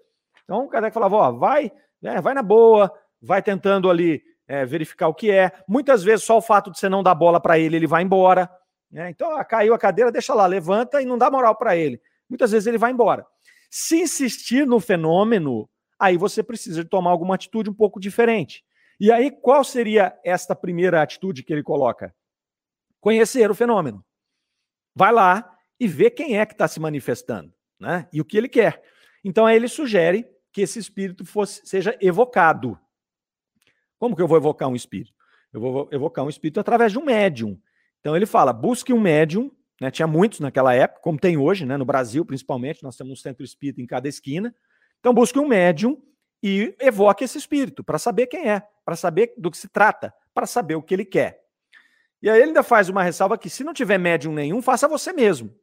Então 0.45 0.65
o 0.65 0.69
Kardec 0.69 0.95
falava, 0.95 1.17
ó, 1.17 1.33
vai, 1.33 1.71
né, 2.01 2.21
vai 2.21 2.35
na 2.35 2.43
boa, 2.43 2.91
vai 3.21 3.43
tentando 3.43 3.91
ali 3.91 4.23
é, 4.49 4.65
verificar 4.65 5.09
o 5.09 5.15
que 5.15 5.31
é. 5.31 5.53
Muitas 5.69 6.03
vezes 6.03 6.25
só 6.25 6.39
o 6.39 6.43
fato 6.43 6.71
de 6.71 6.79
você 6.79 6.89
não 6.89 7.03
dar 7.03 7.15
bola 7.15 7.41
para 7.41 7.59
ele, 7.59 7.77
ele 7.77 7.87
vai 7.87 8.03
embora. 8.03 8.51
Né? 8.91 9.11
Então, 9.11 9.43
caiu 9.45 9.75
a 9.75 9.79
cadeira, 9.79 10.13
deixa 10.13 10.35
lá, 10.35 10.47
levanta 10.47 11.03
e 11.03 11.05
não 11.05 11.19
dá 11.19 11.31
moral 11.31 11.57
para 11.57 11.77
ele. 11.77 12.01
Muitas 12.29 12.53
vezes 12.53 12.67
ele 12.67 12.79
vai 12.79 12.93
embora. 12.93 13.27
Se 13.71 14.01
insistir 14.01 14.67
no 14.67 14.81
fenômeno, 14.81 15.69
aí 15.99 16.17
você 16.17 16.43
precisa 16.43 16.85
tomar 16.85 17.11
alguma 17.11 17.35
atitude 17.35 17.71
um 17.71 17.75
pouco 17.75 18.01
diferente. 18.01 18.65
E 18.99 19.13
aí, 19.13 19.31
qual 19.31 19.63
seria 19.63 20.19
esta 20.25 20.55
primeira 20.55 21.03
atitude 21.03 21.43
que 21.43 21.53
ele 21.53 21.63
coloca? 21.63 22.15
Conhecer 23.01 23.51
o 23.51 23.55
fenômeno. 23.55 24.05
Vai 24.95 25.13
lá 25.13 25.55
e 25.79 25.87
vê 25.87 26.11
quem 26.11 26.39
é 26.39 26.47
que 26.47 26.55
está 26.55 26.67
se 26.67 26.81
manifestando, 26.81 27.53
né? 27.79 28.09
E 28.11 28.21
o 28.21 28.25
que 28.25 28.39
ele 28.39 28.49
quer. 28.49 28.83
Então, 29.23 29.45
aí 29.45 29.57
ele 29.57 29.69
sugere 29.69 30.27
que 30.51 30.63
esse 30.63 30.79
espírito 30.79 31.25
fosse, 31.27 31.61
seja 31.67 31.97
evocado. 32.01 32.79
Como 33.99 34.15
que 34.15 34.23
eu 34.23 34.29
vou 34.29 34.37
evocar 34.37 34.69
um 34.69 34.77
espírito? 34.77 35.13
Eu 35.53 35.61
vou 35.61 35.89
evocar 35.91 36.25
um 36.25 36.29
espírito 36.29 36.61
através 36.61 36.93
de 36.93 36.99
um 36.99 37.05
médium. 37.05 37.59
Então 38.01 38.15
ele 38.17 38.27
fala: 38.27 38.53
busque 38.53 38.93
um 38.93 39.01
médium, 39.01 39.51
né? 39.81 39.91
Tinha 39.91 40.07
muitos 40.07 40.41
naquela 40.41 40.75
época, 40.75 41.01
como 41.03 41.19
tem 41.19 41.37
hoje, 41.37 41.65
né? 41.65 41.77
No 41.77 41.85
Brasil, 41.85 42.25
principalmente, 42.25 42.83
nós 42.83 42.97
temos 42.97 43.13
um 43.13 43.17
centro 43.17 43.45
espírita 43.45 43.81
em 43.81 43.87
cada 43.87 44.09
esquina. 44.09 44.55
Então 45.01 45.15
busque 45.15 45.39
um 45.39 45.47
médium 45.47 46.01
e 46.43 46.75
evoque 46.81 47.25
esse 47.25 47.39
espírito 47.39 47.83
para 47.83 47.99
saber 47.99 48.27
quem 48.27 48.49
é, 48.51 48.63
para 48.85 48.97
saber 48.97 49.33
do 49.37 49.51
que 49.51 49.57
se 49.57 49.69
trata, 49.69 50.13
para 50.35 50.47
saber 50.47 50.75
o 50.75 50.83
que 50.83 50.95
ele 50.95 51.05
quer. 51.05 51.43
E 52.23 52.31
aí 52.31 52.39
ele 52.39 52.49
ainda 52.49 52.63
faz 52.63 52.89
uma 52.89 53.03
ressalva 53.03 53.39
que 53.39 53.51
se 53.51 53.63
não 53.63 53.75
tiver 53.75 53.99
médium 53.99 54.33
nenhum, 54.33 54.63
faça 54.63 54.89
você 54.89 55.13
mesmo, 55.13 55.55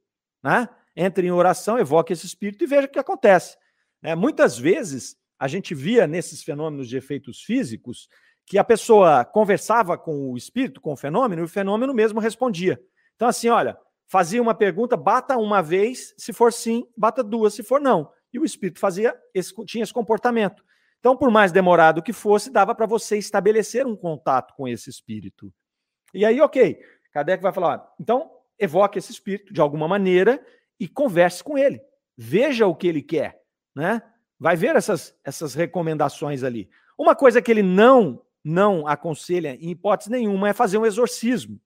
né? 0.41 0.69
Entre 0.95 1.25
em 1.25 1.31
oração, 1.31 1.79
evoque 1.79 2.13
esse 2.13 2.25
espírito 2.25 2.63
e 2.63 2.67
veja 2.67 2.87
o 2.87 2.89
que 2.89 2.99
acontece. 2.99 3.57
Né? 4.01 4.13
Muitas 4.15 4.57
vezes 4.57 5.17
a 5.43 5.47
gente 5.49 5.75
via 5.75 6.07
nesses 6.07 6.41
fenômenos 6.41 6.87
de 6.87 6.95
efeitos 6.95 7.41
físicos 7.41 8.07
que 8.45 8.57
a 8.57 8.63
pessoa 8.63 9.25
conversava 9.25 9.97
com 9.97 10.31
o 10.31 10.37
espírito, 10.37 10.79
com 10.79 10.93
o 10.93 10.95
fenômeno, 10.95 11.41
e 11.41 11.43
o 11.43 11.49
fenômeno 11.49 11.93
mesmo 11.93 12.21
respondia. 12.21 12.81
Então, 13.17 13.27
assim, 13.27 13.49
olha, 13.49 13.77
fazia 14.07 14.41
uma 14.41 14.55
pergunta, 14.55 14.95
bata 14.95 15.35
uma 15.35 15.61
vez, 15.61 16.13
se 16.17 16.31
for 16.31 16.53
sim, 16.53 16.87
bata 16.95 17.21
duas, 17.21 17.53
se 17.53 17.61
for 17.61 17.81
não. 17.81 18.09
E 18.31 18.39
o 18.39 18.45
espírito 18.45 18.79
fazia 18.79 19.13
esse, 19.33 19.53
tinha 19.65 19.83
esse 19.83 19.93
comportamento. 19.93 20.63
Então, 21.01 21.17
por 21.17 21.29
mais 21.29 21.51
demorado 21.51 22.01
que 22.01 22.13
fosse, 22.13 22.49
dava 22.49 22.73
para 22.73 22.85
você 22.85 23.17
estabelecer 23.17 23.85
um 23.85 23.97
contato 23.97 24.53
com 24.55 24.65
esse 24.65 24.89
espírito. 24.89 25.53
E 26.13 26.23
aí, 26.23 26.39
ok, 26.39 26.79
Kardec 27.11 27.43
vai 27.43 27.51
falar, 27.51 27.85
então 27.99 28.31
evoque 28.57 28.97
esse 28.97 29.11
espírito 29.11 29.53
de 29.53 29.59
alguma 29.59 29.89
maneira 29.89 30.41
e 30.79 30.87
converse 30.87 31.43
com 31.43 31.57
ele. 31.57 31.81
Veja 32.17 32.65
o 32.65 32.73
que 32.73 32.87
ele 32.87 33.01
quer, 33.01 33.41
né? 33.75 34.01
Vai 34.43 34.57
ver 34.57 34.75
essas, 34.75 35.17
essas 35.23 35.53
recomendações 35.53 36.43
ali. 36.43 36.69
Uma 36.97 37.15
coisa 37.15 37.41
que 37.41 37.49
ele 37.49 37.63
não 37.63 38.21
não 38.43 38.85
aconselha 38.85 39.55
em 39.55 39.69
hipótese 39.69 40.11
nenhuma 40.11 40.49
é 40.49 40.53
fazer 40.53 40.77
um 40.77 40.85
exorcismo. 40.85 41.61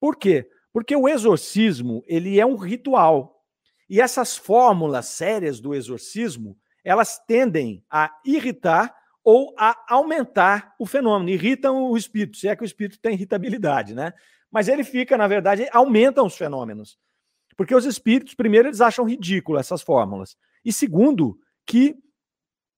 Por 0.00 0.16
quê? 0.16 0.50
Porque 0.72 0.96
o 0.96 1.08
exorcismo, 1.08 2.02
ele 2.08 2.40
é 2.40 2.44
um 2.44 2.56
ritual. 2.56 3.44
E 3.88 4.00
essas 4.00 4.36
fórmulas 4.36 5.06
sérias 5.06 5.60
do 5.60 5.72
exorcismo, 5.72 6.58
elas 6.82 7.16
tendem 7.28 7.84
a 7.88 8.10
irritar 8.24 8.92
ou 9.22 9.54
a 9.56 9.80
aumentar 9.88 10.74
o 10.80 10.86
fenômeno, 10.86 11.30
irritam 11.30 11.80
o 11.80 11.96
espírito, 11.96 12.38
se 12.38 12.48
é 12.48 12.56
que 12.56 12.64
o 12.64 12.66
espírito 12.66 12.98
tem 12.98 13.14
irritabilidade, 13.14 13.94
né? 13.94 14.12
Mas 14.50 14.66
ele 14.66 14.82
fica, 14.82 15.16
na 15.16 15.28
verdade, 15.28 15.68
aumentam 15.70 16.26
os 16.26 16.36
fenômenos. 16.36 16.98
Porque 17.56 17.72
os 17.72 17.84
espíritos, 17.84 18.34
primeiro, 18.34 18.66
eles 18.66 18.80
acham 18.80 19.08
ridículo 19.08 19.60
essas 19.60 19.80
fórmulas. 19.80 20.36
E 20.64 20.72
segundo, 20.72 21.38
que 21.66 21.96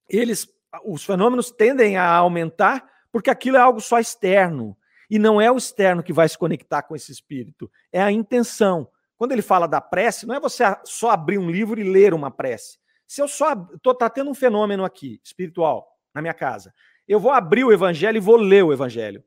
eles 0.09 0.47
os 0.83 1.03
fenômenos 1.03 1.49
tendem 1.49 1.97
a 1.97 2.09
aumentar 2.09 2.87
porque 3.11 3.29
aquilo 3.29 3.57
é 3.57 3.59
algo 3.59 3.79
só 3.79 3.99
externo. 3.99 4.77
E 5.09 5.17
não 5.17 5.39
é 5.39 5.49
o 5.49 5.57
externo 5.57 6.03
que 6.03 6.11
vai 6.11 6.27
se 6.27 6.37
conectar 6.37 6.83
com 6.83 6.95
esse 6.95 7.11
espírito, 7.11 7.71
é 7.91 8.01
a 8.01 8.11
intenção. 8.11 8.89
Quando 9.15 9.31
ele 9.31 9.41
fala 9.41 9.65
da 9.65 9.79
prece, 9.79 10.27
não 10.27 10.35
é 10.35 10.39
você 10.39 10.63
só 10.83 11.11
abrir 11.11 11.37
um 11.37 11.49
livro 11.49 11.79
e 11.79 11.83
ler 11.83 12.13
uma 12.13 12.29
prece. 12.29 12.77
Se 13.07 13.21
eu 13.21 13.27
só 13.27 13.53
estou 13.73 13.95
tá 13.95 14.09
tendo 14.09 14.29
um 14.29 14.35
fenômeno 14.35 14.83
aqui 14.83 15.19
espiritual 15.23 15.87
na 16.13 16.21
minha 16.21 16.33
casa, 16.33 16.73
eu 17.07 17.19
vou 17.19 17.31
abrir 17.31 17.63
o 17.63 17.71
evangelho 17.71 18.17
e 18.17 18.21
vou 18.21 18.35
ler 18.35 18.63
o 18.63 18.73
evangelho. 18.73 19.23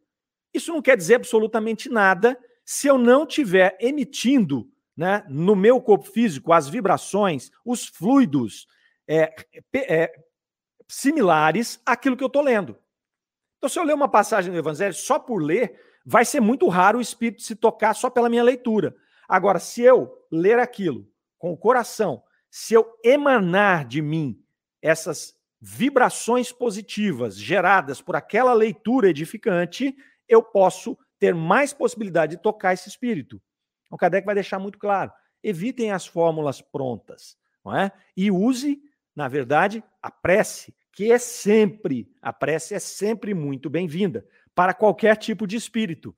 Isso 0.53 0.73
não 0.73 0.83
quer 0.83 0.97
dizer 0.97 1.15
absolutamente 1.15 1.89
nada 1.89 2.39
se 2.65 2.87
eu 2.87 2.99
não 2.99 3.25
estiver 3.25 3.77
emitindo 3.81 4.71
né, 4.95 5.25
no 5.29 5.57
meu 5.57 5.81
corpo 5.81 6.05
físico 6.05 6.53
as 6.53 6.69
vibrações, 6.69 7.51
os 7.65 7.87
fluidos 7.87 8.67
é, 9.11 9.35
é, 9.75 10.13
similares 10.89 11.81
àquilo 11.85 12.17
que 12.17 12.23
eu 12.23 12.29
estou 12.29 12.43
lendo. 12.43 12.79
Então, 13.59 13.69
se 13.69 13.77
eu 13.77 13.83
ler 13.83 13.95
uma 13.95 14.09
passagem 14.09 14.53
do 14.53 14.59
Evangelho 14.59 14.95
só 14.95 15.19
por 15.19 15.43
ler, 15.43 15.81
vai 16.07 16.25
ser 16.25 16.41
muito 16.41 16.69
raro 16.69 16.99
o 16.99 17.03
Espírito 17.03 17.43
se 17.43 17.57
tocar 17.57 17.93
só 17.95 18.09
pela 18.09 18.29
minha 18.29 18.45
leitura. 18.45 18.95
Agora, 19.29 19.59
se 19.59 19.83
eu 19.83 20.17
ler 20.31 20.61
aquilo 20.61 21.11
com 21.37 21.53
o 21.53 21.57
coração, 21.57 22.23
se 22.49 22.73
eu 22.73 22.87
emanar 23.05 23.85
de 23.85 24.01
mim 24.01 24.41
essas 24.81 25.35
vibrações 25.61 26.53
positivas 26.53 27.37
geradas 27.37 28.01
por 28.01 28.15
aquela 28.15 28.55
leitura 28.55 29.11
edificante, 29.11 29.95
eu 30.29 30.43
posso 30.43 30.97
ter 31.19 31.35
mais 31.35 31.73
possibilidade 31.73 32.37
de 32.37 32.43
tocar 32.43 32.73
esse 32.73 32.89
espírito. 32.89 33.43
O 33.91 33.97
Kardec 33.97 34.25
vai 34.25 34.35
deixar 34.35 34.59
muito 34.59 34.79
claro: 34.79 35.13
evitem 35.43 35.91
as 35.91 36.07
fórmulas 36.07 36.63
prontas, 36.63 37.37
não 37.65 37.77
é? 37.77 37.93
E 38.17 38.31
use, 38.31 38.81
na 39.15 39.29
verdade, 39.29 39.83
a 40.03 40.11
prece, 40.11 40.75
que 40.93 41.11
é 41.11 41.19
sempre, 41.19 42.11
a 42.21 42.33
prece 42.33 42.75
é 42.75 42.79
sempre 42.79 43.35
muito 43.35 43.69
bem-vinda 43.71 44.27
para 44.55 44.75
qualquer 44.75 45.17
tipo 45.17 45.47
de 45.47 45.57
espírito. 45.57 46.15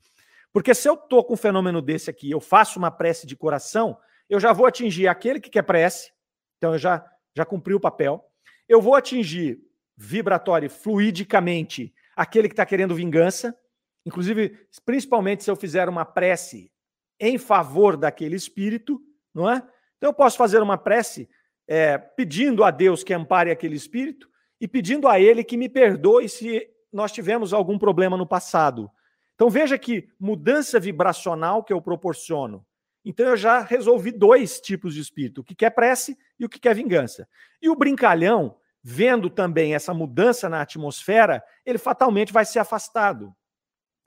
Porque 0.53 0.75
se 0.75 0.89
eu 0.89 0.95
estou 0.95 1.25
com 1.25 1.35
um 1.35 1.37
fenômeno 1.37 1.81
desse 1.81 2.11
aqui, 2.11 2.31
eu 2.31 2.41
faço 2.41 2.79
uma 2.79 2.91
prece 2.91 3.27
de 3.27 3.37
coração, 3.37 3.97
eu 4.29 4.39
já 4.39 4.53
vou 4.53 4.67
atingir 4.67 5.09
aquele 5.09 5.41
que 5.41 5.51
quer 5.51 5.63
prece, 5.63 6.13
então 6.59 6.73
eu 6.73 6.79
já, 6.79 7.05
já 7.35 7.45
cumpri 7.45 7.75
o 7.75 7.81
papel. 7.81 8.25
Eu 8.69 8.81
vou 8.81 8.95
atingir 8.95 9.61
vibratório, 9.97 10.71
fluidicamente, 10.71 11.95
aquele 12.17 12.49
que 12.49 12.53
está 12.53 12.67
querendo 12.67 12.95
vingança, 12.95 13.57
inclusive, 14.05 14.59
principalmente 14.85 15.45
se 15.45 15.51
eu 15.51 15.57
fizer 15.57 15.89
uma 15.89 16.05
prece 16.05 16.71
em 17.19 17.39
favor 17.39 17.97
daquele 17.97 18.37
espírito, 18.37 19.01
não 19.35 19.51
é? 19.51 19.57
Então 19.97 20.11
eu 20.11 20.15
posso 20.15 20.37
fazer 20.37 20.61
uma 20.61 20.77
prece 20.77 21.29
é, 21.67 21.97
pedindo 21.99 22.65
a 22.65 22.71
Deus 22.71 23.03
que 23.05 23.15
ampare 23.15 23.51
aquele 23.51 23.77
espírito, 23.77 24.29
e 24.61 24.69
pedindo 24.69 25.09
a 25.09 25.19
Ele 25.19 25.43
que 25.43 25.57
me 25.57 25.69
perdoe 25.69 26.29
se 26.29 26.69
nós 26.93 27.11
tivemos 27.11 27.53
algum 27.53 27.77
problema 27.77 28.17
no 28.17 28.27
passado. 28.27 28.89
Então 29.35 29.51
veja 29.51 29.77
que 29.77 30.09
mudança 30.21 30.79
vibracional 30.79 31.65
que 31.65 31.73
eu 31.73 31.83
proporciono. 31.83 32.65
Então 33.05 33.27
eu 33.27 33.37
já 33.37 33.61
resolvi 33.61 34.13
dois 34.13 34.61
tipos 34.61 34.95
de 34.95 35.01
espírito, 35.01 35.41
o 35.41 35.45
que 35.45 35.57
quer 35.57 35.71
prece 35.71 36.17
e 36.39 36.45
o 36.45 36.49
que 36.49 36.61
quer 36.61 36.77
vingança. 36.77 37.27
E 37.61 37.69
o 37.69 37.75
brincalhão, 37.75 38.57
vendo 38.81 39.29
também 39.29 39.75
essa 39.75 39.93
mudança 39.93 40.49
na 40.49 40.61
atmosfera, 40.61 41.43
ele 41.67 41.79
fatalmente 41.79 42.33
vai 42.33 42.45
ser 42.45 42.61
afastado. 42.61 43.35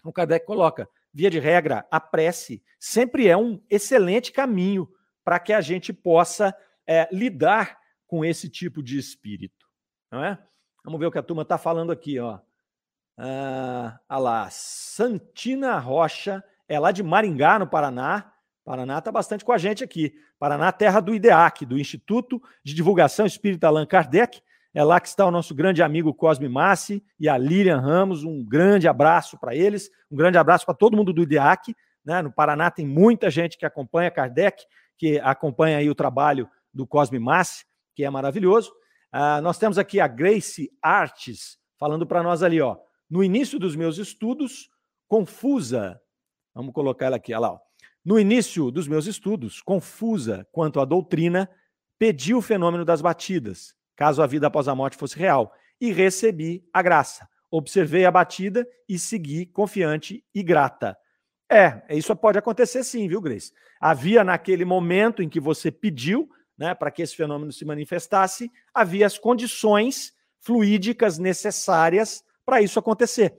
O 0.05 0.13
Kardec 0.13 0.45
coloca, 0.45 0.87
via 1.13 1.29
de 1.29 1.39
regra, 1.39 1.85
a 1.91 1.99
prece 1.99 2.63
sempre 2.79 3.27
é 3.27 3.35
um 3.35 3.61
excelente 3.69 4.31
caminho 4.31 4.87
para 5.23 5.39
que 5.39 5.51
a 5.51 5.59
gente 5.59 5.91
possa 5.91 6.55
é, 6.87 7.07
lidar 7.11 7.77
com 8.07 8.23
esse 8.23 8.49
tipo 8.49 8.81
de 8.83 8.97
espírito 8.97 9.65
não 10.15 10.23
é? 10.23 10.39
Vamos 10.83 10.99
ver 10.99 11.07
o 11.07 11.11
que 11.11 11.17
a 11.17 11.23
turma 11.23 11.41
está 11.41 11.57
falando 11.57 11.91
aqui, 11.91 12.19
ó. 12.19 12.39
Ah, 13.17 13.99
lá, 14.09 14.47
Santina 14.49 15.77
Rocha, 15.77 16.43
é 16.67 16.79
lá 16.79 16.91
de 16.91 17.03
Maringá, 17.03 17.59
no 17.59 17.67
Paraná. 17.67 18.31
Paraná 18.63 18.99
está 18.99 19.11
bastante 19.11 19.43
com 19.43 19.51
a 19.51 19.57
gente 19.57 19.83
aqui. 19.83 20.13
Paraná, 20.39 20.71
terra 20.71 20.99
do 20.99 21.13
IDEAC, 21.13 21.65
do 21.65 21.77
Instituto 21.77 22.41
de 22.63 22.73
Divulgação 22.73 23.25
Espírita 23.25 23.67
Allan 23.67 23.85
Kardec. 23.85 24.41
É 24.73 24.83
lá 24.83 24.99
que 24.99 25.07
está 25.07 25.25
o 25.25 25.31
nosso 25.31 25.55
grande 25.55 25.81
amigo 25.81 26.13
Cosme 26.13 26.49
Massi 26.49 27.03
e 27.19 27.29
a 27.29 27.37
Lilian 27.37 27.79
Ramos. 27.79 28.23
Um 28.23 28.43
grande 28.43 28.87
abraço 28.87 29.37
para 29.39 29.55
eles, 29.55 29.89
um 30.11 30.15
grande 30.15 30.37
abraço 30.37 30.65
para 30.65 30.75
todo 30.75 30.97
mundo 30.97 31.13
do 31.13 31.23
IDEAC. 31.23 31.75
Né? 32.03 32.21
No 32.21 32.31
Paraná 32.31 32.69
tem 32.69 32.85
muita 32.85 33.29
gente 33.29 33.57
que 33.57 33.65
acompanha 33.65 34.11
Kardec, 34.11 34.65
que 34.97 35.19
acompanha 35.19 35.77
aí 35.77 35.89
o 35.89 35.95
trabalho 35.95 36.49
do 36.75 36.85
Cosme 36.85 37.17
Massi, 37.17 37.65
que 37.95 38.03
é 38.03 38.09
maravilhoso. 38.09 38.71
Uh, 39.13 39.41
nós 39.41 39.57
temos 39.57 39.77
aqui 39.77 40.01
a 40.01 40.07
Grace 40.07 40.69
Artes 40.81 41.57
falando 41.79 42.05
para 42.05 42.21
nós 42.21 42.43
ali, 42.43 42.59
ó. 42.59 42.77
No 43.09 43.23
início 43.23 43.57
dos 43.57 43.75
meus 43.75 43.97
estudos, 43.97 44.69
confusa. 45.07 45.99
Vamos 46.53 46.73
colocar 46.73 47.05
ela 47.05 47.15
aqui, 47.15 47.33
olha 47.33 47.39
lá. 47.39 47.53
Ó. 47.53 47.59
No 48.03 48.19
início 48.19 48.69
dos 48.69 48.87
meus 48.87 49.07
estudos, 49.07 49.61
confusa 49.61 50.45
quanto 50.51 50.79
à 50.79 50.85
doutrina, 50.85 51.49
pedi 51.97 52.35
o 52.35 52.41
fenômeno 52.41 52.83
das 52.83 53.01
batidas, 53.01 53.73
caso 53.95 54.21
a 54.21 54.27
vida 54.27 54.47
após 54.47 54.67
a 54.67 54.75
morte 54.75 54.97
fosse 54.97 55.17
real, 55.17 55.51
e 55.79 55.91
recebi 55.91 56.63
a 56.73 56.81
graça. 56.81 57.27
Observei 57.49 58.05
a 58.05 58.11
batida 58.11 58.67
e 58.87 58.99
segui 58.99 59.45
confiante 59.45 60.23
e 60.33 60.43
grata. 60.43 60.97
É, 61.49 61.83
isso 61.95 62.15
pode 62.15 62.37
acontecer 62.37 62.83
sim, 62.83 63.07
viu, 63.07 63.21
Grace? 63.21 63.51
Havia 63.79 64.23
naquele 64.23 64.65
momento 64.65 65.21
em 65.21 65.29
que 65.29 65.39
você 65.39 65.71
pediu 65.71 66.29
né, 66.57 66.73
para 66.73 66.91
que 66.91 67.01
esse 67.01 67.15
fenômeno 67.15 67.51
se 67.51 67.65
manifestasse, 67.65 68.51
havia 68.73 69.05
as 69.05 69.17
condições 69.17 70.13
fluídicas 70.39 71.17
necessárias 71.17 72.23
para 72.45 72.61
isso 72.61 72.79
acontecer. 72.79 73.35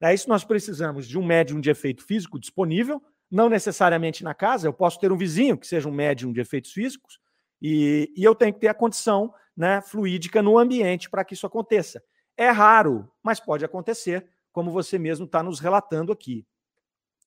É 0.00 0.14
isso 0.14 0.28
nós 0.28 0.44
precisamos 0.44 1.06
de 1.06 1.18
um 1.18 1.24
médium 1.24 1.60
de 1.60 1.70
efeito 1.70 2.04
físico 2.04 2.38
disponível, 2.38 3.02
não 3.30 3.48
necessariamente 3.48 4.24
na 4.24 4.34
casa, 4.34 4.66
eu 4.66 4.72
posso 4.72 4.98
ter 4.98 5.12
um 5.12 5.16
vizinho 5.16 5.56
que 5.56 5.66
seja 5.66 5.88
um 5.88 5.92
médium 5.92 6.32
de 6.32 6.40
efeitos 6.40 6.72
físicos, 6.72 7.20
e, 7.60 8.12
e 8.16 8.24
eu 8.24 8.34
tenho 8.34 8.52
que 8.52 8.60
ter 8.60 8.68
a 8.68 8.74
condição 8.74 9.32
né, 9.56 9.80
fluídica 9.82 10.42
no 10.42 10.58
ambiente 10.58 11.10
para 11.10 11.24
que 11.24 11.34
isso 11.34 11.46
aconteça. 11.46 12.02
É 12.36 12.50
raro, 12.50 13.10
mas 13.22 13.38
pode 13.38 13.64
acontecer, 13.64 14.26
como 14.50 14.70
você 14.70 14.98
mesmo 14.98 15.26
está 15.26 15.42
nos 15.42 15.60
relatando 15.60 16.12
aqui. 16.12 16.46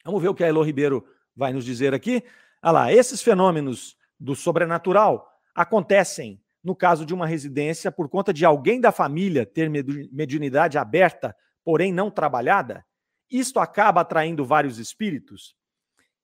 Vamos 0.03 0.21
ver 0.21 0.29
o 0.29 0.33
que 0.33 0.43
a 0.43 0.47
Elo 0.47 0.63
Ribeiro 0.63 1.05
vai 1.35 1.53
nos 1.53 1.63
dizer 1.63 1.93
aqui. 1.93 2.23
Olha 2.61 2.71
lá, 2.71 2.93
esses 2.93 3.21
fenômenos 3.21 3.95
do 4.19 4.35
sobrenatural 4.35 5.32
acontecem 5.53 6.41
no 6.63 6.75
caso 6.75 7.05
de 7.05 7.13
uma 7.13 7.27
residência 7.27 7.91
por 7.91 8.07
conta 8.07 8.33
de 8.33 8.45
alguém 8.45 8.79
da 8.79 8.91
família 8.91 9.45
ter 9.45 9.69
mediunidade 9.69 10.77
aberta, 10.77 11.35
porém 11.63 11.91
não 11.91 12.09
trabalhada, 12.09 12.85
isto 13.29 13.59
acaba 13.59 14.01
atraindo 14.01 14.45
vários 14.45 14.79
espíritos? 14.79 15.55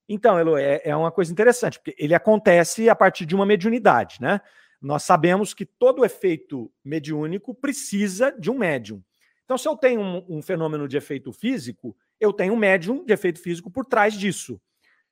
Então, 0.07 0.57
é, 0.57 0.82
é 0.84 0.95
uma 0.95 1.11
coisa 1.11 1.32
interessante, 1.32 1.77
porque 1.77 1.95
ele 1.99 2.15
acontece 2.15 2.89
a 2.89 2.95
partir 2.95 3.25
de 3.25 3.36
uma 3.36 3.45
mediunidade, 3.45 4.17
né? 4.21 4.39
Nós 4.82 5.03
sabemos 5.03 5.53
que 5.53 5.65
todo 5.65 6.05
efeito 6.05 6.71
mediúnico 6.84 7.53
precisa 7.53 8.32
de 8.32 8.49
um 8.49 8.57
médium. 8.57 9.03
Então, 9.43 9.57
se 9.57 9.67
eu 9.67 9.75
tenho 9.75 9.99
um, 9.99 10.25
um 10.30 10.41
fenômeno 10.41 10.88
de 10.88 10.95
efeito 10.95 11.34
físico, 11.34 11.95
eu 12.19 12.32
tenho 12.32 12.53
um 12.53 12.57
médium 12.57 13.03
de 13.03 13.11
efeito 13.11 13.41
físico 13.41 13.69
por 13.69 13.86
trás 13.86 14.13
disso. 14.13 14.59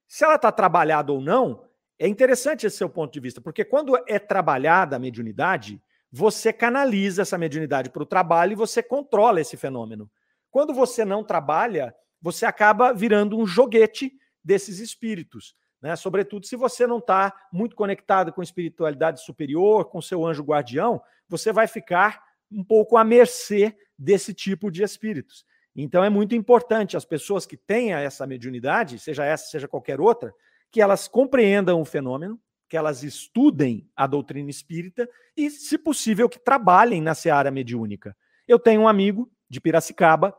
Se 0.07 0.23
ela 0.23 0.35
está 0.35 0.51
trabalhada 0.51 1.11
ou 1.11 1.19
não, 1.19 1.63
é 1.99 2.07
interessante 2.07 2.65
esse 2.65 2.77
seu 2.77 2.89
ponto 2.89 3.11
de 3.11 3.19
vista, 3.19 3.41
porque 3.41 3.65
quando 3.65 3.97
é 4.07 4.19
trabalhada 4.19 4.95
a 4.95 4.99
mediunidade, 4.99 5.81
você 6.11 6.53
canaliza 6.53 7.23
essa 7.23 7.37
mediunidade 7.37 7.89
para 7.89 8.03
o 8.03 8.05
trabalho 8.05 8.51
e 8.53 8.55
você 8.55 8.81
controla 8.83 9.41
esse 9.41 9.57
fenômeno. 9.57 10.09
Quando 10.49 10.73
você 10.73 11.03
não 11.03 11.23
trabalha, 11.23 11.93
você 12.21 12.45
acaba 12.45 12.93
virando 12.93 13.37
um 13.37 13.45
joguete 13.45 14.13
desses 14.43 14.79
espíritos. 14.79 15.55
Né? 15.81 15.95
Sobretudo 15.95 16.45
se 16.45 16.55
você 16.55 16.87
não 16.87 16.99
está 16.99 17.33
muito 17.51 17.75
conectado 17.75 18.31
com 18.31 18.41
espiritualidade 18.41 19.23
superior, 19.23 19.85
com 19.85 20.01
seu 20.01 20.25
anjo 20.25 20.43
guardião, 20.43 21.01
você 21.27 21.51
vai 21.51 21.67
ficar 21.67 22.23
um 22.51 22.63
pouco 22.63 22.95
à 22.97 23.03
mercê 23.03 23.75
desse 23.97 24.33
tipo 24.33 24.71
de 24.71 24.83
espíritos. 24.83 25.45
Então 25.75 26.03
é 26.03 26.09
muito 26.09 26.33
importante 26.33 26.97
as 26.97 27.05
pessoas 27.05 27.45
que 27.45 27.57
tenham 27.57 27.99
essa 27.99 28.25
mediunidade, 28.25 28.97
seja 28.97 29.25
essa, 29.25 29.45
seja 29.51 29.67
qualquer 29.67 29.99
outra, 29.99 30.33
que 30.71 30.81
elas 30.81 31.07
compreendam 31.07 31.81
o 31.81 31.85
fenômeno, 31.85 32.39
que 32.69 32.75
elas 32.75 33.03
estudem 33.03 33.89
a 33.95 34.05
doutrina 34.05 34.49
espírita 34.49 35.09
e, 35.35 35.49
se 35.49 35.77
possível, 35.77 36.27
que 36.27 36.39
trabalhem 36.39 37.01
na 37.01 37.15
seara 37.15 37.49
mediúnica. 37.49 38.15
Eu 38.47 38.59
tenho 38.59 38.81
um 38.81 38.87
amigo 38.87 39.31
de 39.49 39.61
Piracicaba 39.61 40.35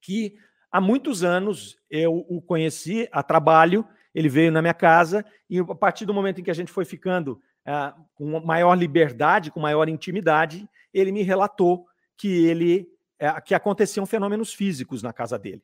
que 0.00 0.36
há 0.70 0.80
muitos 0.80 1.22
anos 1.22 1.76
eu 1.90 2.24
o 2.28 2.40
conheci 2.40 3.08
a 3.12 3.22
trabalho, 3.22 3.86
ele 4.14 4.28
veio 4.28 4.50
na 4.50 4.62
minha 4.62 4.74
casa 4.74 5.24
e 5.48 5.58
a 5.58 5.74
partir 5.74 6.04
do 6.06 6.14
momento 6.14 6.40
em 6.40 6.44
que 6.44 6.50
a 6.50 6.54
gente 6.54 6.72
foi 6.72 6.84
ficando 6.84 7.40
uh, 7.66 8.04
com 8.14 8.40
maior 8.40 8.74
liberdade, 8.74 9.50
com 9.50 9.60
maior 9.60 9.88
intimidade, 9.88 10.68
ele 10.92 11.12
me 11.12 11.22
relatou 11.22 11.86
que 12.16 12.46
ele 12.46 12.88
uh, 13.20 13.42
que 13.44 13.54
aconteciam 13.54 14.06
fenômenos 14.06 14.52
físicos 14.52 15.02
na 15.02 15.12
casa 15.12 15.38
dele, 15.38 15.62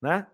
né? 0.00 0.26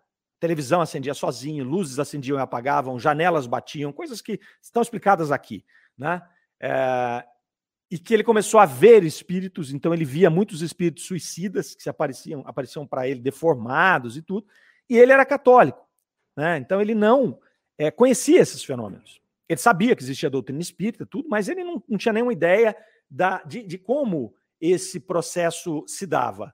Televisão 0.42 0.80
acendia 0.80 1.14
sozinho, 1.14 1.64
luzes 1.64 2.00
acendiam 2.00 2.36
e 2.36 2.40
apagavam, 2.40 2.98
janelas 2.98 3.46
batiam, 3.46 3.92
coisas 3.92 4.20
que 4.20 4.40
estão 4.60 4.82
explicadas 4.82 5.30
aqui, 5.30 5.64
né? 5.96 6.20
É, 6.58 7.24
e 7.88 7.96
que 7.96 8.12
ele 8.12 8.24
começou 8.24 8.58
a 8.58 8.66
ver 8.66 9.04
espíritos, 9.04 9.72
então 9.72 9.94
ele 9.94 10.04
via 10.04 10.28
muitos 10.28 10.60
espíritos 10.60 11.04
suicidas 11.04 11.76
que 11.76 11.82
se 11.84 11.88
apareciam, 11.88 12.42
apareciam 12.44 12.84
para 12.84 13.06
ele 13.06 13.20
deformados 13.20 14.16
e 14.16 14.22
tudo, 14.22 14.44
e 14.90 14.98
ele 14.98 15.12
era 15.12 15.24
católico, 15.24 15.88
né? 16.36 16.58
Então 16.58 16.80
ele 16.80 16.96
não 16.96 17.38
é, 17.78 17.92
conhecia 17.92 18.40
esses 18.40 18.64
fenômenos. 18.64 19.20
Ele 19.48 19.60
sabia 19.60 19.94
que 19.94 20.02
existia 20.02 20.28
doutrina 20.28 20.60
espírita, 20.60 21.06
tudo, 21.06 21.28
mas 21.28 21.48
ele 21.48 21.62
não, 21.62 21.80
não 21.88 21.96
tinha 21.96 22.12
nenhuma 22.12 22.32
ideia 22.32 22.76
da, 23.08 23.40
de, 23.44 23.62
de 23.62 23.78
como 23.78 24.34
esse 24.60 24.98
processo 24.98 25.84
se 25.86 26.04
dava. 26.04 26.52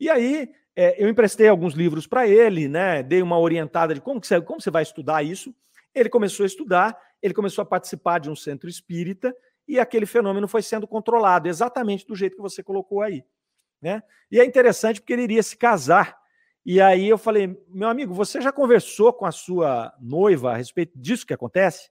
E 0.00 0.10
aí 0.10 0.52
é, 0.80 0.94
eu 0.96 1.08
emprestei 1.08 1.48
alguns 1.48 1.74
livros 1.74 2.06
para 2.06 2.28
ele, 2.28 2.68
né? 2.68 3.02
Dei 3.02 3.20
uma 3.20 3.36
orientada 3.36 3.92
de 3.92 4.00
como, 4.00 4.20
que 4.20 4.28
você, 4.28 4.40
como 4.40 4.60
você 4.60 4.70
vai 4.70 4.84
estudar 4.84 5.24
isso. 5.24 5.52
Ele 5.92 6.08
começou 6.08 6.44
a 6.44 6.46
estudar, 6.46 6.96
ele 7.20 7.34
começou 7.34 7.62
a 7.62 7.66
participar 7.66 8.20
de 8.20 8.30
um 8.30 8.36
centro 8.36 8.68
espírita 8.68 9.34
e 9.66 9.80
aquele 9.80 10.06
fenômeno 10.06 10.46
foi 10.46 10.62
sendo 10.62 10.86
controlado, 10.86 11.48
exatamente 11.48 12.06
do 12.06 12.14
jeito 12.14 12.36
que 12.36 12.42
você 12.42 12.62
colocou 12.62 13.02
aí. 13.02 13.24
Né? 13.82 14.00
E 14.30 14.38
é 14.38 14.44
interessante 14.44 15.00
porque 15.00 15.12
ele 15.12 15.24
iria 15.24 15.42
se 15.42 15.56
casar. 15.56 16.16
E 16.64 16.80
aí 16.80 17.08
eu 17.08 17.18
falei, 17.18 17.60
meu 17.66 17.88
amigo, 17.88 18.14
você 18.14 18.40
já 18.40 18.52
conversou 18.52 19.12
com 19.12 19.26
a 19.26 19.32
sua 19.32 19.92
noiva 20.00 20.52
a 20.52 20.56
respeito 20.56 20.96
disso 20.96 21.26
que 21.26 21.34
acontece? 21.34 21.90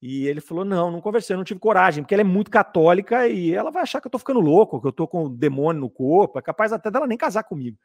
E 0.00 0.28
ele 0.28 0.40
falou: 0.40 0.64
não, 0.64 0.92
não 0.92 1.00
conversei, 1.00 1.34
não 1.34 1.42
tive 1.42 1.58
coragem, 1.58 2.04
porque 2.04 2.14
ela 2.14 2.20
é 2.20 2.24
muito 2.24 2.52
católica 2.52 3.26
e 3.26 3.52
ela 3.52 3.72
vai 3.72 3.82
achar 3.82 4.00
que 4.00 4.06
eu 4.06 4.10
tô 4.12 4.18
ficando 4.18 4.38
louco, 4.38 4.80
que 4.80 4.86
eu 4.86 4.92
tô 4.92 5.08
com 5.08 5.28
demônio 5.28 5.80
no 5.80 5.90
corpo, 5.90 6.38
é 6.38 6.42
capaz 6.42 6.72
até 6.72 6.88
dela 6.88 7.06
nem 7.08 7.18
casar 7.18 7.42
comigo. 7.42 7.76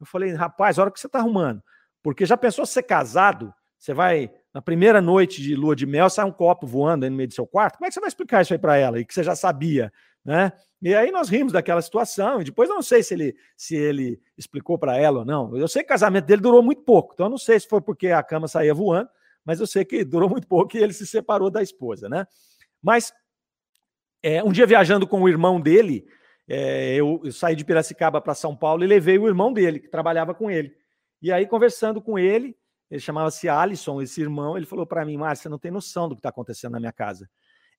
Eu 0.00 0.06
falei, 0.06 0.32
rapaz, 0.32 0.78
a 0.78 0.82
hora 0.82 0.90
que 0.90 1.00
você 1.00 1.06
está 1.06 1.18
arrumando. 1.18 1.62
Porque 2.02 2.24
já 2.24 2.36
pensou 2.36 2.64
ser 2.64 2.82
casado? 2.84 3.52
Você 3.78 3.94
vai, 3.94 4.30
na 4.52 4.60
primeira 4.60 5.00
noite 5.00 5.40
de 5.42 5.54
lua 5.54 5.76
de 5.76 5.86
mel, 5.86 6.10
sai 6.10 6.24
um 6.24 6.32
copo 6.32 6.66
voando 6.66 7.04
aí 7.04 7.10
no 7.10 7.16
meio 7.16 7.28
do 7.28 7.34
seu 7.34 7.46
quarto? 7.46 7.76
Como 7.76 7.86
é 7.86 7.88
que 7.88 7.94
você 7.94 8.00
vai 8.00 8.08
explicar 8.08 8.42
isso 8.42 8.52
aí 8.52 8.58
para 8.58 8.76
ela? 8.76 8.98
E 8.98 9.04
que 9.04 9.14
você 9.14 9.22
já 9.22 9.36
sabia, 9.36 9.92
né? 10.24 10.52
E 10.80 10.94
aí 10.94 11.10
nós 11.10 11.28
rimos 11.28 11.52
daquela 11.52 11.82
situação. 11.82 12.40
E 12.40 12.44
depois 12.44 12.68
eu 12.68 12.74
não 12.74 12.82
sei 12.82 13.02
se 13.02 13.14
ele, 13.14 13.36
se 13.56 13.76
ele 13.76 14.20
explicou 14.36 14.78
para 14.78 14.96
ela 14.96 15.20
ou 15.20 15.24
não. 15.24 15.56
Eu 15.56 15.68
sei 15.68 15.82
que 15.82 15.86
o 15.86 15.90
casamento 15.90 16.24
dele 16.24 16.42
durou 16.42 16.62
muito 16.62 16.82
pouco. 16.82 17.14
Então 17.14 17.26
eu 17.26 17.30
não 17.30 17.38
sei 17.38 17.58
se 17.58 17.68
foi 17.68 17.80
porque 17.80 18.08
a 18.08 18.22
cama 18.22 18.48
saía 18.48 18.74
voando, 18.74 19.08
mas 19.44 19.60
eu 19.60 19.66
sei 19.66 19.84
que 19.84 20.04
durou 20.04 20.28
muito 20.28 20.46
pouco 20.46 20.76
e 20.76 20.82
ele 20.82 20.92
se 20.92 21.06
separou 21.06 21.50
da 21.50 21.62
esposa, 21.62 22.08
né? 22.08 22.26
Mas 22.82 23.12
é, 24.22 24.42
um 24.42 24.52
dia 24.52 24.66
viajando 24.66 25.06
com 25.06 25.22
o 25.22 25.28
irmão 25.28 25.60
dele, 25.60 26.06
é, 26.48 26.94
eu, 26.94 27.20
eu, 27.22 27.30
saí 27.30 27.54
de 27.54 27.64
Piracicaba 27.64 28.20
para 28.20 28.34
São 28.34 28.56
Paulo 28.56 28.82
e 28.82 28.86
levei 28.86 29.18
o 29.18 29.28
irmão 29.28 29.52
dele, 29.52 29.78
que 29.78 29.88
trabalhava 29.88 30.34
com 30.34 30.50
ele. 30.50 30.74
E 31.20 31.30
aí, 31.30 31.46
conversando 31.46 32.00
com 32.00 32.18
ele, 32.18 32.56
ele 32.90 33.00
chamava-se 33.00 33.48
Alisson, 33.48 34.00
esse 34.00 34.20
irmão, 34.20 34.56
ele 34.56 34.64
falou 34.64 34.86
para 34.86 35.04
mim, 35.04 35.18
Márcio, 35.18 35.42
você 35.42 35.48
não 35.48 35.58
tem 35.58 35.70
noção 35.70 36.08
do 36.08 36.14
que 36.14 36.20
está 36.20 36.30
acontecendo 36.30 36.72
na 36.72 36.80
minha 36.80 36.92
casa. 36.92 37.28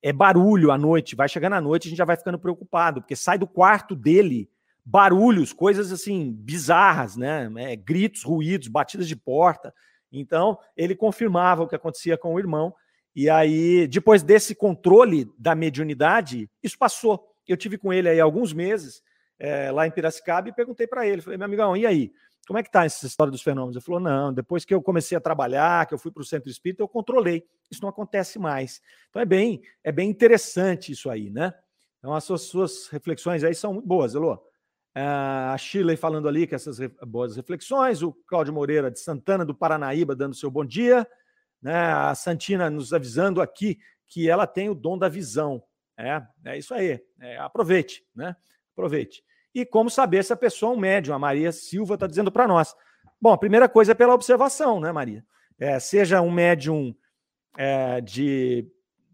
É 0.01 0.13
barulho 0.13 0.72
à 0.72 0.78
noite, 0.78 1.15
vai 1.15 1.28
chegando 1.28 1.53
à 1.53 1.61
noite, 1.61 1.88
a 1.88 1.89
gente 1.89 1.97
já 1.97 2.05
vai 2.05 2.15
ficando 2.15 2.38
preocupado, 2.38 3.01
porque 3.01 3.15
sai 3.15 3.38
do 3.38 3.47
quarto 3.47 3.95
dele 3.95 4.49
barulhos, 4.86 5.51
coisas 5.51 5.91
assim, 5.91 6.32
bizarras, 6.32 7.15
né? 7.15 7.51
É, 7.57 7.76
gritos, 7.76 8.24
ruídos, 8.24 8.67
batidas 8.67 9.07
de 9.07 9.15
porta. 9.15 9.74
Então, 10.11 10.57
ele 10.76 10.95
confirmava 10.95 11.63
o 11.63 11.67
que 11.67 11.76
acontecia 11.76 12.17
com 12.17 12.34
o 12.34 12.39
irmão. 12.39 12.74
E 13.15 13.30
aí, 13.30 13.88
depois 13.88 14.24
desse 14.24 14.55
controle 14.55 15.28
da 15.38 15.53
mediunidade, 15.55 16.49
isso 16.63 16.78
passou. 16.78 17.30
Eu 17.52 17.58
tive 17.58 17.78
com 17.78 17.91
ele 17.91 18.08
aí 18.08 18.20
alguns 18.20 18.54
meses 18.54 19.02
é, 19.39 19.72
lá 19.72 19.88
em 19.88 19.91
Piracicaba 19.91 20.50
e 20.50 20.54
perguntei 20.54 20.86
para 20.86 21.08
ele, 21.08 21.22
falei, 21.22 21.38
meu 21.38 21.45
amigão, 21.45 21.76
e 21.76 21.86
aí? 21.86 22.12
Como 22.47 22.58
é 22.58 22.64
que 22.64 22.72
tá 22.72 22.84
essa 22.84 23.06
história 23.06 23.30
dos 23.30 23.43
fenômenos? 23.43 23.76
Ele 23.76 23.86
falou, 23.86 24.00
não, 24.00 24.34
depois 24.34 24.66
que 24.66 24.74
eu 24.74 24.82
comecei 24.82 25.16
a 25.16 25.22
trabalhar, 25.22 25.86
que 25.86 25.93
eu 25.93 26.00
fui 26.00 26.12
para 26.12 26.22
o 26.22 26.26
centro 26.26 26.50
espírita, 26.50 26.82
eu 26.82 26.88
controlei. 26.88 27.45
Isso 27.70 27.82
não 27.82 27.89
acontece 27.89 28.39
mais. 28.39 28.82
Então 29.10 29.22
é 29.22 29.26
bem, 29.26 29.62
é 29.84 29.91
bem 29.91 30.10
interessante 30.10 30.91
isso 30.91 31.10
aí, 31.10 31.30
né? 31.30 31.54
Então 32.00 32.14
as 32.14 32.24
suas, 32.24 32.41
suas 32.41 32.88
reflexões 32.88 33.43
aí 33.43 33.54
são 33.54 33.74
muito 33.74 33.88
boas, 33.88 34.16
Elô. 34.16 34.41
a 34.95 35.56
Shirley 35.60 35.95
falando 35.95 36.28
ali 36.28 36.47
que 36.47 36.56
essas 36.56 36.80
boas 37.06 37.36
reflexões, 37.36 38.02
o 38.02 38.12
Cláudio 38.26 38.54
Moreira 38.54 38.89
de 38.89 39.00
Santana, 39.00 39.45
do 39.45 39.54
Paranaíba, 39.54 40.16
dando 40.16 40.36
seu 40.36 40.50
bom 40.50 40.66
dia, 40.66 41.08
né? 41.62 41.76
a 41.76 42.16
Santina 42.16 42.70
nos 42.70 42.93
avisando 42.93 43.41
aqui 43.41 43.78
que 44.08 44.28
ela 44.28 44.47
tem 44.47 44.70
o 44.70 44.76
dom 44.76 44.97
da 44.97 45.08
visão. 45.08 45.62
É, 46.00 46.22
é 46.45 46.58
isso 46.58 46.74
aí. 46.74 47.04
É, 47.20 47.38
aproveite, 47.38 48.06
né? 48.16 48.36
Aproveite. 48.72 49.22
E 49.54 49.66
como 49.66 49.89
saber 49.89 50.24
se 50.24 50.32
a 50.32 50.38
pessoa 50.38 50.74
é 50.74 50.78
um 50.78 50.80
médium? 50.80 51.14
A 51.14 51.20
Maria 51.20 51.52
Silva 51.52 51.95
está 51.95 52.08
dizendo 52.08 52.32
para 52.32 52.47
nós. 52.47 52.74
Bom, 53.22 53.34
a 53.34 53.38
primeira 53.38 53.68
coisa 53.68 53.91
é 53.91 53.95
pela 53.95 54.14
observação, 54.14 54.80
né, 54.80 54.91
Maria? 54.91 55.26
É, 55.60 55.78
seja 55.80 56.22
um 56.22 56.32
médium 56.32 56.95
é, 57.58 58.00
de 58.00 58.66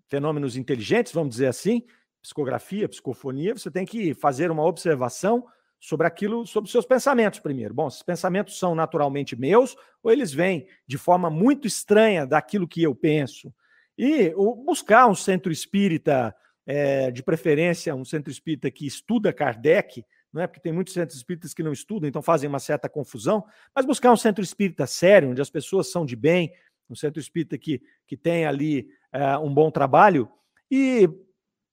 fenômenos 0.07 0.55
inteligentes, 0.55 1.11
vamos 1.11 1.31
dizer 1.31 1.47
assim, 1.47 1.83
psicografia, 2.21 2.87
psicofonia, 2.87 3.55
você 3.55 3.71
tem 3.71 3.85
que 3.85 4.13
fazer 4.13 4.51
uma 4.51 4.63
observação 4.63 5.47
sobre 5.79 6.05
aquilo, 6.05 6.45
sobre 6.45 6.69
seus 6.69 6.85
pensamentos 6.85 7.39
primeiro. 7.39 7.73
Bom, 7.73 7.87
esses 7.87 8.03
pensamentos 8.03 8.59
são 8.59 8.75
naturalmente 8.75 9.35
meus 9.35 9.75
ou 10.03 10.11
eles 10.11 10.31
vêm 10.31 10.67
de 10.87 10.97
forma 10.97 11.29
muito 11.29 11.67
estranha 11.67 12.25
daquilo 12.25 12.67
que 12.67 12.83
eu 12.83 12.93
penso? 12.93 13.53
E 13.97 14.33
o, 14.35 14.55
buscar 14.55 15.07
um 15.07 15.15
centro 15.15 15.51
espírita, 15.51 16.35
é, 16.65 17.11
de 17.11 17.21
preferência, 17.21 17.95
um 17.95 18.05
centro 18.05 18.31
espírita 18.31 18.69
que 18.71 18.85
estuda 18.85 19.33
Kardec, 19.33 20.03
não 20.33 20.41
é? 20.41 20.47
Porque 20.47 20.59
tem 20.59 20.73
muitos 20.73 20.93
centros 20.93 21.17
espíritas 21.17 21.53
que 21.53 21.63
não 21.63 21.71
estudam, 21.71 22.09
então 22.09 22.21
fazem 22.21 22.49
uma 22.49 22.59
certa 22.59 22.89
confusão, 22.89 23.45
mas 23.73 23.85
buscar 23.85 24.11
um 24.11 24.17
centro 24.17 24.43
espírita 24.43 24.85
sério, 24.85 25.29
onde 25.29 25.41
as 25.41 25.49
pessoas 25.49 25.89
são 25.91 26.05
de 26.05 26.15
bem, 26.15 26.51
um 26.89 26.95
centro 26.95 27.19
espírita 27.19 27.57
que, 27.57 27.81
que 28.05 28.17
tem 28.17 28.45
ali 28.45 28.87
é, 29.13 29.37
um 29.37 29.53
bom 29.53 29.71
trabalho, 29.71 30.29
e 30.69 31.09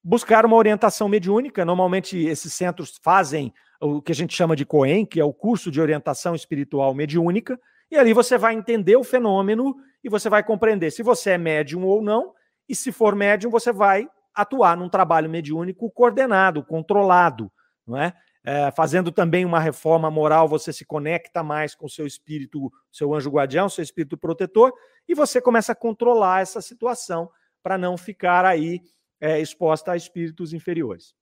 buscar 0.03 0.45
uma 0.45 0.57
orientação 0.57 1.09
mediúnica. 1.09 1.65
Normalmente, 1.65 2.19
esses 2.19 2.53
centros 2.53 2.99
fazem 3.03 3.53
o 3.81 4.01
que 4.01 4.13
a 4.13 4.15
gente 4.15 4.35
chama 4.35 4.55
de 4.55 4.65
COEM, 4.65 5.05
que 5.05 5.21
é 5.21 5.25
o 5.25 5.33
curso 5.33 5.71
de 5.71 5.81
orientação 5.81 6.35
espiritual 6.35 6.95
mediúnica, 6.95 7.59
e 7.91 7.97
ali 7.97 8.13
você 8.13 8.39
vai 8.39 8.55
entender 8.55 8.97
o 8.97 9.05
fenômeno 9.05 9.77
e 10.03 10.09
você 10.09 10.29
vai 10.29 10.43
compreender 10.43 10.91
se 10.91 11.03
você 11.03 11.31
é 11.31 11.39
médium 11.39 11.85
ou 11.85 12.01
não, 12.01 12.33
e 12.69 12.75
se 12.75 12.93
for 12.93 13.15
médium, 13.15 13.51
você 13.51 13.73
vai 13.73 14.09
atuar 14.35 14.77
num 14.77 14.89
trabalho 14.89 15.29
mediúnico 15.29 15.91
coordenado, 15.91 16.65
controlado, 16.65 17.51
não 17.87 17.97
é? 17.97 18.15
É, 18.45 18.73
fazendo 18.73 19.13
também 19.13 19.45
uma 19.45 19.61
reforma 19.61 20.11
moral, 20.11 20.49
você 20.49 20.73
se 20.73 20.85
conecta 20.85 21.45
mais 21.45 21.77
com 21.77 21.89
seu 21.89 22.07
espírito, 22.07 22.73
seu 22.91 23.15
anjo 23.15 23.31
guardião, 23.31 23.69
seu 23.69 23.85
espírito 23.85 24.19
protetor, 24.19 24.73
e 25.09 25.15
você 25.15 25.41
começa 25.41 25.73
a 25.73 25.77
controlar 25.77 26.41
essa 26.41 26.61
situação 26.61 27.31
para 27.63 27.79
não 27.79 27.97
ficar 27.97 28.45
aí 28.45 28.81
é, 29.21 29.41
exposta 29.41 29.93
a 29.93 29.97
espíritos 29.97 30.53
inferiores. 30.53 31.15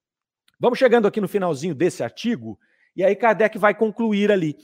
Vamos 0.58 0.78
chegando 0.78 1.06
aqui 1.06 1.20
no 1.20 1.28
finalzinho 1.28 1.74
desse 1.74 2.02
artigo, 2.02 2.58
e 2.96 3.04
aí 3.04 3.14
Kardec 3.14 3.58
vai 3.58 3.74
concluir 3.74 4.32
ali. 4.32 4.56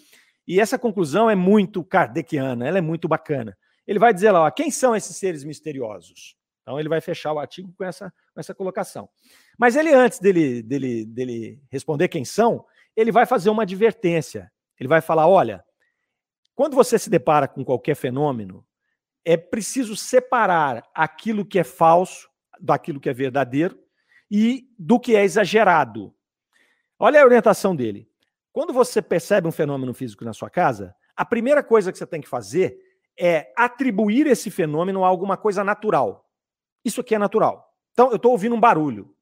E 0.49 0.61
essa 0.61 0.78
conclusão 0.78 1.28
é 1.28 1.34
muito 1.34 1.84
kardeciana, 1.84 2.66
ela 2.66 2.78
é 2.78 2.82
muito 2.82 3.07
bacana. 3.07 3.57
Ele 3.86 3.99
vai 3.99 4.14
dizer 4.14 4.30
lá, 4.30 4.44
ó, 4.44 4.51
quem 4.51 4.70
são 4.70 4.97
esses 4.97 5.16
seres 5.16 5.44
misteriosos? 5.44 6.36
Então 6.66 6.80
ele 6.80 6.88
vai 6.88 7.00
fechar 7.00 7.32
o 7.32 7.38
artigo 7.38 7.72
com 7.78 7.84
essa, 7.84 8.12
com 8.34 8.40
essa 8.40 8.52
colocação. 8.52 9.08
Mas 9.56 9.76
ele, 9.76 9.94
antes 9.94 10.18
dele, 10.18 10.64
dele, 10.64 11.06
dele 11.06 11.62
responder 11.70 12.08
quem 12.08 12.24
são, 12.24 12.66
ele 12.96 13.12
vai 13.12 13.24
fazer 13.24 13.50
uma 13.50 13.62
advertência. 13.62 14.50
Ele 14.76 14.88
vai 14.88 15.00
falar: 15.00 15.28
olha, 15.28 15.64
quando 16.56 16.74
você 16.74 16.98
se 16.98 17.08
depara 17.08 17.46
com 17.46 17.64
qualquer 17.64 17.94
fenômeno, 17.94 18.66
é 19.24 19.36
preciso 19.36 19.94
separar 19.94 20.82
aquilo 20.92 21.46
que 21.46 21.56
é 21.56 21.62
falso 21.62 22.28
daquilo 22.60 22.98
que 22.98 23.08
é 23.08 23.14
verdadeiro 23.14 23.78
e 24.28 24.68
do 24.76 24.98
que 24.98 25.14
é 25.14 25.22
exagerado. 25.22 26.12
Olha 26.98 27.22
a 27.22 27.24
orientação 27.24 27.76
dele. 27.76 28.10
Quando 28.52 28.72
você 28.72 29.00
percebe 29.00 29.46
um 29.46 29.52
fenômeno 29.52 29.94
físico 29.94 30.24
na 30.24 30.32
sua 30.32 30.50
casa, 30.50 30.96
a 31.14 31.24
primeira 31.24 31.62
coisa 31.62 31.92
que 31.92 31.98
você 31.98 32.06
tem 32.06 32.20
que 32.20 32.28
fazer 32.28 32.76
é 33.16 33.52
atribuir 33.56 34.26
esse 34.26 34.50
fenômeno 34.50 35.04
a 35.04 35.08
alguma 35.08 35.36
coisa 35.36 35.62
natural. 35.62 36.26
Isso 36.87 37.01
aqui 37.01 37.16
é 37.16 37.18
natural. 37.18 37.74
Então, 37.91 38.11
eu 38.11 38.16
estou 38.16 38.30
ouvindo 38.30 38.55
um 38.55 38.61
barulho. 38.61 39.12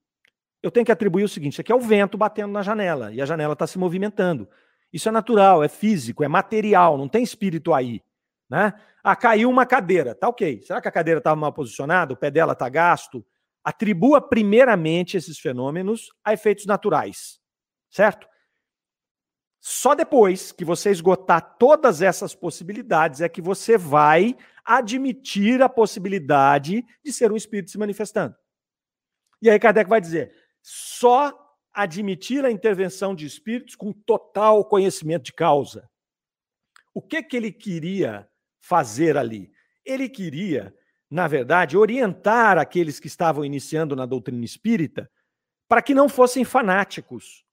Eu 0.62 0.71
tenho 0.71 0.85
que 0.85 0.93
atribuir 0.93 1.25
o 1.25 1.29
seguinte: 1.29 1.59
aqui 1.62 1.73
é 1.73 1.75
o 1.75 1.81
vento 1.81 2.19
batendo 2.19 2.53
na 2.53 2.61
janela 2.61 3.11
e 3.11 3.23
a 3.23 3.25
janela 3.25 3.55
está 3.55 3.67
se 3.67 3.79
movimentando. 3.79 4.47
Isso 4.93 5.09
é 5.09 5.12
natural, 5.12 5.65
é 5.65 5.69
físico, 5.69 6.23
é 6.23 6.29
material, 6.29 6.99
não 6.99 7.09
tem 7.09 7.23
espírito 7.23 7.73
aí. 7.73 8.03
Né? 8.51 8.75
Ah, 9.03 9.17
caiu 9.17 9.49
uma 9.49 9.65
cadeira, 9.65 10.15
tá 10.15 10.29
ok. 10.29 10.61
Será 10.62 10.79
que 10.83 10.87
a 10.87 10.93
cadeira 10.93 11.19
estava 11.19 11.35
mal 11.35 11.55
posicionada? 11.55 12.12
O 12.12 12.17
pé 12.17 12.31
dela 12.31 12.53
está 12.53 12.69
gasto? 12.69 13.25
Atribua 13.65 14.21
primeiramente 14.21 15.17
esses 15.17 15.39
fenômenos 15.39 16.12
a 16.23 16.35
efeitos 16.35 16.67
naturais, 16.67 17.41
certo? 17.91 18.27
Só 19.67 19.95
depois 19.95 20.53
que 20.53 20.65
você 20.65 20.91
esgotar 20.91 21.57
todas 21.57 22.03
essas 22.03 22.35
possibilidades 22.35 23.23
é 23.23 23.29
que 23.31 23.41
você 23.41 23.79
vai 23.79 24.37
admitir 24.62 25.62
a 25.62 25.69
possibilidade 25.71 26.85
de 27.03 27.12
ser 27.12 27.33
um 27.33 27.37
espírito 27.37 27.71
se 27.71 27.79
manifestando. 27.79 28.37
E 29.41 29.49
aí 29.49 29.59
Kardec 29.59 29.89
vai 29.89 30.01
dizer: 30.01 30.35
só 30.61 31.33
admitir 31.73 32.45
a 32.45 32.51
intervenção 32.51 33.15
de 33.15 33.25
espíritos 33.25 33.75
com 33.75 33.93
total 33.93 34.65
conhecimento 34.67 35.25
de 35.25 35.33
causa. 35.33 35.89
O 36.93 37.01
que 37.01 37.23
que 37.23 37.37
ele 37.37 37.51
queria 37.51 38.29
fazer 38.61 39.17
ali? 39.17 39.51
Ele 39.83 40.09
queria 40.09 40.75
na 41.15 41.29
verdade, 41.29 41.77
orientar 41.77 42.59
aqueles 42.59 42.99
que 42.99 43.07
estavam 43.07 43.45
iniciando 43.45 43.95
na 43.95 44.05
doutrina 44.05 44.45
espírita 44.45 45.09
para 45.69 45.81
que 45.81 45.95
não 45.95 46.09
fossem 46.09 46.45
fanáticos. 46.45 47.43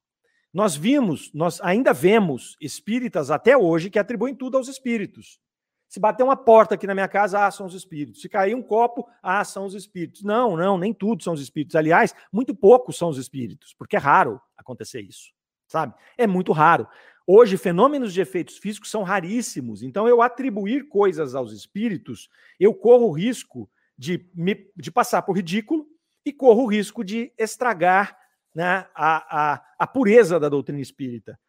Nós 0.53 0.75
vimos, 0.75 1.31
nós 1.33 1.61
ainda 1.61 1.93
vemos 1.93 2.57
espíritas 2.59 3.31
até 3.31 3.55
hoje 3.55 3.89
que 3.89 3.99
atribuem 3.99 4.35
tudo 4.35 4.57
aos 4.57 4.67
espíritos. 4.67 5.39
Se 5.87 5.99
bater 5.99 6.23
uma 6.23 6.37
porta 6.37 6.75
aqui 6.75 6.87
na 6.87 6.93
minha 6.93 7.07
casa, 7.07 7.45
ah, 7.45 7.51
são 7.51 7.65
os 7.65 7.73
espíritos. 7.73 8.21
Se 8.21 8.29
cair 8.29 8.55
um 8.55 8.61
copo, 8.61 9.07
ah, 9.21 9.43
são 9.43 9.65
os 9.65 9.73
espíritos. 9.73 10.23
Não, 10.23 10.55
não, 10.55 10.77
nem 10.77 10.93
tudo 10.93 11.23
são 11.23 11.33
os 11.33 11.41
espíritos. 11.41 11.75
Aliás, 11.75 12.13
muito 12.31 12.55
poucos 12.55 12.97
são 12.97 13.09
os 13.09 13.17
espíritos, 13.17 13.73
porque 13.77 13.95
é 13.95 13.99
raro 13.99 14.41
acontecer 14.57 15.01
isso, 15.01 15.31
sabe? 15.67 15.93
É 16.17 16.25
muito 16.27 16.51
raro. 16.51 16.87
Hoje, 17.27 17.57
fenômenos 17.57 18.13
de 18.13 18.21
efeitos 18.21 18.57
físicos 18.57 18.89
são 18.89 19.03
raríssimos. 19.03 19.83
Então, 19.83 20.07
eu 20.07 20.21
atribuir 20.21 20.87
coisas 20.87 21.35
aos 21.35 21.51
espíritos, 21.51 22.29
eu 22.59 22.73
corro 22.73 23.07
o 23.07 23.11
risco 23.11 23.69
de, 23.97 24.29
me, 24.33 24.71
de 24.75 24.91
passar 24.91 25.21
por 25.21 25.35
ridículo 25.35 25.85
e 26.25 26.33
corro 26.33 26.63
o 26.63 26.67
risco 26.67 27.03
de 27.03 27.31
estragar 27.37 28.17
né, 28.53 28.87
a, 28.95 29.53
a, 29.53 29.65
a 29.79 29.87
pureza 29.87 30.39
da 30.39 30.49
doutrina 30.49 30.81
espírita. 30.81 31.39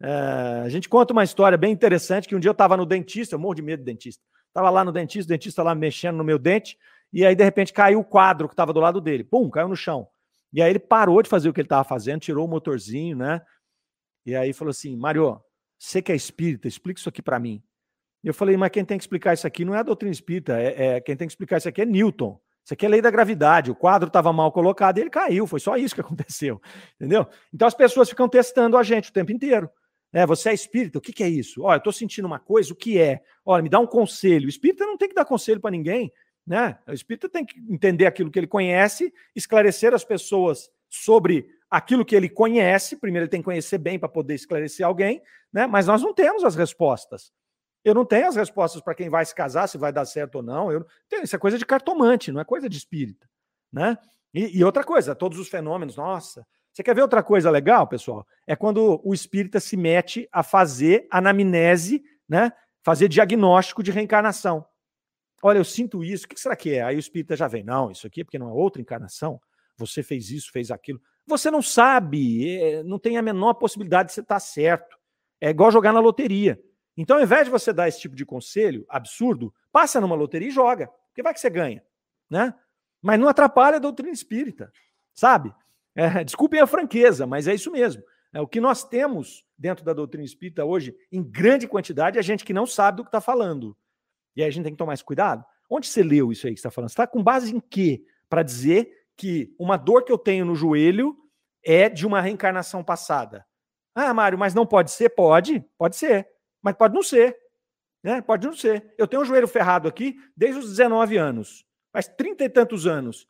Uh, 0.00 0.64
a 0.64 0.68
gente 0.68 0.88
conta 0.88 1.12
uma 1.12 1.22
história 1.22 1.56
bem 1.56 1.72
interessante 1.72 2.26
que 2.26 2.34
um 2.34 2.40
dia 2.40 2.48
eu 2.48 2.52
estava 2.52 2.76
no 2.76 2.84
dentista, 2.84 3.34
eu 3.34 3.38
morro 3.38 3.54
de 3.54 3.62
medo 3.62 3.80
de 3.80 3.84
dentista. 3.84 4.22
Estava 4.48 4.68
lá 4.68 4.84
no 4.84 4.92
dentista, 4.92 5.32
o 5.32 5.34
dentista 5.34 5.62
lá 5.62 5.74
mexendo 5.74 6.16
no 6.16 6.24
meu 6.24 6.38
dente, 6.38 6.76
e 7.12 7.24
aí 7.24 7.34
de 7.34 7.44
repente 7.44 7.72
caiu 7.72 8.00
o 8.00 8.04
quadro 8.04 8.48
que 8.48 8.54
estava 8.54 8.72
do 8.72 8.80
lado 8.80 9.00
dele. 9.00 9.24
Pum, 9.24 9.48
caiu 9.48 9.68
no 9.68 9.76
chão. 9.76 10.08
E 10.52 10.60
aí 10.60 10.70
ele 10.70 10.78
parou 10.78 11.22
de 11.22 11.28
fazer 11.28 11.48
o 11.48 11.52
que 11.52 11.60
ele 11.60 11.66
estava 11.66 11.84
fazendo, 11.84 12.20
tirou 12.20 12.46
o 12.46 12.50
motorzinho, 12.50 13.16
né? 13.16 13.40
E 14.26 14.34
aí 14.34 14.52
falou 14.52 14.70
assim: 14.70 14.96
Mário, 14.96 15.40
você 15.78 16.02
que 16.02 16.12
é 16.12 16.16
espírita, 16.16 16.68
explica 16.68 16.98
isso 16.98 17.08
aqui 17.08 17.22
para 17.22 17.38
mim. 17.38 17.62
Eu 18.22 18.34
falei, 18.34 18.56
mas 18.56 18.70
quem 18.70 18.84
tem 18.84 18.96
que 18.96 19.02
explicar 19.02 19.34
isso 19.34 19.46
aqui 19.46 19.64
não 19.64 19.74
é 19.74 19.78
a 19.78 19.82
doutrina 19.82 20.12
espírita, 20.12 20.60
é, 20.60 20.96
é, 20.96 21.00
quem 21.00 21.16
tem 21.16 21.26
que 21.26 21.32
explicar 21.32 21.58
isso 21.58 21.68
aqui 21.68 21.82
é 21.82 21.86
Newton. 21.86 22.40
Isso 22.64 22.74
aqui 22.74 22.86
é 22.86 22.88
lei 22.88 23.02
da 23.02 23.10
gravidade. 23.10 23.70
O 23.70 23.74
quadro 23.74 24.06
estava 24.06 24.32
mal 24.32 24.52
colocado 24.52 24.98
e 24.98 25.00
ele 25.00 25.10
caiu. 25.10 25.46
Foi 25.46 25.60
só 25.60 25.76
isso 25.76 25.94
que 25.94 26.00
aconteceu. 26.02 26.60
Entendeu? 26.94 27.26
Então 27.52 27.66
as 27.66 27.74
pessoas 27.74 28.08
ficam 28.08 28.28
testando 28.28 28.76
a 28.76 28.82
gente 28.82 29.10
o 29.10 29.12
tempo 29.12 29.32
inteiro. 29.32 29.68
É, 30.12 30.26
você 30.26 30.50
é 30.50 30.54
espírita, 30.54 30.98
o 30.98 31.00
que, 31.00 31.10
que 31.10 31.24
é 31.24 31.28
isso? 31.28 31.62
Olha, 31.62 31.76
eu 31.76 31.78
estou 31.78 31.92
sentindo 31.92 32.26
uma 32.26 32.38
coisa, 32.38 32.70
o 32.70 32.76
que 32.76 32.98
é? 32.98 33.22
Olha, 33.46 33.62
me 33.62 33.70
dá 33.70 33.78
um 33.78 33.86
conselho. 33.86 34.44
O 34.44 34.48
espírita 34.50 34.84
não 34.84 34.98
tem 34.98 35.08
que 35.08 35.14
dar 35.14 35.24
conselho 35.24 35.58
para 35.58 35.70
ninguém. 35.70 36.12
Né? 36.46 36.76
O 36.86 36.92
espírita 36.92 37.28
tem 37.28 37.46
que 37.46 37.58
entender 37.68 38.04
aquilo 38.04 38.30
que 38.30 38.38
ele 38.38 38.46
conhece, 38.46 39.12
esclarecer 39.34 39.94
as 39.94 40.04
pessoas 40.04 40.68
sobre 40.90 41.48
aquilo 41.70 42.04
que 42.04 42.14
ele 42.14 42.28
conhece, 42.28 42.96
primeiro 42.96 43.24
ele 43.24 43.30
tem 43.30 43.40
que 43.40 43.46
conhecer 43.46 43.78
bem 43.78 43.98
para 43.98 44.08
poder 44.08 44.34
esclarecer 44.34 44.84
alguém, 44.84 45.22
né? 45.50 45.66
mas 45.66 45.86
nós 45.86 46.02
não 46.02 46.12
temos 46.12 46.44
as 46.44 46.54
respostas. 46.54 47.32
Eu 47.84 47.94
não 47.94 48.04
tenho 48.04 48.28
as 48.28 48.36
respostas 48.36 48.80
para 48.80 48.94
quem 48.94 49.10
vai 49.10 49.24
se 49.24 49.34
casar, 49.34 49.66
se 49.66 49.76
vai 49.76 49.92
dar 49.92 50.04
certo 50.04 50.36
ou 50.36 50.42
não. 50.42 50.70
Eu 50.70 50.86
tenho, 51.08 51.24
isso 51.24 51.34
é 51.34 51.38
coisa 51.38 51.58
de 51.58 51.66
cartomante, 51.66 52.30
não 52.30 52.40
é 52.40 52.44
coisa 52.44 52.68
de 52.68 52.76
espírita. 52.76 53.28
Né? 53.72 53.96
E, 54.32 54.58
e 54.58 54.64
outra 54.64 54.84
coisa, 54.84 55.14
todos 55.14 55.38
os 55.38 55.48
fenômenos, 55.48 55.96
nossa. 55.96 56.46
Você 56.72 56.82
quer 56.82 56.94
ver 56.94 57.02
outra 57.02 57.22
coisa 57.22 57.50
legal, 57.50 57.86
pessoal? 57.86 58.26
É 58.46 58.56
quando 58.56 59.00
o 59.04 59.12
espírita 59.12 59.60
se 59.60 59.76
mete 59.76 60.28
a 60.32 60.42
fazer 60.42 61.06
anamnese, 61.10 62.02
né? 62.28 62.52
fazer 62.82 63.08
diagnóstico 63.08 63.82
de 63.82 63.90
reencarnação. 63.90 64.64
Olha, 65.42 65.58
eu 65.58 65.64
sinto 65.64 66.04
isso, 66.04 66.24
o 66.24 66.28
que 66.28 66.40
será 66.40 66.54
que 66.54 66.74
é? 66.74 66.82
Aí 66.82 66.96
o 66.96 67.00
espírita 67.00 67.36
já 67.36 67.48
vem, 67.48 67.64
não, 67.64 67.90
isso 67.90 68.06
aqui 68.06 68.20
é 68.20 68.24
porque 68.24 68.38
não 68.38 68.48
é 68.48 68.52
outra 68.52 68.80
encarnação. 68.80 69.40
Você 69.76 70.02
fez 70.02 70.30
isso, 70.30 70.52
fez 70.52 70.70
aquilo. 70.70 71.00
Você 71.26 71.50
não 71.50 71.60
sabe, 71.60 72.58
é, 72.58 72.82
não 72.84 72.98
tem 72.98 73.16
a 73.16 73.22
menor 73.22 73.54
possibilidade 73.54 74.08
de 74.08 74.14
você 74.14 74.20
estar 74.20 74.40
certo. 74.40 74.96
É 75.40 75.50
igual 75.50 75.70
jogar 75.72 75.92
na 75.92 76.00
loteria. 76.00 76.60
Então, 76.96 77.16
ao 77.16 77.22
invés 77.22 77.44
de 77.44 77.50
você 77.50 77.72
dar 77.72 77.88
esse 77.88 78.00
tipo 78.00 78.14
de 78.14 78.26
conselho 78.26 78.84
absurdo, 78.88 79.52
passa 79.70 80.00
numa 80.00 80.14
loteria 80.14 80.48
e 80.48 80.52
joga. 80.52 80.88
Porque 81.08 81.22
vai 81.22 81.32
que 81.32 81.40
você 81.40 81.50
ganha. 81.50 81.82
Né? 82.28 82.54
Mas 83.00 83.18
não 83.18 83.28
atrapalha 83.28 83.76
a 83.76 83.80
doutrina 83.80 84.12
espírita. 84.12 84.72
Sabe? 85.14 85.54
É, 85.94 86.24
desculpem 86.24 86.60
a 86.60 86.66
franqueza, 86.66 87.26
mas 87.26 87.48
é 87.48 87.54
isso 87.54 87.70
mesmo. 87.70 88.02
É, 88.32 88.40
o 88.40 88.46
que 88.46 88.60
nós 88.60 88.84
temos 88.84 89.44
dentro 89.58 89.84
da 89.84 89.92
doutrina 89.92 90.24
espírita 90.24 90.64
hoje, 90.64 90.96
em 91.10 91.22
grande 91.22 91.68
quantidade, 91.68 92.18
é 92.18 92.22
gente 92.22 92.44
que 92.44 92.52
não 92.52 92.66
sabe 92.66 92.98
do 92.98 93.04
que 93.04 93.08
está 93.08 93.20
falando. 93.20 93.76
E 94.34 94.42
aí 94.42 94.48
a 94.48 94.50
gente 94.50 94.64
tem 94.64 94.72
que 94.72 94.78
tomar 94.78 94.94
esse 94.94 95.04
cuidado. 95.04 95.44
Onde 95.68 95.86
você 95.86 96.02
leu 96.02 96.32
isso 96.32 96.46
aí 96.46 96.52
que 96.52 96.58
está 96.58 96.70
falando? 96.70 96.88
Você 96.88 96.94
está 96.94 97.06
com 97.06 97.22
base 97.22 97.54
em 97.54 97.60
quê? 97.60 98.02
Para 98.28 98.42
dizer 98.42 98.90
que 99.16 99.54
uma 99.58 99.76
dor 99.76 100.04
que 100.04 100.12
eu 100.12 100.18
tenho 100.18 100.44
no 100.44 100.54
joelho 100.54 101.16
é 101.64 101.88
de 101.88 102.06
uma 102.06 102.20
reencarnação 102.20 102.82
passada. 102.82 103.46
Ah, 103.94 104.12
Mário, 104.12 104.38
mas 104.38 104.54
não 104.54 104.66
pode 104.66 104.90
ser? 104.90 105.10
Pode, 105.10 105.64
pode 105.76 105.96
ser, 105.96 106.26
mas 106.62 106.76
pode 106.76 106.94
não 106.94 107.02
ser. 107.02 107.36
Né? 108.02 108.20
Pode 108.20 108.46
não 108.46 108.54
ser. 108.54 108.94
Eu 108.96 109.06
tenho 109.06 109.22
um 109.22 109.24
joelho 109.24 109.48
ferrado 109.48 109.88
aqui 109.88 110.16
desde 110.36 110.60
os 110.60 110.70
19 110.70 111.16
anos, 111.16 111.64
faz 111.92 112.08
trinta 112.08 112.44
e 112.44 112.48
tantos 112.48 112.86
anos. 112.86 113.28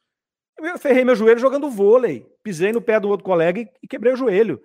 Eu 0.58 0.78
ferrei 0.78 1.04
meu 1.04 1.16
joelho 1.16 1.40
jogando 1.40 1.70
vôlei, 1.70 2.30
pisei 2.42 2.72
no 2.72 2.80
pé 2.80 3.00
do 3.00 3.08
outro 3.08 3.24
colega 3.24 3.60
e, 3.60 3.68
e 3.82 3.88
quebrei 3.88 4.12
o 4.12 4.16
joelho. 4.16 4.62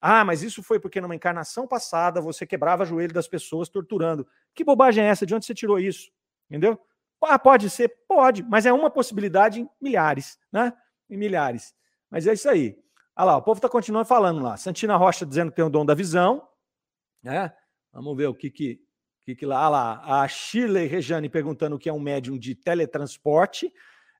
Ah, 0.00 0.24
mas 0.24 0.42
isso 0.42 0.62
foi 0.62 0.78
porque 0.78 1.00
numa 1.00 1.14
encarnação 1.14 1.66
passada 1.66 2.20
você 2.20 2.46
quebrava 2.46 2.82
o 2.82 2.86
joelho 2.86 3.12
das 3.12 3.28
pessoas 3.28 3.68
torturando. 3.68 4.26
Que 4.54 4.64
bobagem 4.64 5.04
é 5.04 5.08
essa? 5.08 5.26
De 5.26 5.34
onde 5.34 5.46
você 5.46 5.54
tirou 5.54 5.78
isso? 5.78 6.10
Entendeu? 6.48 6.78
Ah, 7.22 7.38
pode 7.38 7.68
ser? 7.70 7.88
Pode, 8.06 8.42
mas 8.42 8.66
é 8.66 8.72
uma 8.72 8.90
possibilidade 8.90 9.60
em 9.60 9.68
milhares, 9.80 10.38
né? 10.52 10.72
Em 11.08 11.16
milhares. 11.16 11.74
Mas 12.10 12.26
é 12.26 12.34
isso 12.34 12.48
aí. 12.48 12.78
Olha 13.16 13.24
lá, 13.24 13.36
o 13.38 13.42
povo 13.42 13.58
está 13.58 13.68
continuando 13.68 14.06
falando 14.06 14.42
lá. 14.42 14.56
Santina 14.56 14.96
Rocha 14.96 15.24
dizendo 15.24 15.50
que 15.50 15.56
tem 15.56 15.64
o 15.64 15.70
dom 15.70 15.84
da 15.84 15.94
visão. 15.94 16.46
Né? 17.22 17.52
Vamos 17.96 18.14
ver 18.14 18.26
o 18.26 18.34
que 18.34 18.50
que, 18.50 18.78
que, 19.24 19.34
que 19.34 19.46
lá. 19.46 19.60
Olha 19.62 19.68
lá, 19.70 20.22
a 20.22 20.28
Shirley 20.28 20.86
Rejane 20.86 21.30
perguntando 21.30 21.76
o 21.76 21.78
que 21.78 21.88
é 21.88 21.92
um 21.92 21.98
médium 21.98 22.38
de 22.38 22.54
teletransporte. 22.54 23.72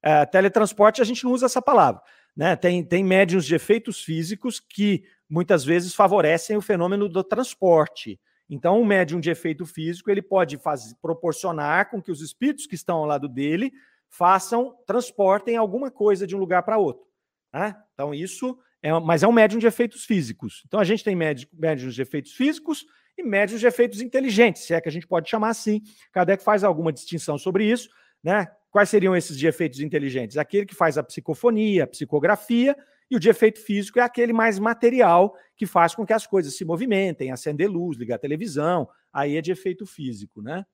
É, 0.03 0.25
teletransporte, 0.25 1.03
a 1.03 1.05
gente 1.05 1.23
não 1.25 1.33
usa 1.33 1.45
essa 1.45 1.61
palavra. 1.61 2.01
Né? 2.35 2.57
Tem, 2.57 2.83
tem 2.83 3.05
médiums 3.05 3.45
de 3.45 3.55
efeitos 3.55 4.03
físicos 4.03 4.59
que 4.59 5.05
muitas 5.29 5.63
vezes 5.63 5.95
favorecem 5.95 6.57
o 6.57 6.63
fenômeno 6.63 7.07
do 7.07 7.23
transporte. 7.23 8.19
Então, 8.49 8.81
um 8.81 8.85
médium 8.85 9.21
de 9.21 9.29
efeito 9.29 9.67
físico 9.67 10.11
ele 10.11 10.23
pode 10.23 10.59
proporcionar 11.03 11.91
com 11.91 12.01
que 12.01 12.11
os 12.11 12.23
espíritos 12.23 12.67
que 12.67 12.77
estão 12.77 12.99
ao 12.99 13.05
lado 13.05 13.29
dele 13.29 13.73
façam, 14.09 14.75
transportem 14.87 15.57
alguma 15.57 15.91
coisa 15.91 16.27
de 16.27 16.35
um 16.35 16.39
lugar 16.39 16.63
para 16.63 16.79
outro. 16.79 17.05
Né? 17.53 17.77
Então, 17.93 18.15
isso 18.15 18.59
é, 18.83 18.93
mas 19.01 19.23
é 19.23 19.29
um 19.29 19.33
médium 19.33 19.59
de 19.59 19.67
efeitos 19.67 20.05
físicos. 20.05 20.63
Então, 20.67 20.79
a 20.79 20.85
gente 20.85 21.05
tem 21.05 21.17
médiums 21.17 21.95
de 21.95 22.01
efeitos 22.01 22.33
físicos 22.33 22.87
e 23.17 23.23
médiums 23.23 23.61
de 23.61 23.67
efeitos 23.67 24.01
inteligentes, 24.01 24.63
se 24.63 24.75
é 24.75 24.81
que 24.81 24.89
a 24.89 24.93
gente 24.93 25.07
pode 25.07 25.29
chamar 25.29 25.51
assim. 25.51 25.81
Kardec 26.13 26.43
faz 26.43 26.63
alguma 26.63 26.93
distinção 26.93 27.39
sobre 27.39 27.65
isso. 27.65 27.89
Né? 28.23 28.47
Quais 28.71 28.89
seriam 28.89 29.17
esses 29.17 29.39
de 29.39 29.47
efeitos 29.47 29.81
inteligentes? 29.81 30.37
Aquele 30.37 30.67
que 30.67 30.75
faz 30.75 30.99
a 30.99 31.03
psicofonia, 31.03 31.85
a 31.85 31.87
psicografia 31.87 32.77
e 33.11 33.17
o 33.17 33.21
de 33.21 33.29
efeito 33.29 33.61
físico 33.61 33.99
é 33.99 34.03
aquele 34.03 34.33
mais 34.33 34.59
material 34.59 35.35
que 35.57 35.65
faz 35.65 35.95
com 35.95 36.05
que 36.05 36.13
as 36.13 36.27
coisas 36.27 36.57
se 36.57 36.65
movimentem, 36.65 37.31
acender 37.31 37.71
luz, 37.71 37.97
ligar 37.97 38.19
televisão, 38.19 38.89
aí 39.13 39.37
é 39.37 39.41
de 39.41 39.53
efeito 39.53 39.87
físico, 39.87 40.43
né? 40.43 40.67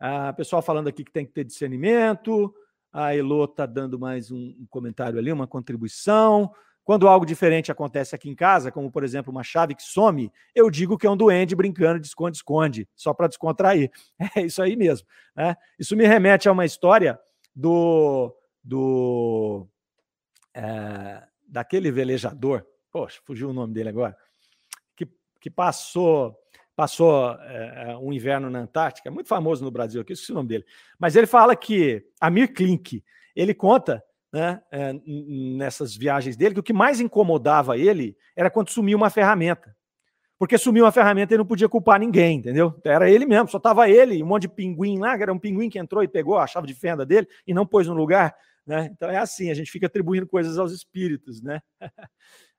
A 0.00 0.32
pessoal 0.32 0.62
falando 0.62 0.88
aqui 0.88 1.04
que 1.04 1.12
tem 1.12 1.26
que 1.26 1.32
ter 1.32 1.44
discernimento, 1.44 2.54
a 2.92 3.14
Elô 3.14 3.44
está 3.44 3.66
dando 3.66 3.98
mais 3.98 4.30
um 4.30 4.66
comentário 4.70 5.18
ali, 5.18 5.30
uma 5.30 5.46
contribuição. 5.46 6.50
Quando 6.88 7.06
algo 7.06 7.26
diferente 7.26 7.70
acontece 7.70 8.14
aqui 8.14 8.30
em 8.30 8.34
casa, 8.34 8.72
como 8.72 8.90
por 8.90 9.04
exemplo 9.04 9.30
uma 9.30 9.42
chave 9.42 9.74
que 9.74 9.82
some, 9.82 10.32
eu 10.54 10.70
digo 10.70 10.96
que 10.96 11.06
é 11.06 11.10
um 11.10 11.18
duende 11.18 11.54
brincando 11.54 12.00
de 12.00 12.06
esconde-esconde, 12.06 12.88
só 12.96 13.12
para 13.12 13.28
descontrair. 13.28 13.90
É 14.34 14.40
isso 14.40 14.62
aí 14.62 14.74
mesmo. 14.74 15.06
Né? 15.36 15.54
Isso 15.78 15.94
me 15.94 16.06
remete 16.06 16.48
a 16.48 16.52
uma 16.52 16.64
história 16.64 17.20
do, 17.54 18.34
do 18.64 19.68
é, 20.54 21.24
daquele 21.46 21.90
velejador, 21.90 22.64
poxa, 22.90 23.20
fugiu 23.22 23.50
o 23.50 23.52
nome 23.52 23.74
dele 23.74 23.90
agora, 23.90 24.16
que, 24.96 25.06
que 25.38 25.50
passou 25.50 26.34
passou 26.74 27.32
é, 27.32 27.98
um 28.00 28.14
inverno 28.14 28.48
na 28.48 28.60
Antártica, 28.60 29.10
é 29.10 29.12
muito 29.12 29.28
famoso 29.28 29.62
no 29.62 29.70
Brasil, 29.70 30.00
aqui 30.00 30.14
esqueci 30.14 30.32
o 30.32 30.36
nome 30.36 30.48
dele, 30.48 30.64
mas 30.98 31.16
ele 31.16 31.26
fala 31.26 31.54
que 31.54 32.06
Amir 32.18 32.54
Klink, 32.54 33.04
ele 33.36 33.52
conta 33.52 34.02
né, 34.32 34.60
é, 34.70 34.92
nessas 35.56 35.96
viagens 35.96 36.36
dele 36.36 36.54
que 36.54 36.60
o 36.60 36.62
que 36.62 36.72
mais 36.72 37.00
incomodava 37.00 37.76
ele 37.78 38.16
era 38.36 38.50
quando 38.50 38.70
sumia 38.70 38.96
uma 38.96 39.10
ferramenta. 39.10 39.76
Porque 40.38 40.56
sumiu 40.56 40.84
uma 40.84 40.92
ferramenta 40.92 41.34
e 41.34 41.36
não 41.36 41.44
podia 41.44 41.68
culpar 41.68 41.98
ninguém, 41.98 42.38
entendeu? 42.38 42.72
Era 42.84 43.10
ele 43.10 43.26
mesmo, 43.26 43.48
só 43.48 43.56
estava 43.56 43.90
ele, 43.90 44.22
um 44.22 44.26
monte 44.26 44.42
de 44.42 44.48
pinguim 44.48 44.98
lá, 44.98 45.16
que 45.16 45.22
era 45.24 45.32
um 45.32 45.38
pinguim 45.38 45.68
que 45.68 45.80
entrou 45.80 46.02
e 46.02 46.06
pegou 46.06 46.38
a 46.38 46.46
chave 46.46 46.68
de 46.68 46.74
fenda 46.74 47.04
dele 47.04 47.26
e 47.44 47.52
não 47.52 47.66
pôs 47.66 47.88
no 47.88 47.94
lugar. 47.94 48.36
Né? 48.64 48.88
Então 48.92 49.10
é 49.10 49.16
assim, 49.16 49.50
a 49.50 49.54
gente 49.54 49.70
fica 49.70 49.86
atribuindo 49.86 50.28
coisas 50.28 50.56
aos 50.56 50.72
espíritos, 50.72 51.42
né? 51.42 51.60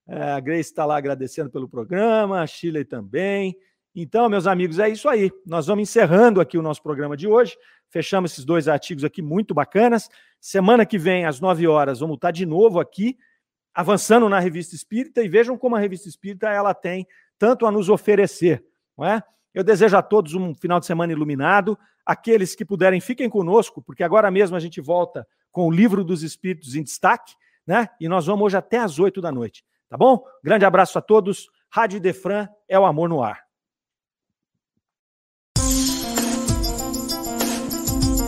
É, 0.07 0.23
a 0.33 0.39
Grace 0.41 0.69
está 0.69 0.83
lá 0.85 0.97
agradecendo 0.97 1.49
pelo 1.49 1.69
programa, 1.69 2.41
a 2.41 2.47
Shirley 2.47 2.83
também. 2.83 3.55
Então, 3.95 4.27
meus 4.27 4.45
amigos, 4.45 4.77
é 4.77 4.89
isso 4.89 5.07
aí. 5.07 5.31
Nós 5.45 5.67
vamos 5.67 5.83
encerrando 5.83 6.41
aqui 6.41 6.57
o 6.57 6.61
nosso 6.61 6.81
programa 6.83 7.15
de 7.15 7.27
hoje. 7.27 7.55
Fechamos 7.89 8.31
esses 8.31 8.45
dois 8.45 8.67
artigos 8.67 9.03
aqui 9.03 9.21
muito 9.21 9.53
bacanas. 9.53 10.09
Semana 10.39 10.85
que 10.85 10.97
vem, 10.97 11.25
às 11.25 11.39
9 11.39 11.67
horas, 11.67 11.99
vamos 11.99 12.15
estar 12.15 12.31
de 12.31 12.45
novo 12.45 12.79
aqui, 12.79 13.17
avançando 13.73 14.29
na 14.29 14.39
Revista 14.39 14.75
Espírita, 14.75 15.23
e 15.23 15.27
vejam 15.27 15.57
como 15.57 15.75
a 15.75 15.79
Revista 15.79 16.07
Espírita 16.07 16.49
ela 16.49 16.73
tem 16.73 17.07
tanto 17.37 17.65
a 17.65 17.71
nos 17.71 17.89
oferecer, 17.89 18.63
não 18.97 19.05
é? 19.05 19.23
Eu 19.53 19.63
desejo 19.63 19.97
a 19.97 20.01
todos 20.01 20.35
um 20.35 20.53
final 20.53 20.79
de 20.79 20.85
semana 20.85 21.11
iluminado. 21.11 21.77
Aqueles 22.05 22.55
que 22.55 22.63
puderem, 22.63 23.01
fiquem 23.01 23.29
conosco, 23.29 23.81
porque 23.81 24.03
agora 24.03 24.29
mesmo 24.29 24.55
a 24.55 24.59
gente 24.59 24.79
volta 24.79 25.27
com 25.51 25.67
o 25.67 25.71
Livro 25.71 26.03
dos 26.03 26.21
Espíritos 26.21 26.75
em 26.75 26.83
destaque, 26.83 27.33
né? 27.65 27.89
E 27.99 28.07
nós 28.07 28.27
vamos 28.27 28.45
hoje 28.45 28.57
até 28.57 28.77
às 28.77 28.99
8 28.99 29.19
da 29.21 29.31
noite, 29.31 29.63
tá 29.89 29.97
bom? 29.97 30.23
Grande 30.43 30.65
abraço 30.65 30.97
a 30.97 31.01
todos. 31.01 31.49
Rádio 31.71 31.99
Defran 31.99 32.47
é 32.67 32.79
o 32.79 32.85
amor 32.85 33.09
no 33.09 33.23
ar. 33.23 33.48